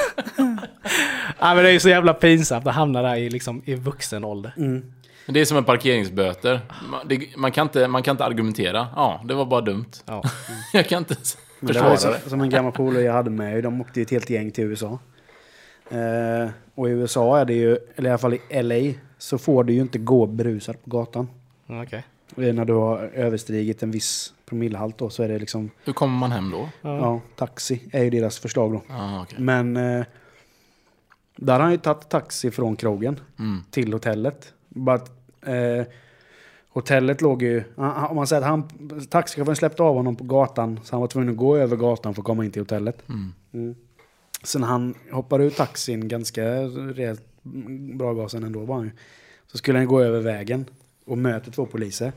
ja, 1.39 1.55
men 1.55 1.57
det 1.57 1.68
är 1.68 1.73
ju 1.73 1.81
så 1.81 1.89
jävla 1.89 2.14
pinsamt 2.14 2.66
att 2.66 2.75
hamna 2.75 3.03
där 3.03 3.16
i, 3.16 3.31
liksom, 3.31 3.62
i 3.64 3.75
vuxen 3.75 4.25
ålder. 4.25 4.55
Mm. 4.57 4.93
Det 5.27 5.41
är 5.41 5.45
som 5.45 5.57
en 5.57 5.64
parkeringsböter. 5.64 6.61
Man, 6.91 7.09
det, 7.09 7.37
man, 7.37 7.53
kan 7.53 7.66
inte, 7.66 7.89
man 7.89 8.03
kan 8.03 8.14
inte 8.14 8.25
argumentera. 8.25 8.89
Ja, 8.97 9.20
det 9.25 9.35
var 9.35 9.45
bara 9.45 9.61
dumt. 9.61 9.91
Ja. 10.07 10.23
Jag 10.73 10.89
kan 10.89 10.99
inte 10.99 11.16
försvara 11.66 11.95
det. 11.95 12.31
som 12.31 12.41
en 12.41 12.51
gammal 12.51 12.73
polare 12.73 13.03
jag 13.03 13.12
hade 13.12 13.31
med 13.31 13.64
de 13.64 13.81
åkte 13.81 14.01
ju 14.01 14.03
ett 14.03 14.11
helt 14.11 14.31
gäng 14.31 14.51
till 14.51 14.64
USA. 14.64 14.99
Eh, 15.91 16.51
och 16.75 16.89
i 16.89 16.93
USA 16.93 17.39
är 17.39 17.45
det 17.45 17.55
ju, 17.55 17.79
eller 17.97 18.09
i 18.09 18.12
alla 18.12 18.18
fall 18.18 18.35
i 18.35 18.62
LA, 18.62 18.99
så 19.18 19.39
får 19.39 19.64
du 19.64 19.73
ju 19.73 19.81
inte 19.81 19.99
gå 19.99 20.27
berusad 20.27 20.85
på 20.85 20.91
gatan. 20.91 21.29
Det 21.66 21.75
är 21.75 22.03
när 22.37 22.64
du 22.64 22.72
har 22.72 22.99
överstigit 22.99 23.83
en 23.83 23.91
viss 23.91 24.35
promillehalt 24.47 24.99
då, 24.99 25.11
så 25.11 25.22
är 25.22 25.28
det 25.28 25.39
liksom, 25.39 25.70
Hur 25.85 25.93
kommer 25.93 26.18
man 26.18 26.33
hem 26.33 26.51
då? 26.51 26.68
ja, 26.83 27.20
taxi 27.37 27.89
är 27.93 28.05
ju 28.05 28.11
deras 28.11 28.39
förslag 28.39 28.72
då. 28.72 28.83
Ah, 28.95 29.22
okej. 29.22 29.39
Men 29.41 29.76
eh, 29.76 30.05
där 31.37 31.53
har 31.53 31.61
han 31.61 31.72
ju 31.72 31.78
tagit 31.78 32.09
taxi 32.09 32.51
från 32.51 32.76
krogen 32.76 33.20
Mm. 33.39 33.61
till 33.70 33.93
hotellet. 33.93 34.53
Att, 34.89 35.11
eh, 35.47 35.87
hotellet 36.68 37.20
låg 37.20 37.43
ju... 37.43 37.64
Om 37.76 38.16
man 38.16 38.26
säger 38.26 38.43
att 38.43 38.49
han, 38.49 38.68
taxichauffören 39.11 39.57
släppte 39.57 39.83
av 39.83 39.95
honom 39.95 40.16
på 40.16 40.24
gatan 40.24 40.80
så 40.85 40.95
han 40.95 41.01
var 41.01 41.09
tvungen 41.09 41.30
att 41.30 41.37
gå 41.37 41.57
över 41.57 41.76
gatan 41.76 42.14
för 42.14 42.20
att 42.22 42.26
komma 42.26 42.45
in 42.45 42.51
till 42.51 42.62
hotellet. 42.62 43.09
Mm. 43.09 43.33
Mm. 43.53 43.74
När 44.59 44.66
han 44.66 44.95
hoppade 45.12 45.45
ur 45.45 45.51
taxin, 45.51 46.09
ganska 46.09 46.43
rejält 46.62 47.22
bra 47.95 48.12
gasen 48.14 48.45
ändå 48.45 48.61
var 48.64 48.74
han 48.76 48.85
ju. 48.85 48.91
Så 49.47 49.59
skulle 49.59 49.78
han 49.78 49.87
gå 49.89 50.01
över 50.01 50.20
vägen 50.20 50.64
och 51.07 51.18
möter 51.18 51.50
två 51.50 51.66
poliser. 51.66 52.12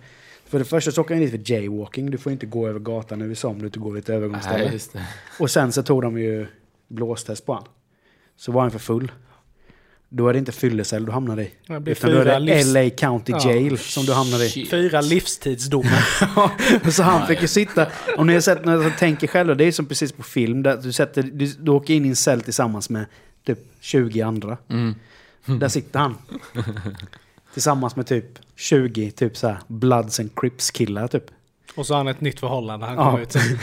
För 0.45 0.59
det 0.59 0.65
första 0.65 0.91
så 0.91 1.01
åker 1.01 1.15
han 1.15 1.21
dit 1.23 1.31
för 1.31 1.51
jaywalking. 1.53 2.11
Du 2.11 2.17
får 2.17 2.31
inte 2.31 2.45
gå 2.45 2.67
över 2.67 2.79
gatan 2.79 3.21
i 3.21 3.25
USA 3.25 3.47
om 3.47 3.59
du 3.59 3.65
inte 3.65 3.79
går 3.79 3.91
vid 3.91 4.03
ett 4.03 4.09
övergångsställe. 4.09 4.57
Nej, 4.63 4.73
just 4.73 4.93
det. 4.93 5.05
Och 5.39 5.51
sen 5.51 5.71
så 5.71 5.83
tog 5.83 6.01
de 6.01 6.17
ju 6.19 6.47
blåstest 6.87 7.45
på 7.45 7.53
han. 7.53 7.63
Så 8.37 8.51
var 8.51 8.61
han 8.61 8.71
för 8.71 8.79
full. 8.79 9.11
Då 10.09 10.27
är 10.27 10.33
det 10.33 10.39
inte 10.39 10.51
fyllecell 10.51 11.05
du 11.05 11.11
hamnar 11.11 11.39
i. 11.39 11.51
Det 11.67 11.79
blir 11.79 11.91
Utan 11.91 12.11
då 12.11 12.17
är 12.17 12.23
fyra 12.23 12.39
det 12.39 12.45
livs- 12.45 12.73
LA 12.73 12.89
County 12.89 13.31
Ja. 13.31 13.51
Jail 13.51 13.77
som 13.77 14.05
du 14.05 14.13
hamnar 14.13 14.43
i. 14.43 14.49
Shit. 14.49 14.69
Fyra 14.69 15.01
livstidsdomar. 15.01 16.89
så 16.91 17.03
han 17.03 17.27
fick 17.27 17.41
ju 17.41 17.47
sitta... 17.47 17.87
Om 18.17 18.27
ni 18.27 18.33
har 18.33 18.41
sett, 18.41 18.65
när 18.65 18.81
jag 18.81 18.97
tänker 18.97 19.27
själva, 19.27 19.55
det 19.55 19.63
är 19.65 19.71
som 19.71 19.85
precis 19.85 20.11
på 20.11 20.23
film. 20.23 20.63
Där 20.63 20.77
du, 20.77 20.91
sätter, 20.91 21.23
du, 21.23 21.45
du 21.45 21.71
åker 21.71 21.93
in 21.93 22.05
i 22.05 22.09
en 22.09 22.15
cell 22.15 22.41
tillsammans 22.41 22.89
med 22.89 23.05
typ 23.45 23.59
20 23.79 24.21
andra. 24.21 24.57
Mm. 24.69 24.95
Där 25.45 25.67
sitter 25.67 25.99
han. 25.99 26.17
tillsammans 27.55 27.95
med 27.95 28.07
typ 28.07 28.25
20 28.55 29.11
typ 29.11 29.37
så 29.37 29.47
här 29.47 29.57
Bloods 29.67 30.19
and 30.19 30.29
Crips 30.35 30.71
killar 30.71 31.07
typ. 31.07 31.23
Och 31.75 31.85
så 31.85 31.93
har 31.93 31.97
han 31.97 32.07
ett 32.07 32.21
nytt 32.21 32.39
förhållande 32.39 32.85
han 32.85 32.95
Ja. 32.95 33.05
kommer 33.11 33.23
ut 33.23 33.31
sen. 33.31 33.41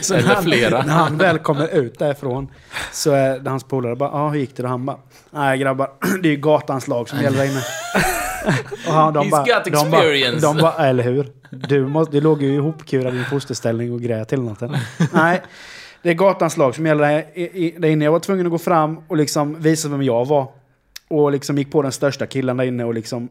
Så 0.00 0.14
Eller 0.14 0.28
när 0.28 0.34
han, 0.34 0.44
flera. 0.44 0.82
När 0.82 0.92
han 0.94 1.18
väl 1.18 1.38
kommer 1.38 1.74
ut 1.74 1.98
därifrån 1.98 2.48
så 2.92 3.10
är 3.12 3.40
hans 3.48 3.64
polare 3.64 3.96
bara 3.96 4.10
ja 4.12 4.28
hur 4.28 4.38
gick 4.40 4.56
det 4.56 4.62
då? 4.62 4.68
Han 4.68 4.86
bara 4.86 4.98
nej 5.30 5.58
grabbar 5.58 5.90
det 6.22 6.28
är 6.28 6.32
ju 6.32 6.36
gatans 6.36 6.88
lag 6.88 7.08
som 7.08 7.20
gäller 7.22 7.38
där 7.38 7.44
inne. 7.50 7.62
Och 8.86 8.92
han, 8.94 9.12
de 9.14 9.26
He's 9.26 9.30
bara, 9.30 9.44
got 9.44 9.64
de 9.64 9.70
bara, 9.70 9.86
experience. 9.86 10.46
de 10.46 10.56
bara, 10.56 10.72
eller 10.88 11.04
hur? 11.04 11.26
Du, 11.50 11.86
måste, 11.86 12.12
du 12.12 12.20
låg 12.20 12.42
ju 12.42 12.54
ihopkurad 12.54 13.14
i 13.14 13.18
en 13.18 13.24
fosterställning 13.24 13.92
och 13.92 14.00
grät 14.00 14.28
till 14.28 14.40
natten. 14.40 14.76
Nej, 15.12 15.42
det 16.02 16.10
är 16.10 16.14
gatans 16.14 16.56
lag 16.56 16.74
som 16.74 16.86
gäller 16.86 17.24
där 17.80 17.88
inne. 17.88 18.04
Jag 18.04 18.12
var 18.12 18.18
tvungen 18.18 18.46
att 18.46 18.52
gå 18.52 18.58
fram 18.58 18.98
och 19.08 19.16
liksom 19.16 19.60
visa 19.62 19.88
vem 19.88 20.02
jag 20.02 20.24
var. 20.26 20.48
Och 21.08 21.32
liksom 21.32 21.58
gick 21.58 21.72
på 21.72 21.82
den 21.82 21.92
största 21.92 22.26
killen 22.26 22.56
där 22.56 22.64
inne 22.64 22.84
och 22.84 22.94
liksom 22.94 23.28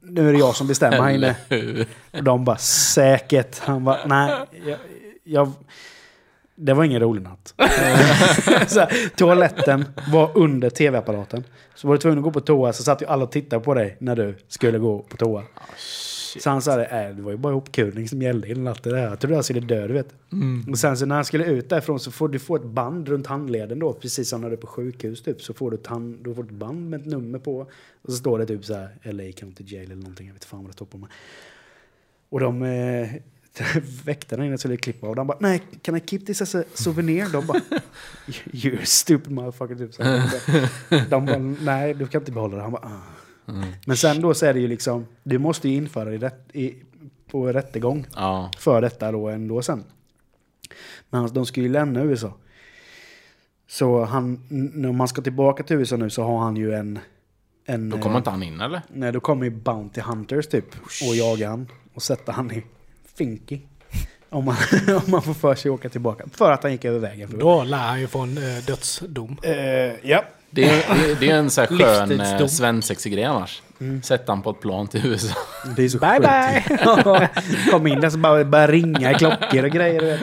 nu 0.00 0.28
är 0.28 0.32
det 0.32 0.38
jag 0.38 0.56
som 0.56 0.66
bestämmer 0.66 1.00
här 1.00 1.10
inne. 1.10 1.36
Och 2.10 2.24
de 2.24 2.44
bara 2.44 2.56
säkert. 2.56 3.58
Han 3.58 3.84
bara 3.84 4.06
nej. 4.06 4.46
Jag, 4.66 4.78
jag, 5.24 5.52
det 6.54 6.74
var 6.74 6.84
ingen 6.84 7.00
rolig 7.00 7.22
natt. 7.22 7.54
så 8.70 8.86
toaletten 9.16 9.84
var 10.12 10.30
under 10.34 10.70
tv-apparaten. 10.70 11.44
Så 11.74 11.88
var 11.88 11.94
du 11.94 12.00
tvungen 12.00 12.18
att 12.18 12.24
gå 12.24 12.30
på 12.30 12.40
toa 12.40 12.72
så 12.72 12.82
satt 12.82 13.02
ju 13.02 13.06
alla 13.06 13.24
och 13.24 13.32
tittade 13.32 13.64
på 13.64 13.74
dig 13.74 13.96
när 14.00 14.16
du 14.16 14.36
skulle 14.48 14.78
gå 14.78 14.98
på 14.98 15.16
toa. 15.16 15.42
Så 16.40 16.50
han 16.50 16.62
sa 16.62 16.76
det, 16.76 16.84
äh, 16.84 17.16
det 17.16 17.22
var 17.22 17.30
ju 17.30 17.36
bara 17.36 17.52
ihopkulning 17.52 18.08
som 18.08 18.22
gällde 18.22 18.48
hela 18.48 18.60
natten. 18.60 18.98
Jag 18.98 19.20
trodde 19.20 19.34
han 19.34 19.44
skulle 19.44 19.60
dö, 19.60 19.86
du 19.86 19.94
vet. 19.94 20.14
Och 20.70 20.78
sen 20.78 20.96
så 20.96 21.06
när 21.06 21.14
han 21.14 21.24
skulle 21.24 21.44
ut 21.44 21.68
därifrån 21.68 22.00
så 22.00 22.10
får 22.10 22.28
du 22.28 22.38
få 22.38 22.56
ett 22.56 22.64
band 22.64 23.08
runt 23.08 23.26
handleden 23.26 23.78
då, 23.78 23.92
precis 23.92 24.28
som 24.28 24.40
när 24.40 24.48
du 24.48 24.56
är 24.56 24.60
på 24.60 24.66
sjukhus 24.66 25.22
typ. 25.22 25.42
Så 25.42 25.54
får 25.54 25.70
du 25.70 25.76
ett, 25.76 25.86
hand, 25.86 26.18
du 26.24 26.34
får 26.34 26.44
ett 26.44 26.50
band 26.50 26.90
med 26.90 27.00
ett 27.00 27.06
nummer 27.06 27.38
på. 27.38 27.58
Och 28.02 28.10
så 28.10 28.16
står 28.16 28.38
det 28.38 28.46
typ 28.46 28.64
så 28.64 28.74
här, 28.74 29.12
LA 29.12 29.32
County 29.32 29.64
Jail 29.66 29.84
eller 29.84 30.02
någonting, 30.02 30.26
jag 30.26 30.34
vet 30.34 30.44
fan 30.44 30.60
vad 30.60 30.68
det 30.68 30.72
står 30.72 30.86
på. 30.86 30.98
Men. 30.98 31.08
Och 32.28 32.40
de 32.40 32.62
eh, 32.62 33.08
väktarna 34.04 34.46
inne 34.46 34.58
skulle 34.58 34.76
klippa 34.76 35.08
och 35.08 35.16
de 35.16 35.26
bara, 35.26 35.38
nej, 35.40 35.62
can 35.82 35.96
I 35.96 36.00
keep 36.00 36.20
this 36.20 36.42
as 36.42 36.54
a 36.54 36.64
souvenir? 36.74 37.26
De 37.32 37.46
bara, 37.46 37.60
you 38.52 38.78
stupid 38.84 39.32
motherfucker. 39.32 39.74
Typ. 39.74 41.10
De 41.10 41.26
bara, 41.26 41.38
nej, 41.38 41.94
du 41.94 42.06
kan 42.06 42.20
inte 42.20 42.32
behålla 42.32 42.56
det. 42.56 42.62
Han 42.62 42.72
bara, 42.72 42.86
ah. 42.86 43.21
Men 43.86 43.96
sen 43.96 44.20
då 44.20 44.34
så 44.34 44.46
är 44.46 44.54
det 44.54 44.60
ju 44.60 44.68
liksom, 44.68 45.06
du 45.22 45.38
måste 45.38 45.68
ju 45.68 45.74
införa 45.76 46.04
det 46.04 46.14
i 46.14 46.18
rätt, 46.18 46.48
i, 46.52 46.74
på 47.30 47.52
rättegång 47.52 48.06
Ja. 48.14 48.50
för 48.58 48.80
detta 48.82 49.12
då 49.12 49.28
ändå 49.28 49.62
sen. 49.62 49.84
Men 51.10 51.20
han- 51.20 51.32
de 51.32 51.46
ska 51.46 51.60
ju 51.60 51.68
lämna 51.68 52.02
USA. 52.02 52.34
Så 53.68 54.04
han, 54.04 54.40
när 54.74 54.92
man 54.92 55.08
ska 55.08 55.22
tillbaka 55.22 55.62
till 55.62 55.76
USA 55.76 55.96
nu 55.96 56.10
så 56.10 56.22
har 56.22 56.38
han 56.38 56.56
ju 56.56 56.74
en... 56.74 56.98
en 57.66 57.90
Då 57.90 57.96
eh, 57.96 58.02
kommer 58.02 58.18
inte 58.18 58.30
han 58.30 58.42
in 58.42 58.60
eller? 58.60 58.82
Nej, 58.88 59.12
då 59.12 59.20
kommer 59.20 59.44
ju 59.44 59.50
Bounty 59.50 60.00
Hunters 60.00 60.46
typ 60.46 60.66
och 61.08 61.16
jagar 61.16 61.48
han 61.48 61.68
och 61.94 62.02
sätter 62.02 62.32
han 62.32 62.50
i 62.52 62.64
Finky. 63.14 63.60
Om 64.28 64.44
man, 64.44 64.56
om 65.04 65.10
man 65.10 65.22
får 65.22 65.34
för 65.34 65.54
sig 65.54 65.68
att 65.68 65.74
åka 65.74 65.88
tillbaka. 65.88 66.24
För 66.32 66.52
att 66.52 66.62
han 66.62 66.72
gick 66.72 66.84
över 66.84 66.98
vägen. 66.98 67.28
För 67.28 67.38
Då 67.38 67.64
lär 67.64 67.78
han 67.78 68.00
ju 68.00 68.06
få 68.06 68.18
en 68.20 68.38
eh, 68.38 68.64
dödsdom. 68.66 69.36
Eh, 69.42 69.54
ja. 70.10 70.24
Det 70.54 70.64
är, 70.64 70.84
det 71.20 71.26
är- 71.26 71.32
är 71.32 71.38
en 71.38 71.50
så 71.50 71.60
här 71.60 71.68
skön 71.68 72.20
eh, 72.20 72.46
svensexig-grej 72.46 73.24
annars. 73.24 73.62
Sätta 74.02 74.32
han 74.32 74.42
på 74.42 74.50
ett 74.50 74.60
plan 74.60 74.88
till 74.88 75.06
USA. 75.06 75.34
Det 75.76 75.82
är 75.84 75.88
så 75.88 75.98
Bye 75.98 76.20
bye! 76.20 77.28
Kom 77.70 77.86
in 77.86 78.00
där 78.00 78.10
så 78.10 78.18
bara 78.18 78.44
börjar 78.44 78.68
ringa 78.68 79.10
i 79.10 79.14
klockor 79.14 79.64
och 79.64 79.70
grejer. 79.70 80.20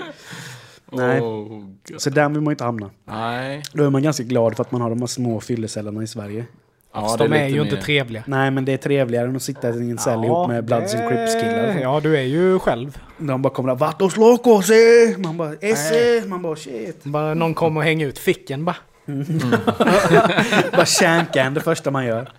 Nej. 0.92 1.20
Oh. 1.22 1.64
Så 1.98 2.10
där 2.10 2.30
vill 2.30 2.42
man 2.42 2.52
inte 2.54 2.64
hamna. 2.64 2.90
Nej. 3.06 3.64
Då 3.74 3.86
är 3.86 3.90
man 3.90 4.04
ganska 4.04 4.24
glad 4.24 4.56
för 4.56 4.64
att 4.64 4.72
man 4.72 4.82
har 4.82 4.90
de 4.90 5.00
här 5.00 5.08
små 5.08 5.40
fyllecellerna 5.40 6.04
i 6.04 6.08
Sverige. 6.08 6.46
Ja, 6.94 7.16
de 7.18 7.24
är 7.24 7.28
lite 7.46 7.56
ju 7.56 7.62
inte 7.62 7.76
mer- 7.76 7.82
trevliga. 7.82 8.24
Nej, 8.28 8.52
men 8.52 8.66
det 8.66 8.74
är 8.74 8.78
trevligare 8.78 9.28
än 9.28 9.36
att 9.36 9.42
sitta 9.42 9.70
i 9.70 9.90
en 9.92 9.98
cell 9.98 10.24
ihop 10.24 10.48
med 10.48 10.66
Bloods 10.66 10.96
and 10.96 11.10
Crips-killar. 11.10 11.80
Ja, 11.82 12.00
du 12.00 12.18
är 12.18 12.22
ju 12.22 12.60
själv. 12.60 12.98
De 13.18 13.42
bara 13.42 13.54
kommer 13.54 13.70
där, 13.70 13.76
Vatos 13.76 14.18
locos! 14.18 14.70
eh!" 14.70 15.18
Man 15.18 15.38
bara, 15.38 15.54
esse! 15.62 16.24
Man 16.28 16.42
bara, 16.42 16.56
shit. 16.56 17.04
Bara 17.04 17.34
någon 17.34 17.54
kommer 17.54 17.80
och 17.80 17.84
hänger 17.86 18.08
ut 18.08 18.20
ficken 18.20 18.66
bara. 18.66 18.76
Bara 20.72 20.86
känka 20.86 21.44
en 21.44 21.54
det 21.54 21.62
första 21.62 21.92
man 21.92 22.06
gör. 22.06 22.30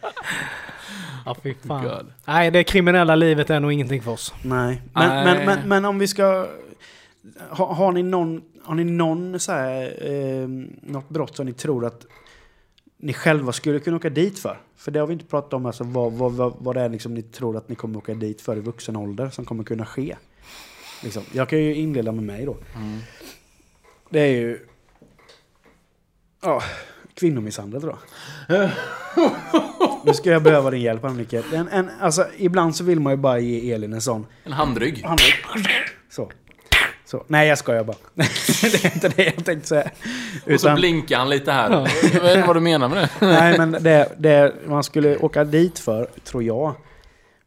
Ja, 1.24 1.36
fy 1.42 1.54
fan. 1.54 1.82
God. 1.82 2.12
Nej, 2.24 2.50
det 2.50 2.64
kriminella 2.64 3.14
livet 3.14 3.50
är 3.50 3.60
nog 3.60 3.72
ingenting 3.72 4.02
för 4.02 4.10
oss. 4.10 4.34
Nej. 4.42 4.82
Men, 4.94 5.08
Nej. 5.08 5.24
men, 5.24 5.46
men, 5.46 5.68
men 5.68 5.84
om 5.84 5.98
vi 5.98 6.08
ska... 6.08 6.46
Ha, 7.50 7.74
har 7.74 7.92
ni 7.92 8.02
någon, 8.02 8.42
har 8.64 8.74
ni 8.74 8.84
någon 8.84 9.40
så 9.40 9.52
här, 9.52 10.06
eh, 10.10 10.48
något 10.82 11.08
brott 11.08 11.36
som 11.36 11.46
ni 11.46 11.52
tror 11.52 11.86
att 11.86 12.06
ni 12.98 13.12
själva 13.12 13.52
skulle 13.52 13.80
kunna 13.80 13.96
åka 13.96 14.10
dit 14.10 14.38
för? 14.38 14.60
För 14.76 14.90
det 14.90 15.00
har 15.00 15.06
vi 15.06 15.12
inte 15.12 15.24
pratat 15.24 15.52
om, 15.52 15.66
alltså 15.66 15.84
vad, 15.84 16.12
vad, 16.12 16.32
vad, 16.32 16.54
vad 16.58 16.76
det 16.76 16.80
är 16.80 16.88
liksom 16.88 17.14
ni 17.14 17.22
tror 17.22 17.56
att 17.56 17.68
ni 17.68 17.74
kommer 17.74 17.98
åka 17.98 18.14
dit 18.14 18.40
för 18.40 18.56
i 18.56 18.60
vuxen 18.60 18.96
ålder 18.96 19.30
som 19.30 19.44
kommer 19.44 19.64
kunna 19.64 19.86
ske. 19.86 20.16
Liksom. 21.02 21.22
Jag 21.32 21.48
kan 21.48 21.58
ju 21.58 21.74
inleda 21.74 22.12
med 22.12 22.24
mig 22.24 22.44
då. 22.44 22.56
Det 24.10 24.20
är 24.20 24.26
ju... 24.26 24.66
Ja, 26.42 26.62
kvinnomisshandel 27.14 27.82
jag. 27.82 28.70
nu 30.04 30.14
ska 30.14 30.30
jag 30.30 30.42
behöva 30.42 30.70
din 30.70 30.80
hjälp 30.80 31.04
Annika. 31.04 31.42
En, 31.52 31.68
en, 31.68 31.90
alltså, 32.00 32.26
ibland 32.36 32.76
så 32.76 32.84
vill 32.84 33.00
man 33.00 33.12
ju 33.12 33.16
bara 33.16 33.38
ge 33.38 33.72
Elin 33.72 33.92
en 33.92 34.00
sån 34.00 34.26
En 34.44 34.52
handrygg. 34.52 35.02
han 35.04 35.18
Så. 36.10 36.30
Så. 37.04 37.24
Nej, 37.26 37.48
jag 37.48 37.58
skojar 37.58 37.84
bara. 37.84 37.96
det 38.14 38.84
är 38.84 38.94
inte 38.94 39.08
det 39.08 39.24
jag 39.24 39.44
tänkte 39.44 39.68
säga. 39.68 39.90
Och 40.44 40.60
så 40.60 40.66
Utan, 40.66 40.76
blinkar 40.76 41.18
han 41.18 41.28
lite 41.28 41.52
här. 41.52 41.70
Jag 42.12 42.22
vet 42.22 42.36
inte 42.36 42.46
vad 42.46 42.56
du 42.56 42.60
menar 42.60 42.88
med 42.88 42.98
det. 42.98 43.10
nej, 43.26 43.58
men 43.58 43.72
det, 43.72 44.12
det 44.18 44.54
man 44.66 44.84
skulle 44.84 45.16
åka 45.16 45.44
dit 45.44 45.78
för, 45.78 46.08
tror 46.24 46.42
jag. 46.42 46.74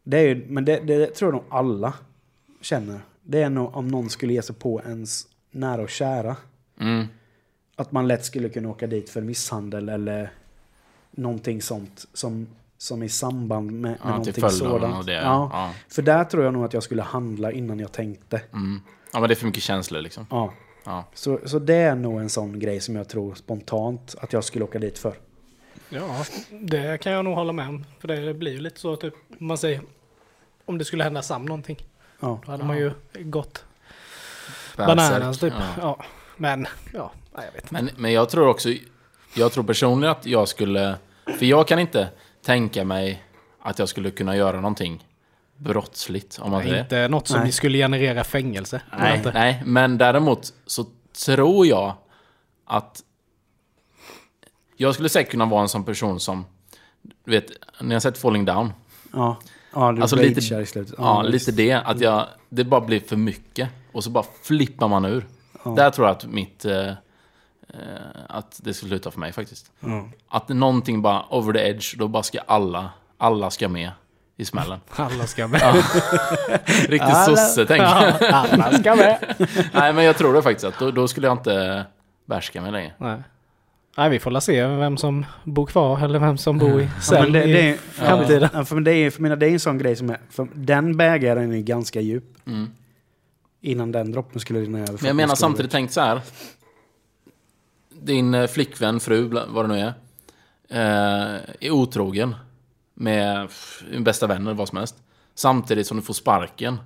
Det 0.04 0.18
är 0.18 0.22
ju, 0.22 0.46
men 0.48 0.64
det, 0.64 0.80
det 0.80 1.06
tror 1.06 1.32
jag 1.32 1.34
nog 1.34 1.44
alla 1.50 1.92
känner. 2.62 3.00
Det 3.22 3.42
är 3.42 3.50
nog 3.50 3.76
om 3.76 3.88
någon 3.88 4.10
skulle 4.10 4.32
ge 4.32 4.42
sig 4.42 4.54
på 4.54 4.80
ens 4.86 5.26
nära 5.50 5.82
och 5.82 5.90
kära. 5.90 6.36
Mm. 6.80 7.06
Att 7.76 7.92
man 7.92 8.08
lätt 8.08 8.24
skulle 8.24 8.48
kunna 8.48 8.68
åka 8.68 8.86
dit 8.86 9.10
för 9.10 9.20
misshandel 9.20 9.88
eller 9.88 10.32
någonting 11.10 11.62
sånt 11.62 12.06
som, 12.12 12.46
som 12.78 13.02
i 13.02 13.08
samband 13.08 13.70
med, 13.70 13.80
med 13.80 13.98
Ja, 14.02 14.08
någonting 14.08 14.50
sådant. 14.50 14.96
och 14.98 15.04
det. 15.04 15.12
Ja. 15.12 15.50
Ja. 15.52 15.70
För 15.88 16.02
där 16.02 16.24
tror 16.24 16.44
jag 16.44 16.52
nog 16.52 16.64
att 16.64 16.72
jag 16.74 16.82
skulle 16.82 17.02
handla 17.02 17.52
innan 17.52 17.78
jag 17.78 17.92
tänkte. 17.92 18.42
Mm. 18.52 18.80
ja, 19.12 19.20
men 19.20 19.28
det 19.28 19.34
är 19.34 19.36
för 19.36 19.46
mycket 19.46 19.62
känslor 19.62 20.00
liksom. 20.00 20.26
Ja. 20.30 20.52
Ja. 20.84 21.04
Så, 21.14 21.38
så 21.44 21.58
det 21.58 21.74
är 21.74 21.94
nog 21.94 22.20
en 22.20 22.28
sån 22.30 22.58
grej 22.58 22.80
som 22.80 22.96
jag 22.96 23.08
tror 23.08 23.34
spontant 23.34 24.14
att 24.20 24.32
jag 24.32 24.44
skulle 24.44 24.64
åka 24.64 24.78
dit 24.78 24.98
för. 24.98 25.14
Ja, 25.88 26.24
det 26.50 26.98
kan 27.02 27.12
jag 27.12 27.24
nog 27.24 27.34
hålla 27.34 27.52
med 27.52 27.68
om. 27.68 27.84
För 27.98 28.08
det 28.08 28.34
blir 28.34 28.52
ju 28.52 28.58
lite 28.58 28.80
så 28.80 28.96
typ, 28.96 29.14
om 29.40 29.46
man 29.46 29.58
säger, 29.58 29.80
om 30.64 30.78
det 30.78 30.84
skulle 30.84 31.04
hända 31.04 31.22
Sam 31.22 31.44
någonting. 31.44 31.76
Ja. 32.20 32.40
Då 32.46 32.50
hade 32.52 32.64
man 32.64 32.76
ju 32.78 32.92
gått 33.18 33.64
bananas 34.76 35.38
typ. 35.38 35.52
Ja. 35.58 35.68
Ja. 35.80 36.04
Men, 36.36 36.66
ja, 36.92 37.12
nej, 37.34 37.44
jag 37.46 37.52
vet. 37.52 37.70
Men, 37.70 37.90
men 37.96 38.12
jag 38.12 38.28
tror 38.28 38.48
också, 38.48 38.68
jag 39.34 39.52
tror 39.52 39.64
personligen 39.64 40.10
att 40.12 40.26
jag 40.26 40.48
skulle, 40.48 40.96
för 41.38 41.46
jag 41.46 41.68
kan 41.68 41.78
inte 41.78 42.08
tänka 42.42 42.84
mig 42.84 43.22
att 43.62 43.78
jag 43.78 43.88
skulle 43.88 44.10
kunna 44.10 44.36
göra 44.36 44.56
någonting 44.56 45.04
brottsligt, 45.56 46.38
om 46.42 46.50
man 46.50 46.62
säger 46.62 46.74
det. 46.74 46.80
Inte 46.80 47.08
något 47.08 47.28
som 47.28 47.40
Nej. 47.40 47.52
skulle 47.52 47.78
generera 47.78 48.24
fängelse. 48.24 48.82
Nej, 48.98 49.16
Inte. 49.16 49.32
nej, 49.32 49.62
men 49.66 49.98
däremot 49.98 50.52
så 50.66 50.86
tror 51.24 51.66
jag 51.66 51.94
att 52.64 53.02
jag 54.76 54.94
skulle 54.94 55.08
säkert 55.08 55.30
kunna 55.30 55.46
vara 55.46 55.62
en 55.62 55.68
sån 55.68 55.84
person 55.84 56.20
som, 56.20 56.44
du 57.24 57.30
vet, 57.30 57.50
ni 57.80 57.94
har 57.94 58.00
sett 58.00 58.18
Falling 58.18 58.44
Down? 58.44 58.72
Ja, 59.12 59.36
ja 59.74 59.92
du 59.92 60.02
Alltså 60.02 60.16
lite, 60.16 60.40
i 60.40 60.66
slutet. 60.66 60.94
ja, 60.98 61.22
visst. 61.22 61.46
lite 61.46 61.62
det, 61.62 61.72
att 61.72 62.00
jag, 62.00 62.26
det 62.48 62.64
bara 62.64 62.80
blir 62.80 63.00
för 63.00 63.16
mycket 63.16 63.68
och 63.92 64.04
så 64.04 64.10
bara 64.10 64.24
flippar 64.42 64.88
man 64.88 65.04
ur. 65.04 65.26
Där 65.76 65.90
tror 65.90 66.06
jag 66.06 66.16
att 66.16 66.26
mitt, 66.26 66.64
eh, 66.64 66.92
att 68.28 68.60
det 68.64 68.74
skulle 68.74 68.88
sluta 68.88 69.10
för 69.10 69.20
mig 69.20 69.32
faktiskt. 69.32 69.72
Ja. 69.80 70.08
Att 70.28 70.48
någonting 70.48 71.02
bara 71.02 71.24
over 71.30 71.52
the 71.52 71.58
edge, 71.68 71.94
då 71.98 72.08
bara 72.08 72.22
ska 72.22 72.38
alla, 72.46 72.90
alla 73.18 73.50
ska 73.50 73.68
med 73.68 73.90
i 74.36 74.44
smällen. 74.44 74.78
Alla 74.96 75.26
ska 75.26 75.46
med. 75.48 75.60
Riktigt 76.66 77.00
Alla- 77.02 77.24
sosse 77.36 77.66
tänker 77.66 77.84
jag. 77.84 78.14
Alla 78.32 78.72
ska 78.72 78.94
med. 78.94 79.34
Nej 79.72 79.92
men 79.92 80.04
jag 80.04 80.16
tror 80.18 80.34
det 80.34 80.42
faktiskt, 80.42 80.64
att 80.64 80.78
då, 80.78 80.90
då 80.90 81.08
skulle 81.08 81.26
jag 81.26 81.34
inte 81.34 81.84
bärska 82.26 82.60
mig 82.60 82.72
längre. 82.72 82.92
Nej. 82.98 83.22
Nej, 83.96 84.10
vi 84.10 84.18
får 84.18 84.30
la 84.30 84.40
se 84.40 84.66
vem 84.66 84.96
som 84.96 85.26
bor 85.44 85.66
kvar 85.66 86.04
eller 86.04 86.18
vem 86.18 86.38
som 86.38 86.58
bor 86.58 86.80
i 86.80 86.84
Ja, 86.84 86.90
men 86.92 87.02
cell 87.02 87.32
det, 87.32 87.40
det, 87.40 87.46
i 87.62 87.68
är- 87.70 87.76
framtiden. 87.76 88.48
ja, 88.52 88.64
för, 88.64 88.80
det 88.80 88.92
är, 88.92 89.10
för 89.10 89.22
mina, 89.22 89.36
det 89.36 89.46
är 89.46 89.50
en 89.50 89.60
sån 89.60 89.78
grej 89.78 89.96
som 89.96 90.10
är... 90.10 90.20
För 90.30 90.48
den 90.54 90.96
bägaren 90.96 91.52
är 91.52 91.60
ganska 91.60 92.00
djup. 92.00 92.24
Mm. 92.46 92.70
Innan 93.60 93.92
den 93.92 94.12
droppen 94.12 94.40
skulle 94.40 94.60
rinna 94.60 94.78
över. 94.78 94.92
Men 94.92 95.06
jag 95.06 95.16
menar 95.16 95.34
samtidigt 95.34 95.72
tänkt 95.72 95.92
så 95.92 96.00
här. 96.00 96.20
Din 98.04 98.34
eh, 98.34 98.46
flickvän, 98.46 99.00
fru, 99.00 99.28
vad 99.48 99.64
det 99.64 99.68
nu 99.68 99.78
är. 99.80 99.94
Eh, 100.68 101.40
är 101.60 101.70
otrogen. 101.70 102.34
Med 102.94 103.48
bästa 103.98 104.26
vänner, 104.26 104.54
vad 104.54 104.68
som 104.68 104.78
helst. 104.78 104.96
Samtidigt 105.34 105.86
som 105.86 105.96
du 105.96 106.02
får 106.02 106.14
sparken. 106.14 106.78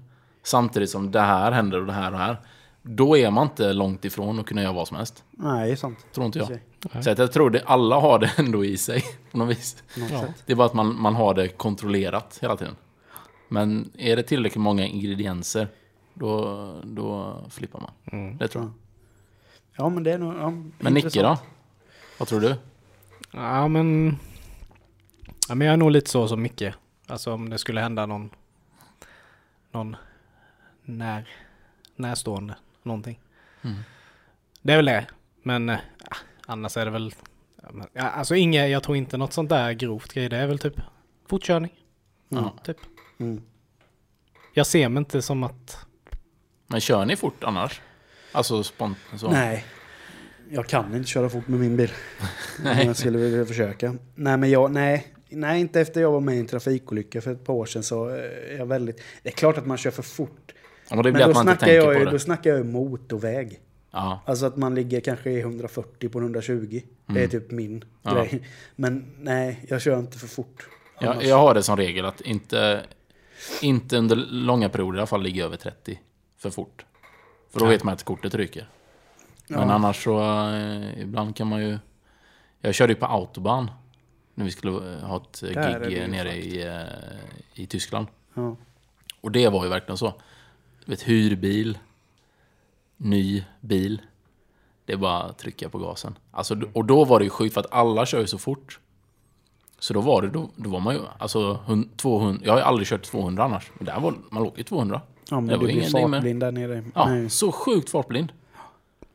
Samtidigt 0.43 0.91
som 0.91 1.11
det 1.11 1.21
här 1.21 1.53
händer 1.53 1.81
och 1.81 1.87
det 1.87 1.93
här 1.93 2.07
och 2.07 2.19
det 2.19 2.25
här. 2.25 2.37
Då 2.83 3.17
är 3.17 3.31
man 3.31 3.47
inte 3.47 3.73
långt 3.73 4.05
ifrån 4.05 4.41
att 4.41 4.47
kunna 4.47 4.63
göra 4.63 4.73
vad 4.73 4.89
som 4.89 4.97
helst. 4.97 5.25
Nej, 5.31 5.67
det 5.67 5.73
är 5.73 5.77
sant. 5.77 6.07
Tror 6.15 6.27
inte 6.27 6.39
jag. 6.39 7.05
Så 7.05 7.11
att 7.11 7.19
jag 7.19 7.33
tror 7.33 7.51
det, 7.51 7.63
alla 7.67 8.01
har 8.01 8.19
det 8.19 8.33
ändå 8.39 8.65
i 8.65 8.77
sig. 8.77 9.05
På 9.31 9.39
något 9.39 9.51
vis. 9.51 9.83
Ja. 10.11 10.25
Det 10.47 10.53
är 10.53 10.57
bara 10.57 10.67
att 10.67 10.75
man, 10.75 11.01
man 11.01 11.15
har 11.15 11.35
det 11.35 11.49
kontrollerat 11.49 12.39
hela 12.43 12.57
tiden. 12.57 12.77
Men 13.49 13.91
är 13.99 14.17
det 14.17 14.23
tillräckligt 14.23 14.63
många 14.63 14.87
ingredienser, 14.87 15.69
då, 16.15 16.73
då 16.85 17.37
flippar 17.51 17.81
man. 17.81 18.37
Det 18.39 18.49
tror 18.49 18.65
jag. 18.65 18.73
Ja, 19.79 19.89
men 19.89 20.03
det 20.03 20.13
är 20.13 20.19
nog... 20.19 20.35
Ja, 20.35 20.51
Men 20.79 20.95
Nicke 20.95 21.23
då? 21.23 21.39
Vad 22.19 22.29
tror 22.29 22.41
du? 22.41 22.55
Ja, 23.33 23.69
men... 23.69 24.17
Ja, 25.49 25.55
men 25.55 25.67
jag 25.67 25.73
är 25.73 25.77
nog 25.77 25.91
lite 25.91 26.11
så 26.11 26.29
som 26.29 26.43
Micke. 26.43 26.63
Alltså 27.07 27.33
om 27.33 27.51
det 27.51 27.59
skulle 27.59 27.81
hända 27.81 28.07
någon... 28.07 28.31
Någon 29.73 29.97
när, 30.83 31.29
närstående 31.97 32.57
någonting. 32.83 33.21
Mm. 33.63 33.77
Det 34.63 34.73
är 34.73 34.77
väl 34.77 34.85
det. 34.87 35.07
Men 35.43 35.69
eh, 35.69 35.79
ja, 36.11 36.17
annars 36.47 36.77
är 36.77 36.85
det 36.85 36.91
väl... 36.91 37.15
ja, 37.63 37.69
men- 37.73 37.89
Ja, 37.93 38.03
alltså 38.03 38.35
inget, 38.35 38.71
jag 38.71 38.83
tror 38.83 38.97
inte 38.97 39.17
något 39.17 39.33
sånt 39.33 39.49
där 39.49 39.73
grovt 39.73 40.13
grej. 40.13 40.29
Det 40.29 40.37
är 40.37 40.47
väl 40.47 40.59
typ 40.59 40.81
fortkörning. 41.27 41.73
Ja. 42.29 42.55
Typ. 42.65 42.77
Mm. 43.19 43.43
Jag 44.55 44.67
ser 44.67 44.89
mig 44.89 44.99
inte 45.01 45.23
som 45.23 45.43
att... 45.43 45.87
Men 46.67 46.81
kör 46.81 47.05
ni 47.05 47.17
fort 47.17 47.45
annars? 47.45 47.81
Alltså 48.33 48.63
spontant? 48.63 49.23
Nej. 49.31 49.65
Jag 50.51 50.67
kan 50.67 50.95
inte 50.97 51.09
köra 51.09 51.29
fort 51.29 51.49
med 51.49 51.61
min 51.61 51.77
bil. 51.77 51.91
Nej. 52.65 52.87
Jag 52.87 52.97
skulle 52.97 53.19
vilja 53.19 53.47
försöka. 53.47 53.95
Nej, 54.15 54.37
men 54.37 54.51
jag... 54.51 54.71
Nej. 54.73 55.15
Nej, 55.31 55.61
inte 55.61 55.81
efter 55.81 56.01
jag 56.01 56.13
var 56.13 56.21
med 56.21 56.37
i 56.37 56.39
en 56.39 56.47
trafikolycka 56.47 57.21
för 57.21 57.33
ett 57.33 57.45
par 57.45 57.55
år 57.55 57.67
sedan 57.67 57.83
så 57.83 58.09
eh, 58.09 58.15
är 58.53 58.57
jag 58.59 58.67
väldigt... 58.67 59.03
Det 59.23 59.29
är 59.29 59.33
klart 59.33 59.59
att 59.59 59.67
man 59.67 59.77
kör 59.79 59.91
för 59.91 60.03
fort. 60.03 60.55
Ja, 60.91 61.03
men 61.03 61.13
då 61.15 61.35
snackar, 61.35 61.69
jag, 61.73 61.99
ju- 61.99 62.05
det. 62.05 62.11
då 62.11 62.19
snackar 62.19 62.51
jag 62.51 62.59
ju 62.59 62.65
motorväg. 62.65 63.61
Ja. 63.91 64.21
Alltså 64.27 64.47
att 64.47 64.57
man 64.57 64.75
ligger 64.75 65.01
kanske 65.01 65.31
i 65.31 65.41
140 65.41 66.09
på 66.09 66.19
120. 66.21 66.81
Det 67.07 67.25
är 67.25 67.29
typ 67.29 67.51
min 67.51 67.71
Mm. 67.71 67.83
Ja. 68.03 68.15
grej. 68.15 68.43
Men 68.77 69.05
nej, 69.21 69.65
jag 69.69 69.81
kör 69.83 69.99
inte 69.99 70.19
för 70.19 70.27
fort. 70.27 70.69
Jag, 71.01 71.25
jag 71.25 71.37
har 71.39 71.55
det 71.55 71.63
som 71.63 71.77
regel 71.77 72.05
att 72.05 72.21
inte, 72.21 72.81
inte 73.63 73.97
under 73.97 74.17
långa 74.17 74.69
perioder 74.69 74.97
i 74.99 75.01
alla 75.01 75.07
fall 75.07 75.23
ligga 75.23 75.45
över 75.45 75.57
30 75.57 76.01
för 76.39 76.51
fort. 76.51 76.85
För 77.51 77.61
då 77.61 77.67
vet 77.67 77.85
man 77.85 77.95
att 77.95 78.03
kortet 78.05 78.35
ryker. 78.35 78.69
Men 79.47 79.69
Ja. 79.69 79.75
annars 79.75 80.05
så, 80.05 80.21
eh, 80.55 81.01
ibland 81.01 81.37
kan 81.37 81.47
man 81.47 81.61
ju... 81.61 81.79
Jag 82.61 82.75
körde 82.75 82.93
ju 82.93 82.99
på 82.99 83.07
autobahn 83.07 83.71
när 84.35 84.45
vi 84.45 84.51
skulle 84.51 84.73
eh, 84.95 85.03
ha 85.07 85.17
ett 85.17 85.43
eh, 85.43 85.49
Där 85.51 85.89
gig 85.91 86.11
nere 86.11 86.37
i, 86.37 86.67
eh, 86.67 87.63
i 87.63 87.67
Tyskland. 87.67 88.07
Ja. 88.35 88.57
Och 89.21 89.31
det 89.33 89.49
var 89.49 89.65
ju 89.65 89.71
verkligen 89.71 89.97
så. 89.99 90.15
Vet, 90.85 91.03
hyrbil, 91.03 91.79
ny 92.97 93.45
bil. 93.61 94.03
Det 94.85 94.93
är 94.93 94.97
bara 94.97 95.23
att 95.23 95.39
trycka 95.39 95.69
på 95.69 95.79
gasen. 95.79 96.19
Alltså, 96.31 96.61
och 96.73 96.85
då 96.85 97.05
var 97.05 97.19
det 97.19 97.25
ju 97.25 97.31
sjukt 97.31 97.55
för 97.55 97.61
att 97.61 97.73
alla 97.73 98.07
kör 98.07 98.21
ju 98.21 98.27
så 98.27 98.39
fort. 98.39 98.81
Så 99.79 99.95
då 99.95 100.01
var 100.01 100.23
det, 100.23 100.29
då, 100.29 100.51
då 100.57 100.71
var 100.71 100.81
man 100.81 100.95
ju, 100.95 101.01
alltså 101.19 101.61
hun- 101.67 101.89
200, 101.97 102.41
jag 102.45 102.53
har 102.53 102.59
ju 102.59 102.65
aldrig 102.65 102.89
kört 102.89 103.03
200 103.03 103.45
annars. 103.45 103.71
Men 103.75 103.85
där 103.87 104.01
var, 104.01 104.15
man 104.31 104.43
låg 104.43 104.59
ju 104.59 104.65
200. 104.65 105.01
Ja, 105.31 105.41
men 105.41 105.47
Det 105.47 105.57
du 105.57 105.59
blir 105.73 105.91
fartblind 106.11 106.41
där 106.41 106.53
nere. 106.53 106.85
Ja, 106.95 107.09
Nej. 107.09 107.31
så 107.31 107.53
sjukt 107.53 107.91
fartblind. 107.91 108.33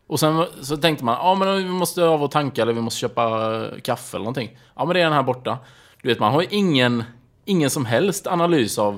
Och 0.08 0.20
sen 0.20 0.46
så 0.62 0.78
tänkte 0.78 1.06
man, 1.06 1.16
ja 1.22 1.36
men 1.36 1.58
vi 1.58 1.66
måste 1.70 2.04
av 2.06 2.24
och 2.24 2.32
tanka 2.32 2.62
eller 2.62 2.74
vi 2.74 2.82
måste 2.82 3.00
köpa 3.00 3.24
eh, 3.66 3.80
kaffe 3.82 4.18
eller 4.18 4.24
någonting. 4.24 4.58
Ja 4.76 4.86
men 4.86 4.94
det 4.94 5.00
är 5.00 5.04
den 5.04 5.14
här 5.14 5.24
borta. 5.24 5.58
Du 6.02 6.10
vet, 6.10 6.20
man 6.20 6.34
har 6.34 6.42
ju 6.42 6.48
ingen, 6.52 7.04
ingen 7.46 7.70
som 7.70 7.86
helst 7.86 8.28
analys 8.28 8.80
av 8.80 8.98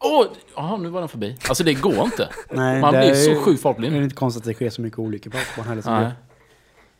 Åh, 0.00 0.26
jaha, 0.56 0.76
nu 0.76 0.88
var 0.88 1.00
den 1.00 1.08
förbi. 1.08 1.36
Alltså 1.48 1.64
det 1.64 1.74
går 1.74 2.04
inte. 2.04 2.28
Nej, 2.50 2.80
man 2.80 2.94
det 2.94 3.00
blir 3.00 3.14
så 3.14 3.30
ju- 3.30 3.36
sjukt 3.40 3.58
Det 3.58 3.62
fartblind. 3.62 3.96
är 3.96 4.02
inte 4.02 4.14
konstigt 4.16 4.42
att 4.42 4.46
det 4.46 4.54
sker 4.54 4.70
så 4.70 4.80
mycket 4.82 4.98
olyckor 4.98 5.30
på 5.30 5.38
autobahn 5.38 5.68
heller. 5.68 5.82
som 5.82 5.92
Nej. 5.94 6.04
det. 6.04 6.12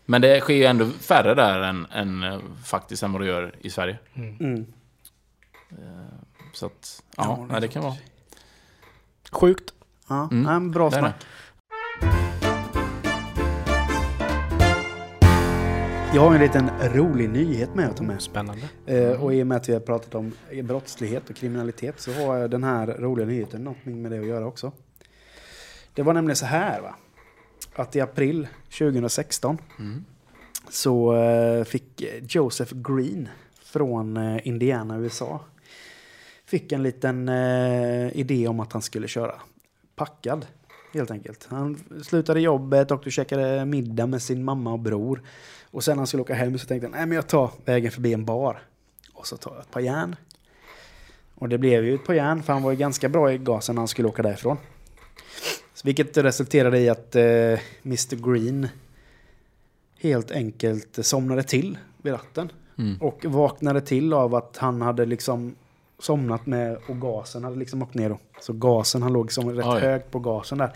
Men 0.07 0.21
det 0.23 0.41
sker 0.41 0.55
ju 0.55 0.65
ändå 0.65 0.87
färre 0.87 1.35
där 1.35 1.61
än, 1.61 1.87
än 1.93 2.23
eh, 2.23 2.39
faktiskt 2.67 3.03
än 3.03 3.13
vad 3.13 3.23
det 3.23 3.27
gör 3.27 3.55
i 3.61 3.71
Sverige. 3.71 3.99
Mm. 4.15 4.67
Så 6.53 6.67
att, 6.67 7.03
ja, 7.17 7.23
Ja, 7.39 7.45
det 7.47 7.53
nej, 7.53 7.61
det 7.61 7.69
kan 7.69 7.83
vara. 7.83 7.95
Sjukt. 9.33 9.75
Ja, 10.09 10.29
Mm. 10.31 10.43
nej, 10.43 10.53
men 10.53 10.71
bra 10.71 10.91
snack. 10.91 11.15
Jag 16.15 16.23
har 16.23 16.35
en 16.35 16.41
liten 16.41 16.71
rolig 16.95 17.29
nyhet 17.31 17.75
med 17.75 17.89
att 17.89 17.97
ta 17.97 18.03
med. 18.05 18.23
Spännande. 18.23 18.69
Eh, 18.87 19.23
och 19.25 19.35
i 19.35 19.43
och 19.43 19.47
med 19.47 19.57
att 19.57 19.69
vi 19.69 19.73
har 19.73 19.81
pratat 19.81 20.15
om 20.15 20.33
brottslighet 20.65 21.31
och 21.31 21.37
kriminalitet 21.37 22.01
så 22.01 22.13
har 22.13 22.37
jag 22.37 22.51
den 22.51 22.65
här 22.65 22.87
roliga 22.87 23.27
nyheten 23.27 23.65
någonting 23.65 24.03
med 24.03 24.11
det 24.13 24.19
att 24.19 24.27
göra 24.27 24.47
också. 24.47 24.73
Det 25.95 26.03
var 26.03 26.13
nämligen 26.15 26.37
så 26.37 26.47
här 26.47 26.81
va. 26.81 26.95
Att 27.75 27.97
i 27.97 28.01
april 28.01 28.49
2016 28.79 29.59
så 30.71 31.17
eh, 31.17 31.65
fick 31.65 32.05
Joseph 32.29 32.73
Green 32.75 33.29
från 33.63 34.17
eh, 34.17 34.47
Indiana, 34.49 34.99
USA 34.99 35.41
fick 36.49 36.73
en 36.73 36.83
liten 36.83 37.29
eh, 37.29 38.17
idé 38.17 38.49
om 38.49 38.61
att 38.61 38.73
han 38.73 38.83
skulle 38.83 39.09
köra 39.09 39.35
packad. 39.97 40.47
Helt 40.95 41.11
enkelt. 41.11 41.47
Han 41.51 41.79
slutade 42.05 42.41
jobbet 42.41 42.91
och 42.91 43.13
käkade 43.13 43.65
middag 43.65 44.07
med 44.07 44.23
sin 44.23 44.45
mamma 44.45 44.73
och 44.73 44.79
bror. 44.79 45.23
Och 45.71 45.85
sen 45.85 45.93
när 45.93 46.01
han 46.01 46.07
skulle 46.07 46.23
åka 46.23 46.35
hem 46.35 46.59
så 46.59 46.67
tänkte 46.67 46.87
han, 46.87 46.93
nej 46.93 47.07
men 47.07 47.17
jag 47.17 47.27
tar 47.27 47.51
vägen 47.65 47.93
förbi 47.93 48.13
en 48.13 48.25
bar. 48.25 48.63
Och 49.13 49.27
så 49.27 49.37
tar 49.37 49.51
jag 49.51 49.61
ett 49.61 49.71
par 49.71 49.81
järn. 49.81 50.17
Och 51.35 51.49
det 51.49 51.59
blev 51.59 51.85
ju 51.85 51.95
ett 51.95 52.05
par 52.05 52.15
järn 52.15 52.43
för 52.43 52.53
han 52.53 52.63
var 52.63 52.71
ju 52.71 52.77
ganska 52.77 53.09
bra 53.09 53.33
i 53.33 53.39
gasen 53.39 53.75
när 53.75 53.81
han 53.81 53.89
skulle 53.89 54.09
åka 54.09 54.23
därifrån. 54.23 54.57
Så 55.75 55.87
vilket 55.87 56.17
resulterade 56.17 56.79
i 56.79 56.89
att 56.89 57.17
eh, 57.17 57.59
Mr 57.85 58.33
Green 58.33 58.69
helt 60.01 60.31
enkelt 60.31 61.07
somnade 61.07 61.43
till 61.43 61.79
vid 62.03 62.13
ratten. 62.13 62.53
Mm. 62.79 62.97
Och 63.01 63.25
vaknade 63.25 63.81
till 63.81 64.13
av 64.13 64.35
att 64.35 64.57
han 64.57 64.83
hade 64.83 65.07
liksom 65.07 65.55
somnat 65.99 66.47
med 66.47 66.79
och 66.89 67.01
gasen 67.01 67.45
hade 67.45 67.57
liksom 67.57 67.83
åkt 67.83 67.95
ner 67.95 68.09
då. 68.09 68.19
Så 68.41 68.53
gasen, 68.53 69.03
han 69.03 69.13
låg 69.13 69.33
som 69.33 69.51
rätt 69.51 69.67
Oj. 69.67 69.81
högt 69.81 70.11
på 70.11 70.19
gasen 70.19 70.59
där. 70.59 70.73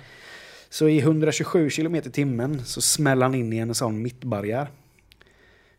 Så 0.71 0.89
i 0.89 0.99
127 0.99 1.71
km 1.71 1.95
i 1.95 2.01
timmen 2.03 2.65
så 2.65 2.81
smäller 2.81 3.23
han 3.27 3.35
in 3.35 3.53
i 3.53 3.57
en 3.59 3.75
sån 3.75 4.03
mittbarriär. 4.03 4.69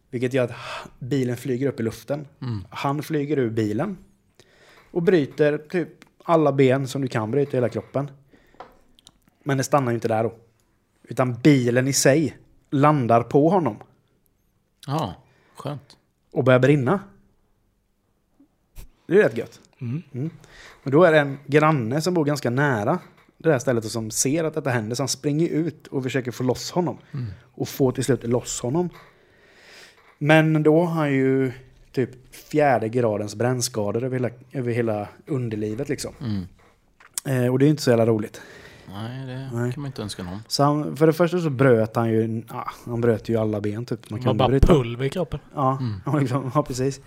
Vilket 0.10 0.34
gör 0.34 0.44
att 0.44 0.52
bilen 1.00 1.38
flyger 1.38 1.68
upp 1.68 1.80
i 1.80 1.84
luften. 1.84 2.28
Han 2.70 3.04
flyger 3.04 3.40
ur 3.40 3.50
bilen. 3.50 3.98
Och 4.92 5.04
bryter 5.04 5.58
typ 5.58 5.90
alla 6.24 6.52
ben 6.52 6.88
som 6.88 7.02
du 7.02 7.08
kan 7.08 7.32
bryta 7.32 7.52
i 7.52 7.56
hela 7.56 7.70
kroppen. 7.70 8.12
Men 9.44 9.58
det 9.58 9.64
stannar 9.64 9.92
ju 9.92 9.96
inte 9.96 10.08
där 10.08 10.24
då. 10.24 10.34
Utan 11.04 11.34
bilen 11.34 11.88
i 11.88 11.94
sig 11.94 12.38
landar 12.70 13.24
på 13.24 13.50
honom 13.50 13.78
Ja, 14.88 15.14
skönt. 15.56 15.98
och 16.32 16.44
börjar 16.44 16.60
brinna. 16.60 17.00
Det 19.08 19.14
är 19.14 19.24
rätt 19.24 19.38
gött. 19.38 19.60
Mm. 19.82 20.30
Men 20.84 20.92
då 20.92 21.04
är 21.04 21.12
det 21.12 21.20
en 21.20 21.38
granne 21.46 22.02
som 22.02 22.14
bor 22.14 22.26
ganska 22.26 22.50
nära 22.50 23.00
det 23.38 23.52
här 23.52 23.60
stället 23.60 23.86
och 23.86 23.92
som 23.92 24.12
ser 24.12 24.44
att 24.44 24.54
detta 24.54 24.70
händer. 24.70 24.96
Så 24.96 25.04
han 25.04 25.08
springer 25.08 25.50
ut 25.50 25.88
och 25.88 26.04
försöker 26.04 26.32
få 26.32 26.44
loss 26.44 26.72
honom. 26.72 26.98
Och 27.56 27.70
får 27.70 27.92
till 27.92 28.04
slut 28.04 28.24
loss 28.24 28.62
honom. 28.62 28.90
Men 30.18 30.64
då 30.64 30.84
har 30.84 30.94
han 30.94 31.14
ju 31.14 31.52
typ 31.92 32.36
fjärde 32.36 32.90
gradens 32.90 33.36
brännskador 33.36 34.04
över 34.04 34.16
hela, 34.16 34.30
över 34.52 34.72
hela 34.72 35.08
underlivet 35.28 35.90
liksom. 35.90 36.14
Mm. 36.22 36.44
Eh, 37.26 37.52
och 37.52 37.60
det 37.60 37.66
är 37.66 37.70
inte 37.70 37.82
så 37.82 37.90
jävla 37.90 38.06
roligt. 38.06 38.42
Nej, 38.90 39.28
det 39.28 39.50
Nej. 39.54 39.74
kan 39.74 39.82
man 39.82 39.86
inte 39.90 40.02
önska 40.02 40.24
någon. 40.24 40.40
Så 40.48 40.64
han, 40.64 40.98
för 40.98 41.08
det 41.08 41.14
första 41.14 41.40
så 41.40 41.50
bröt 41.50 41.96
han 41.96 42.10
ju, 42.10 42.44
ja, 42.50 42.72
han 42.86 43.02
bröt 43.02 43.30
ju 43.30 43.38
alla 43.38 43.62
ben 43.62 43.86
typ. 43.86 44.10
Man 44.10 44.22
kan 44.22 44.38
bara 44.38 44.50
bryta. 44.50 44.68
pulver 44.68 45.06
i 45.06 45.10
kroppen. 45.10 45.40
Ja, 45.56 45.80
ja, 46.06 46.20
liksom, 46.20 46.52
ja, 46.56 46.64
precis. 46.64 47.02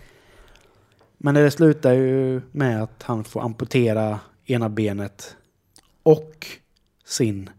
Men 1.19 1.35
det 1.35 1.51
slutar 1.51 1.93
ju 1.93 2.41
med 2.53 2.83
att 2.83 3.03
han 3.03 3.25
får 3.25 3.43
amputera 3.45 4.21
ena 4.45 4.69
benet 4.69 5.37
och 6.03 6.47
sin 7.05 7.51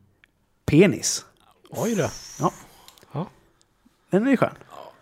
penis. 0.65 1.25
Oj 1.69 1.95
då. 1.95 2.07
Ja. 2.39 2.51
Ja. 3.11 3.27
Den 4.09 4.27
är 4.27 4.31
ju 4.31 4.37
skön. 4.37 4.53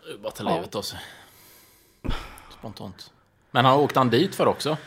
Det 0.08 0.14
är 0.14 0.18
bara 0.18 0.28
att 0.28 0.36
ta 0.36 0.56
livet 0.56 0.76
av 0.76 0.82
sig. 0.82 1.00
Spontant. 2.60 3.12
Men 3.52 3.66
han 3.66 3.80
åkte 3.80 4.00
han 4.00 4.10
dit 4.10 4.36
för 4.36 4.46
också? 4.48 4.78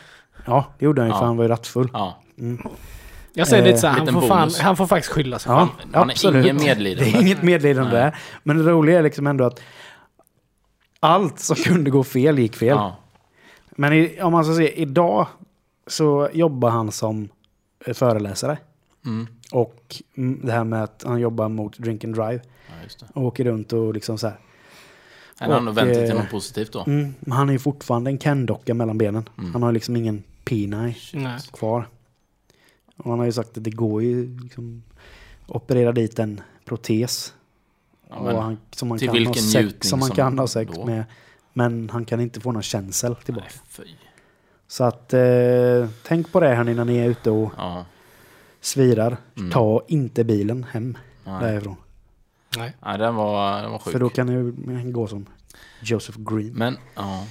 Ja, 0.45 0.73
det 0.79 0.85
gjorde 0.85 1.01
han 1.01 1.07
ju 1.09 1.13
Ja. 1.13 1.19
för 1.19 1.25
han 1.25 1.37
var 1.37 1.43
ju 1.43 1.47
rattfull. 1.49 1.89
Ja. 1.93 2.21
Jag 3.33 3.47
säger 3.47 3.63
Eh, 3.63 3.67
lite 3.67 3.79
så 3.79 3.87
här, 3.87 3.93
han 3.93 4.05
liten 4.05 4.21
får, 4.21 4.27
fan, 4.27 4.51
han 4.61 4.77
får 4.77 4.87
faktiskt 4.87 5.13
skylla 5.13 5.39
sig 5.39 5.51
Ja, 5.51 5.57
själv. 5.77 5.89
Han 5.93 6.09
är 6.09 6.13
absolut. 6.13 6.45
ingen 6.45 6.55
medlidande. 6.57 7.11
Det 7.11 7.17
är 7.17 7.21
inget 7.21 7.43
medlidande 7.43 7.91
där. 7.97 8.17
Men 8.43 8.57
det 8.57 8.71
roliga 8.71 8.99
är 8.99 9.03
liksom 9.03 9.27
ändå 9.27 9.43
att 9.45 9.61
allt 10.99 11.39
som 11.39 11.55
kunde 11.55 11.89
gå 11.91 12.03
fel 12.03 12.39
gick 12.39 12.55
fel. 12.55 12.67
Ja. 12.67 12.95
Men 13.79 13.93
i, 13.93 14.21
om 14.21 14.31
man 14.31 14.45
ska 14.45 14.55
se, 14.55 14.81
idag 14.81 15.27
så 15.87 16.29
jobbar 16.33 16.69
han 16.69 16.91
som 16.91 17.29
föreläsare. 17.93 18.57
Mm. 19.05 19.27
Och 19.51 20.01
mm, 20.15 20.39
det 20.43 20.51
här 20.51 20.63
med 20.63 20.83
att 20.83 21.03
han 21.07 21.19
jobbar 21.19 21.49
mot 21.49 21.77
drink 21.77 22.03
and 22.03 22.15
drive. 22.15 22.41
ja, 22.67 22.83
just 22.83 22.99
det. 22.99 23.05
Och 23.13 23.23
åker 23.23 23.43
runt 23.43 23.73
och 23.73 23.93
liksom 23.93 24.17
så 24.17 24.27
här. 24.27 24.37
Han 25.37 25.51
har 25.51 25.71
Och, 25.71 25.77
vänt 25.77 25.93
det 25.93 26.07
till 26.07 26.15
eh, 26.15 26.21
något 26.21 26.31
positivt 26.31 26.73
då? 26.73 26.83
Mm, 26.87 27.13
men 27.19 27.31
han 27.31 27.49
är 27.49 27.53
ju 27.53 27.59
fortfarande 27.59 28.09
en 28.09 28.17
Ken-docka 28.17 28.73
mellan 28.73 28.97
benen. 28.97 29.29
Han 29.53 29.63
har 29.63 29.71
liksom 29.71 29.95
ingen 29.95 30.23
pina 30.43 30.81
Nej. 31.13 31.39
kvar. 31.53 31.87
Och 32.95 33.09
han 33.09 33.19
har 33.19 33.25
ju 33.25 33.31
sagt 33.31 33.57
att 33.57 33.63
det 33.63 33.71
går 33.71 34.03
ju 34.03 34.39
liksom 34.39 34.83
operera 35.47 35.91
dit 35.91 36.19
en 36.19 36.41
protes. 36.65 37.33
Ja, 38.09 38.23
men 38.23 38.35
och 38.35 38.43
han, 38.43 38.57
som 38.71 38.87
man 38.87 38.97
till 38.97 39.07
kan 39.07 39.15
ha 39.15 39.19
vilken 39.19 39.43
sex, 39.43 39.63
njutning 39.63 39.89
som 39.89 39.99
man 39.99 40.11
kan 40.11 40.39
ha 40.39 40.47
sex 40.47 40.71
då? 40.75 40.85
med. 40.85 41.03
Men 41.53 41.89
han 41.89 42.05
kan 42.05 42.21
inte 42.21 42.39
få 42.39 42.51
någon 42.51 42.61
känsel 42.63 43.15
tillbaka. 43.15 43.47
Nej, 43.49 43.61
fy. 43.69 43.83
Så 44.67 44.83
att 44.83 45.13
eh, 45.13 45.89
tänk 46.03 46.31
på 46.31 46.39
det 46.39 46.47
här 46.55 46.63
när 46.63 46.85
ni 46.85 46.97
är 46.97 47.09
ute 47.09 47.31
och 47.31 47.51
Ja. 47.57 47.85
svirar. 48.61 49.17
Mm. 49.37 49.51
Ta 49.51 49.83
inte 49.87 50.23
bilen 50.23 50.63
hem 50.71 50.97
Nej. 51.23 51.41
därifrån. 51.41 51.75
Nej. 52.57 52.73
Nej, 52.85 52.97
den 52.97 53.15
var, 53.15 53.61
den 53.61 53.71
var 53.71 53.79
sjuk. 53.79 53.91
För 53.91 53.99
då 53.99 54.09
kan 54.09 54.27
det 54.27 54.91
gå 54.91 55.07
som 55.07 55.25
Joseph 55.83 56.19
Green. 56.19 56.53
Men, 56.53 56.77
ja. 56.95 57.25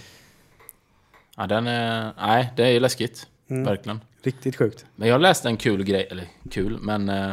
Ja, 1.37 1.47
den 1.47 1.67
är... 1.67 2.13
Nej, 2.17 2.53
det 2.57 2.63
är 2.77 2.81
läskigt. 2.81 3.27
Mm. 3.49 3.65
Verkligen. 3.65 4.01
Riktigt 4.23 4.57
sjukt. 4.57 4.87
Men 4.97 5.09
jag 5.09 5.21
läste 5.21 5.49
en 5.49 5.57
kul 5.57 5.85
grej, 5.85 6.09
eller 6.11 6.27
kul, 6.51 6.79
men 6.81 7.09
eh, 7.09 7.33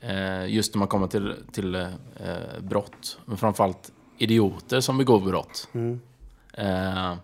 eh, 0.00 0.46
just 0.46 0.74
när 0.74 0.78
man 0.78 0.88
kommer 0.88 1.06
till, 1.06 1.34
till 1.52 1.74
eh, 1.74 1.86
brott, 2.60 3.18
men 3.24 3.36
framförallt 3.36 3.92
idioter 4.22 4.80
som 4.80 4.98
begår 4.98 5.20
brott. 5.20 5.68
Mm. 5.72 6.00
Eh, 6.52 7.14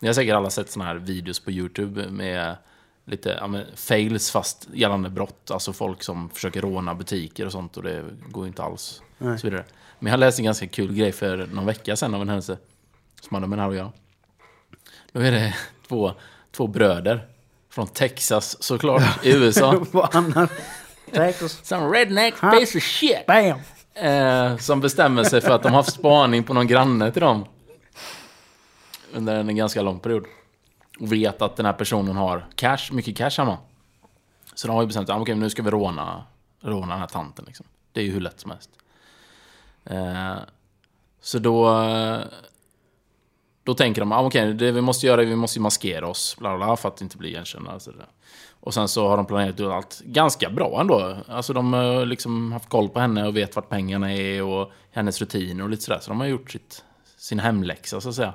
ni 0.00 0.08
har 0.08 0.12
säkert 0.12 0.34
alla 0.34 0.50
sett 0.50 0.70
såna 0.70 0.84
här 0.84 0.94
videos 0.94 1.40
på 1.40 1.50
YouTube 1.50 2.10
med 2.10 2.56
lite 3.04 3.36
ja, 3.40 3.46
men 3.46 3.64
fails 3.74 4.30
fast 4.30 4.68
gällande 4.72 5.10
brott. 5.10 5.50
Alltså 5.50 5.72
folk 5.72 6.02
som 6.02 6.30
försöker 6.30 6.60
råna 6.60 6.94
butiker 6.94 7.46
och 7.46 7.52
sånt 7.52 7.76
och 7.76 7.82
det 7.82 8.04
går 8.28 8.44
ju 8.44 8.48
inte 8.48 8.62
alls. 8.62 9.02
Nej. 9.18 9.38
Så 9.38 9.46
vidare. 9.46 9.64
Men 9.98 10.10
jag 10.10 10.20
läste 10.20 10.42
en 10.42 10.44
ganska 10.44 10.66
kul 10.66 10.94
grej 10.94 11.12
för 11.12 11.46
någon 11.52 11.66
vecka 11.66 11.96
sedan 11.96 12.14
av 12.14 12.22
en 12.22 12.28
händelse 12.28 12.58
som 13.20 13.34
hade 13.34 13.46
med 13.46 13.58
det 13.58 13.62
här 13.62 13.68
att 13.68 13.76
göra. 13.76 13.92
Då 15.12 15.20
är 15.20 15.32
det 15.32 15.54
två, 15.88 16.12
två 16.52 16.66
bröder. 16.66 17.26
Från 17.70 17.86
Texas 17.86 18.62
såklart, 18.62 19.24
i 19.24 19.32
USA. 19.34 19.84
Vad 19.90 20.16
annars? 20.16 20.50
Texas. 21.12 21.60
Some 21.62 21.98
redneck 21.98 22.40
piece 22.40 22.78
of 22.78 22.84
shit. 22.84 23.26
Bam! 23.26 23.58
Eh, 24.00 24.56
som 24.56 24.80
bestämmer 24.80 25.24
sig 25.24 25.40
för 25.40 25.50
att 25.50 25.62
de 25.62 25.68
har 25.68 25.76
haft 25.76 25.92
spaning 25.92 26.44
på 26.44 26.54
någon 26.54 26.66
granne 26.66 27.12
till 27.12 27.22
dem. 27.22 27.44
Under 29.12 29.36
en 29.36 29.56
ganska 29.56 29.82
lång 29.82 30.00
period. 30.00 30.24
Och 31.00 31.12
vet 31.12 31.42
att 31.42 31.56
den 31.56 31.66
här 31.66 31.72
personen 31.72 32.16
har 32.16 32.46
cash, 32.54 32.92
mycket 32.92 33.16
cash 33.16 33.30
hemma. 33.38 33.58
Så 34.54 34.66
de 34.66 34.72
har 34.72 34.82
ju 34.82 34.86
bestämt 34.86 35.08
sig, 35.08 35.16
ah, 35.16 35.20
okej, 35.20 35.34
nu 35.34 35.50
ska 35.50 35.62
vi 35.62 35.70
råna, 35.70 36.24
råna 36.60 36.86
den 36.86 37.00
här 37.00 37.06
tanten. 37.06 37.44
Liksom. 37.44 37.66
Det 37.92 38.00
är 38.00 38.04
ju 38.04 38.12
hur 38.12 38.20
lätt 38.20 38.40
som 38.40 38.50
helst. 38.50 38.70
Eh, 39.84 40.36
så 41.20 41.38
då... 41.38 41.84
Då 43.62 43.74
tänker 43.74 44.02
de, 44.02 44.12
ah, 44.12 44.22
okej, 44.22 44.54
det 44.54 44.72
vi 44.72 44.80
måste 44.80 45.06
göra 45.06 45.22
är 45.22 45.26
vi 45.26 45.36
måste 45.36 45.60
maskera 45.60 46.08
oss, 46.08 46.36
bla 46.38 46.56
bla, 46.56 46.66
bla 46.66 46.76
för 46.76 46.88
att 46.88 47.00
inte 47.00 47.16
bli 47.16 47.28
igenkända. 47.28 47.74
och. 47.74 47.80
Och 48.68 48.74
sen 48.74 48.88
så 48.88 49.08
har 49.08 49.16
de 49.16 49.26
planerat 49.26 49.60
ut 49.60 49.66
allt 49.66 50.00
ganska 50.04 50.50
bra 50.50 50.80
ändå. 50.80 51.16
Alltså 51.28 51.52
de 51.52 51.72
har 51.72 52.06
liksom 52.06 52.52
haft 52.52 52.68
koll 52.68 52.88
på 52.88 53.00
henne 53.00 53.26
och 53.26 53.36
vet 53.36 53.56
vart 53.56 53.68
pengarna 53.68 54.12
är 54.12 54.42
och 54.42 54.72
hennes 54.90 55.20
rutiner 55.20 55.64
och 55.64 55.70
lite 55.70 55.82
sådär. 55.82 56.00
Så 56.00 56.10
de 56.10 56.20
har 56.20 56.26
gjort 56.26 56.50
sitt, 56.50 56.84
sin 57.16 57.38
hemläxa 57.38 58.00
så 58.00 58.08
att 58.08 58.14
säga. 58.14 58.32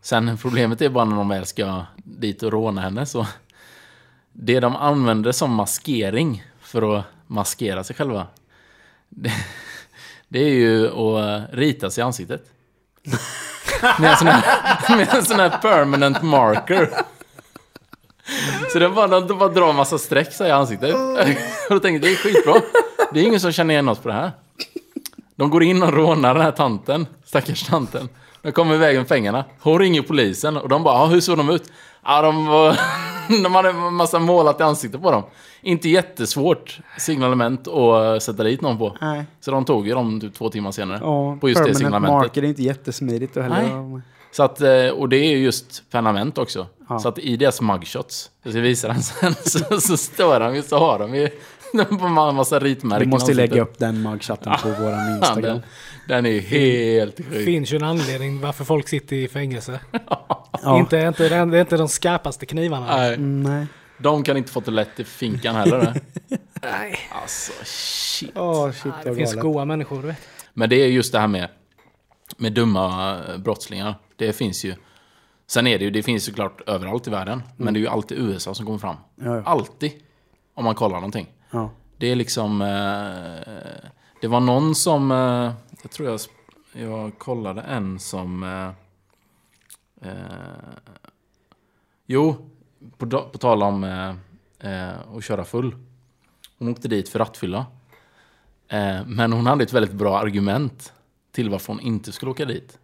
Sen 0.00 0.38
problemet 0.38 0.82
är 0.82 0.88
bara 0.88 1.04
när 1.04 1.16
de 1.16 1.28
väl 1.28 1.46
ska 1.46 1.86
dit 1.96 2.42
och 2.42 2.52
råna 2.52 2.80
henne 2.80 3.06
så... 3.06 3.26
Det 4.32 4.60
de 4.60 4.76
använder 4.76 5.32
som 5.32 5.54
maskering 5.54 6.44
för 6.60 6.98
att 6.98 7.04
maskera 7.26 7.84
sig 7.84 7.96
själva. 7.96 8.26
Det, 9.08 9.32
det 10.28 10.38
är 10.38 10.54
ju 10.54 10.88
att 10.88 11.54
rita 11.54 11.90
sig 11.90 12.02
i 12.02 12.04
ansiktet. 12.04 12.50
Med 13.98 14.10
en 14.10 14.16
sån 14.16 14.28
här, 14.28 14.96
med 14.96 15.14
en 15.14 15.24
sån 15.24 15.40
här 15.40 15.58
permanent 15.58 16.22
marker. 16.22 16.90
Så 18.72 18.78
det 18.78 18.88
bara, 18.88 19.20
de 19.20 19.38
bara 19.38 19.48
drar 19.48 19.70
en 19.70 19.76
massa 19.76 19.98
streck 19.98 20.32
så 20.32 20.44
här 20.44 20.50
i 20.50 20.52
ansiktet. 20.52 20.94
Och 21.68 21.74
då 21.74 21.80
tänker 21.80 21.92
jag, 21.92 22.02
det 22.02 22.08
är 22.12 22.16
skitbra. 22.16 22.54
Det 23.12 23.20
är 23.20 23.24
ingen 23.24 23.40
som 23.40 23.52
känner 23.52 23.74
igen 23.74 23.88
oss 23.88 23.98
på 23.98 24.08
det 24.08 24.14
här. 24.14 24.30
De 25.36 25.50
går 25.50 25.62
in 25.62 25.82
och 25.82 25.92
rånar 25.92 26.34
den 26.34 26.42
här 26.42 26.50
tanten, 26.52 27.06
stackars 27.24 27.62
tanten. 27.62 28.08
De 28.42 28.52
kommer 28.52 28.74
iväg 28.74 28.96
med 28.96 29.08
pengarna. 29.08 29.44
Hon 29.60 29.78
ringer 29.78 30.02
polisen 30.02 30.56
och 30.56 30.68
de 30.68 30.82
bara, 30.82 30.94
"Ja, 30.98 31.06
hur 31.06 31.20
såg 31.20 31.36
de 31.38 31.50
ut? 31.50 31.72
Ja, 32.04 32.22
de 32.22 32.46
var... 32.46 32.76
De 33.42 33.54
hade 33.54 33.68
en 33.68 33.94
massa 33.94 34.18
målat 34.18 34.60
i 34.60 34.62
ansiktet 34.62 35.02
på 35.02 35.10
dem. 35.10 35.22
Inte 35.62 35.88
jättesvårt 35.88 36.78
signalement 36.98 37.68
att 37.68 38.22
sätta 38.22 38.42
dit 38.44 38.60
någon 38.60 38.78
på. 38.78 38.96
Nej. 39.00 39.24
Så 39.40 39.50
de 39.50 39.64
tog 39.64 39.86
ju 39.88 39.94
dem 39.94 40.20
typ 40.20 40.34
två 40.34 40.48
timmar 40.50 40.70
senare. 40.70 40.98
Ja, 41.02 41.36
på 41.40 41.48
just 41.48 41.58
det 41.58 41.64
permanent 41.64 41.78
signalementet. 41.78 42.14
marker 42.28 42.42
är 42.42 42.46
inte 42.46 42.62
jättesmidigt 42.62 43.36
heller. 43.36 43.48
Nej. 43.48 44.02
Så 44.32 44.42
att, 44.42 44.60
eh, 44.60 44.88
och 44.88 45.08
det 45.08 45.16
är 45.16 45.30
ju 45.30 45.38
just 45.38 45.90
permanent 45.90 46.38
också. 46.38 46.66
Ja. 46.88 46.98
Så 46.98 47.08
att 47.08 47.18
i 47.18 47.36
deras 47.36 47.60
mugshots, 47.60 48.30
jag 48.42 48.52
ska 48.52 48.60
visa 48.62 48.88
den 48.88 49.02
sen, 49.02 49.34
så, 49.44 49.80
så 49.80 49.96
står 49.96 50.40
de 50.40 50.54
ju, 50.56 50.62
så 50.62 50.78
har 50.78 50.98
de 50.98 51.14
ju 51.14 51.28
på 51.98 52.04
en 52.06 52.34
massa 52.34 52.58
ritmärken. 52.58 53.08
Vi 53.08 53.12
måste 53.12 53.32
i 53.32 53.34
lägga 53.34 53.62
upp 53.62 53.78
den 53.78 54.02
mugchatten 54.02 54.52
på 54.62 54.68
våran 54.68 54.98
Ja, 55.10 55.16
Instagram. 55.16 55.42
den, 55.44 55.62
den 56.08 56.26
är 56.26 56.30
ju 56.30 56.40
helt 56.40 57.16
Det 57.16 57.22
sjuk. 57.22 57.44
finns 57.44 57.72
ju 57.72 57.76
en 57.76 57.82
anledning 57.84 58.40
varför 58.40 58.64
folk 58.64 58.88
sitter 58.88 59.16
i 59.16 59.28
fängelse. 59.28 59.80
Ja. 60.64 60.78
Inte, 60.78 60.96
inte, 60.96 61.28
det 61.28 61.34
är 61.36 61.46
det 61.46 61.60
inte 61.60 61.76
de 61.76 61.88
skarpaste 61.88 62.46
knivarna. 62.46 62.96
Nej, 62.96 63.14
Mm, 63.14 63.42
Nej. 63.42 63.66
de 63.98 64.22
kan 64.24 64.36
inte 64.36 64.52
få 64.52 64.60
det 64.60 64.70
lätt 64.70 65.00
i 65.00 65.04
finkan 65.04 65.54
heller. 65.56 66.00
Nej. 66.62 66.98
Alltså 67.22 67.52
shit. 67.64 68.32
Åh, 68.34 68.70
shit 68.72 68.92
Det 69.04 69.14
finns 69.14 69.30
galet. 69.34 69.42
goa 69.42 69.64
människor, 69.64 70.00
du 70.02 70.06
vet. 70.08 70.16
Men 70.54 70.68
det 70.70 70.76
är 70.76 70.86
just 70.86 71.12
det 71.12 71.18
här 71.18 71.26
med, 71.26 71.48
med 72.36 72.52
dumma 72.52 73.16
eh, 73.28 73.38
brottslingar. 73.38 73.94
Det 74.22 74.32
finns 74.32 74.64
ju. 74.64 74.74
Sen 75.46 75.66
är 75.66 75.78
det 75.78 75.84
ju, 75.84 75.90
det 75.90 76.02
finns 76.02 76.24
såklart 76.24 76.60
överallt 76.68 77.06
i 77.06 77.10
världen. 77.10 77.42
Men 77.56 77.74
det 77.74 77.80
är 77.80 77.82
ju 77.82 77.88
alltid 77.88 78.18
USA 78.18 78.54
som 78.54 78.66
kommer 78.66 78.78
fram. 78.78 78.96
Ja, 79.16 79.36
ja. 79.36 79.42
Alltid. 79.44 79.92
Om 80.54 80.64
man 80.64 80.74
kollar 80.74 80.96
någonting. 80.96 81.26
Ja. 81.50 81.70
Det 81.96 82.06
är 82.06 82.16
liksom... 82.16 82.62
Eh, 82.62 83.90
det 84.20 84.28
var 84.28 84.40
någon 84.40 84.74
som... 84.74 85.10
Eh, 85.10 85.52
jag 85.82 85.90
tror 85.90 86.08
jag, 86.08 86.20
jag 86.72 87.18
kollade 87.18 87.62
en 87.62 87.98
som... 87.98 88.42
Eh, 88.42 88.68
eh, 90.08 90.16
jo, 92.06 92.50
på, 92.98 93.06
på 93.06 93.38
tal 93.38 93.62
om 93.62 93.84
eh, 93.84 94.14
eh, 94.72 95.16
att 95.16 95.24
köra 95.24 95.44
full. 95.44 95.76
Hon 96.58 96.68
åkte 96.68 96.88
dit 96.88 97.08
för 97.08 97.18
rattfylla. 97.18 97.66
Men 99.06 99.32
hon 99.32 99.46
hade 99.46 99.64
ett 99.64 99.72
väldigt 99.72 99.92
bra 99.92 100.18
argument 100.18 100.92
till 101.32 101.50
varför 101.50 101.72
hon 101.72 101.80
inte 101.80 102.12
skulle 102.12 102.30
åka 102.30 102.44
dit. 102.44 102.78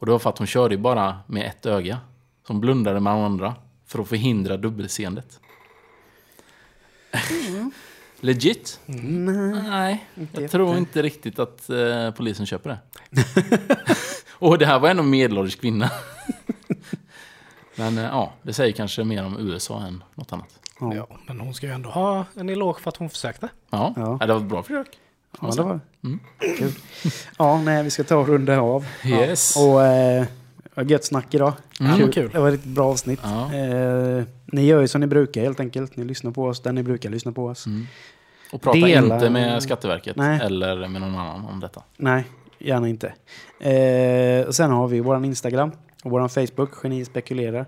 Och 0.00 0.06
det 0.06 0.12
var 0.12 0.18
för 0.18 0.30
att 0.30 0.38
hon 0.38 0.46
körde 0.46 0.78
bara 0.78 1.18
med 1.26 1.46
ett 1.46 1.66
öga. 1.66 1.98
Som 2.46 2.60
blundade 2.60 3.00
med 3.00 3.12
andra. 3.12 3.54
För 3.86 3.98
att 4.02 4.08
förhindra 4.08 4.56
dubbelseendet. 4.56 5.40
Legit? 8.20 8.80
Nej, 8.86 10.04
jag 10.32 10.50
tror 10.50 10.76
inte 10.76 11.02
riktigt 11.02 11.38
att 11.38 11.70
eh, 11.70 12.10
polisen 12.10 12.46
köper 12.46 12.70
det. 12.70 12.78
Och 14.30 14.58
det 14.58 14.66
här 14.66 14.78
var 14.78 14.88
ändå 14.88 15.02
en 15.02 15.10
medelålders 15.10 15.56
kvinna. 15.56 15.90
Men 17.76 17.98
eh, 17.98 18.04
ja, 18.04 18.32
det 18.42 18.52
säger 18.52 18.72
kanske 18.72 19.04
mer 19.04 19.24
om 19.24 19.36
USA 19.38 19.80
än 19.82 20.04
något 20.14 20.32
annat. 20.32 20.60
Ja. 20.80 21.08
Men 21.26 21.40
hon 21.40 21.54
ska 21.54 21.66
ju 21.66 21.72
ändå 21.72 21.90
ha 21.90 22.24
en 22.34 22.48
eloge 22.48 22.80
för 22.80 22.88
att 22.88 22.96
hon 22.96 23.10
försökte. 23.10 23.48
Ja, 23.70 23.92
Ja. 23.96 24.18
ja. 24.20 24.26
det 24.26 24.32
var 24.32 24.40
ett 24.40 24.46
bra 24.46 24.62
försök. 24.62 24.98
Ja, 25.40 25.50
det 25.56 25.62
var 25.62 25.80
Mm. 26.04 26.18
kul. 26.58 26.72
Ja, 27.38 27.60
nej, 27.62 27.82
vi 27.84 27.90
ska 27.90 28.04
ta 28.04 28.16
och 28.16 28.28
runda 28.28 28.60
av. 28.60 28.86
Yes. 29.06 29.56
Och 29.56 29.84
eh, 29.86 30.24
gött 30.86 31.04
snack 31.04 31.34
idag. 31.34 31.52
Mm. 31.80 32.00
vad 32.00 32.14
kul. 32.14 32.30
Det 32.32 32.38
var 32.38 32.50
ett 32.52 32.64
bra 32.64 32.86
avsnitt. 32.90 33.20
Ja. 33.22 33.54
Eh, 33.54 34.22
ni 34.46 34.66
gör 34.66 34.80
ju 34.80 34.88
som 34.88 35.00
ni 35.00 35.06
brukar 35.06 35.40
helt 35.42 35.60
enkelt. 35.60 35.96
Ni 35.96 36.04
lyssnar 36.04 36.30
på 36.30 36.44
oss 36.44 36.60
där 36.62 36.72
ni 36.72 36.82
brukar 36.82 37.10
lyssna 37.10 37.32
på 37.32 37.46
oss. 37.46 37.66
Mm. 37.66 37.86
Och 38.52 38.62
prata 38.62 38.78
Dela- 38.78 39.14
inte 39.14 39.30
med 39.30 39.62
Skatteverket 39.62 40.16
Nej. 40.16 40.40
eller 40.42 40.88
med 40.88 41.00
någon 41.00 41.14
annan 41.14 41.44
om 41.46 41.60
detta. 41.60 41.82
Nej, 41.96 42.24
gärna 42.58 42.88
inte. 42.88 43.12
Eh, 43.60 44.46
och 44.46 44.54
sen 44.54 44.70
har 44.70 44.88
vi 44.88 45.00
våran 45.00 45.24
Instagram 45.24 45.72
och 46.04 46.10
våran 46.10 46.28
Facebook, 46.28 46.70
Geni 46.82 47.04
spekulerar. 47.04 47.66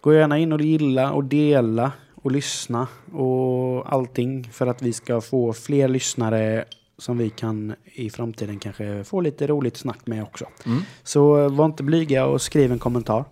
Gå 0.00 0.14
gärna 0.14 0.38
in 0.38 0.52
och 0.52 0.60
gilla 0.60 1.12
och 1.12 1.24
dela 1.24 1.92
och 2.24 2.32
lyssna 2.32 2.86
och 3.12 3.92
allting 3.92 4.48
för 4.52 4.66
att 4.66 4.82
vi 4.82 4.92
ska 4.92 5.20
få 5.20 5.52
fler 5.52 5.88
lyssnare 5.88 6.64
som 6.98 7.18
vi 7.18 7.30
kan 7.30 7.74
i 7.84 8.10
framtiden 8.10 8.58
kanske 8.58 9.04
få 9.04 9.20
lite 9.20 9.46
roligt 9.46 9.76
snack 9.76 9.98
med 10.06 10.22
också. 10.22 10.46
Mm. 10.66 10.82
Så 11.02 11.40
eh, 11.44 11.50
var 11.52 11.64
inte 11.64 11.82
blyga 11.82 12.26
och 12.26 12.42
skriv 12.42 12.72
en 12.72 12.78
kommentar. 12.78 13.24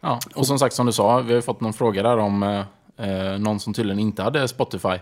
Ja, 0.00 0.20
och 0.34 0.46
som 0.46 0.58
sagt 0.58 0.74
som 0.74 0.86
du 0.86 0.92
sa, 0.92 1.20
vi 1.20 1.34
har 1.34 1.40
fått 1.40 1.60
någon 1.60 1.72
fråga 1.72 2.02
där 2.02 2.16
om 2.18 2.42
eh, 2.42 2.64
eh, 3.10 3.38
någon 3.38 3.60
som 3.60 3.74
tydligen 3.74 3.98
inte 3.98 4.22
hade 4.22 4.48
Spotify. 4.48 4.98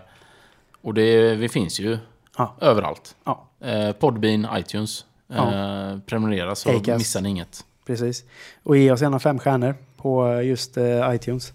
Och 0.81 0.93
det 0.93 1.35
vi 1.35 1.49
finns 1.49 1.79
ju 1.79 1.97
Ja. 2.37 2.55
överallt. 2.61 3.15
Ja, 3.23 3.45
Eh, 3.61 3.91
Podbean, 3.91 4.47
iTunes. 4.57 5.05
Eh, 5.33 5.97
prenumerera 6.05 6.55
så 6.55 6.69
Acast. 6.69 6.97
missar 6.97 7.21
ni 7.21 7.29
inget. 7.29 7.65
precis. 7.85 8.23
Och 8.63 8.77
ge 8.77 8.91
oss 8.91 9.01
gärna 9.01 9.19
fem 9.19 9.39
stjärnor 9.39 9.75
på 10.01 10.41
just 10.41 10.77
eh, 10.77 11.13
iTunes. 11.15 11.53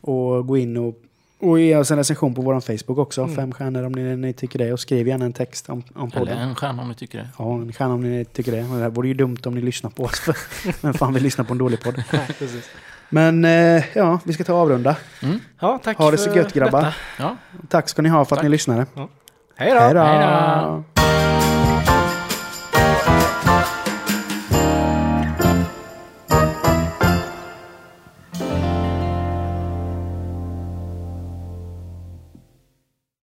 Och 0.00 0.46
gå 0.46 0.56
in 0.56 0.76
och, 0.76 0.94
och 1.40 1.60
ge 1.60 1.76
oss 1.76 1.90
en 1.90 1.96
recension 1.96 2.34
på 2.34 2.42
vår 2.42 2.60
Facebook 2.60 2.98
också. 2.98 3.28
Fem 3.28 3.52
stjärnor 3.52 3.82
om 3.84 3.92
ni, 3.92 4.16
ni 4.16 4.32
tycker 4.32 4.58
det. 4.58 4.72
Och 4.72 4.80
skriv 4.80 5.08
gärna 5.08 5.24
en 5.24 5.32
text 5.32 5.68
om, 5.68 5.82
om 5.94 6.10
Eller 6.14 6.18
podden. 6.20 6.38
en 6.38 6.54
stjärna 6.54 6.82
om 6.82 6.88
ni 6.88 6.94
tycker 6.94 7.18
det. 7.18 7.28
Ja, 7.38 7.54
en 7.54 7.72
stjärna 7.72 7.94
om 7.94 8.00
ni 8.02 8.24
tycker 8.24 8.52
det. 8.52 8.62
Och 8.62 8.76
Det 8.76 8.82
här 8.82 8.90
vore 8.90 9.08
ju 9.08 9.14
dumt 9.14 9.36
om 9.46 9.54
ni 9.54 9.60
lyssnar 9.60 9.90
på 9.90 10.02
oss. 10.02 10.22
Men 10.80 10.94
fan 10.94 11.14
vill 11.14 11.22
lyssna 11.22 11.44
på 11.44 11.52
en 11.52 11.58
dålig 11.58 11.80
podd. 11.82 12.02
Men 13.08 13.44
eh, 13.44 13.84
ja, 13.94 14.20
vi 14.24 14.32
ska 14.32 14.44
ta 14.44 14.52
och 14.52 14.58
avrunda. 14.58 14.96
Ja, 15.60 15.80
tack 15.84 15.96
Ha 15.98 16.10
det 16.10 16.18
så 16.18 16.36
gött 16.36 16.52
grabbar. 16.52 16.94
Ja, 17.18 17.36
Tack 17.68 17.88
ska 17.88 18.02
ni 18.02 18.08
ha 18.08 18.24
för 18.24 18.36
att 18.36 18.38
Tack. 18.38 18.44
ni 18.44 18.48
lyssnade. 18.50 18.86
Hej 19.56 19.70
då! 19.74 19.80
Hej 19.80 19.94
då! 19.94 20.00
Hej 20.00 20.84
då. 20.96 21.59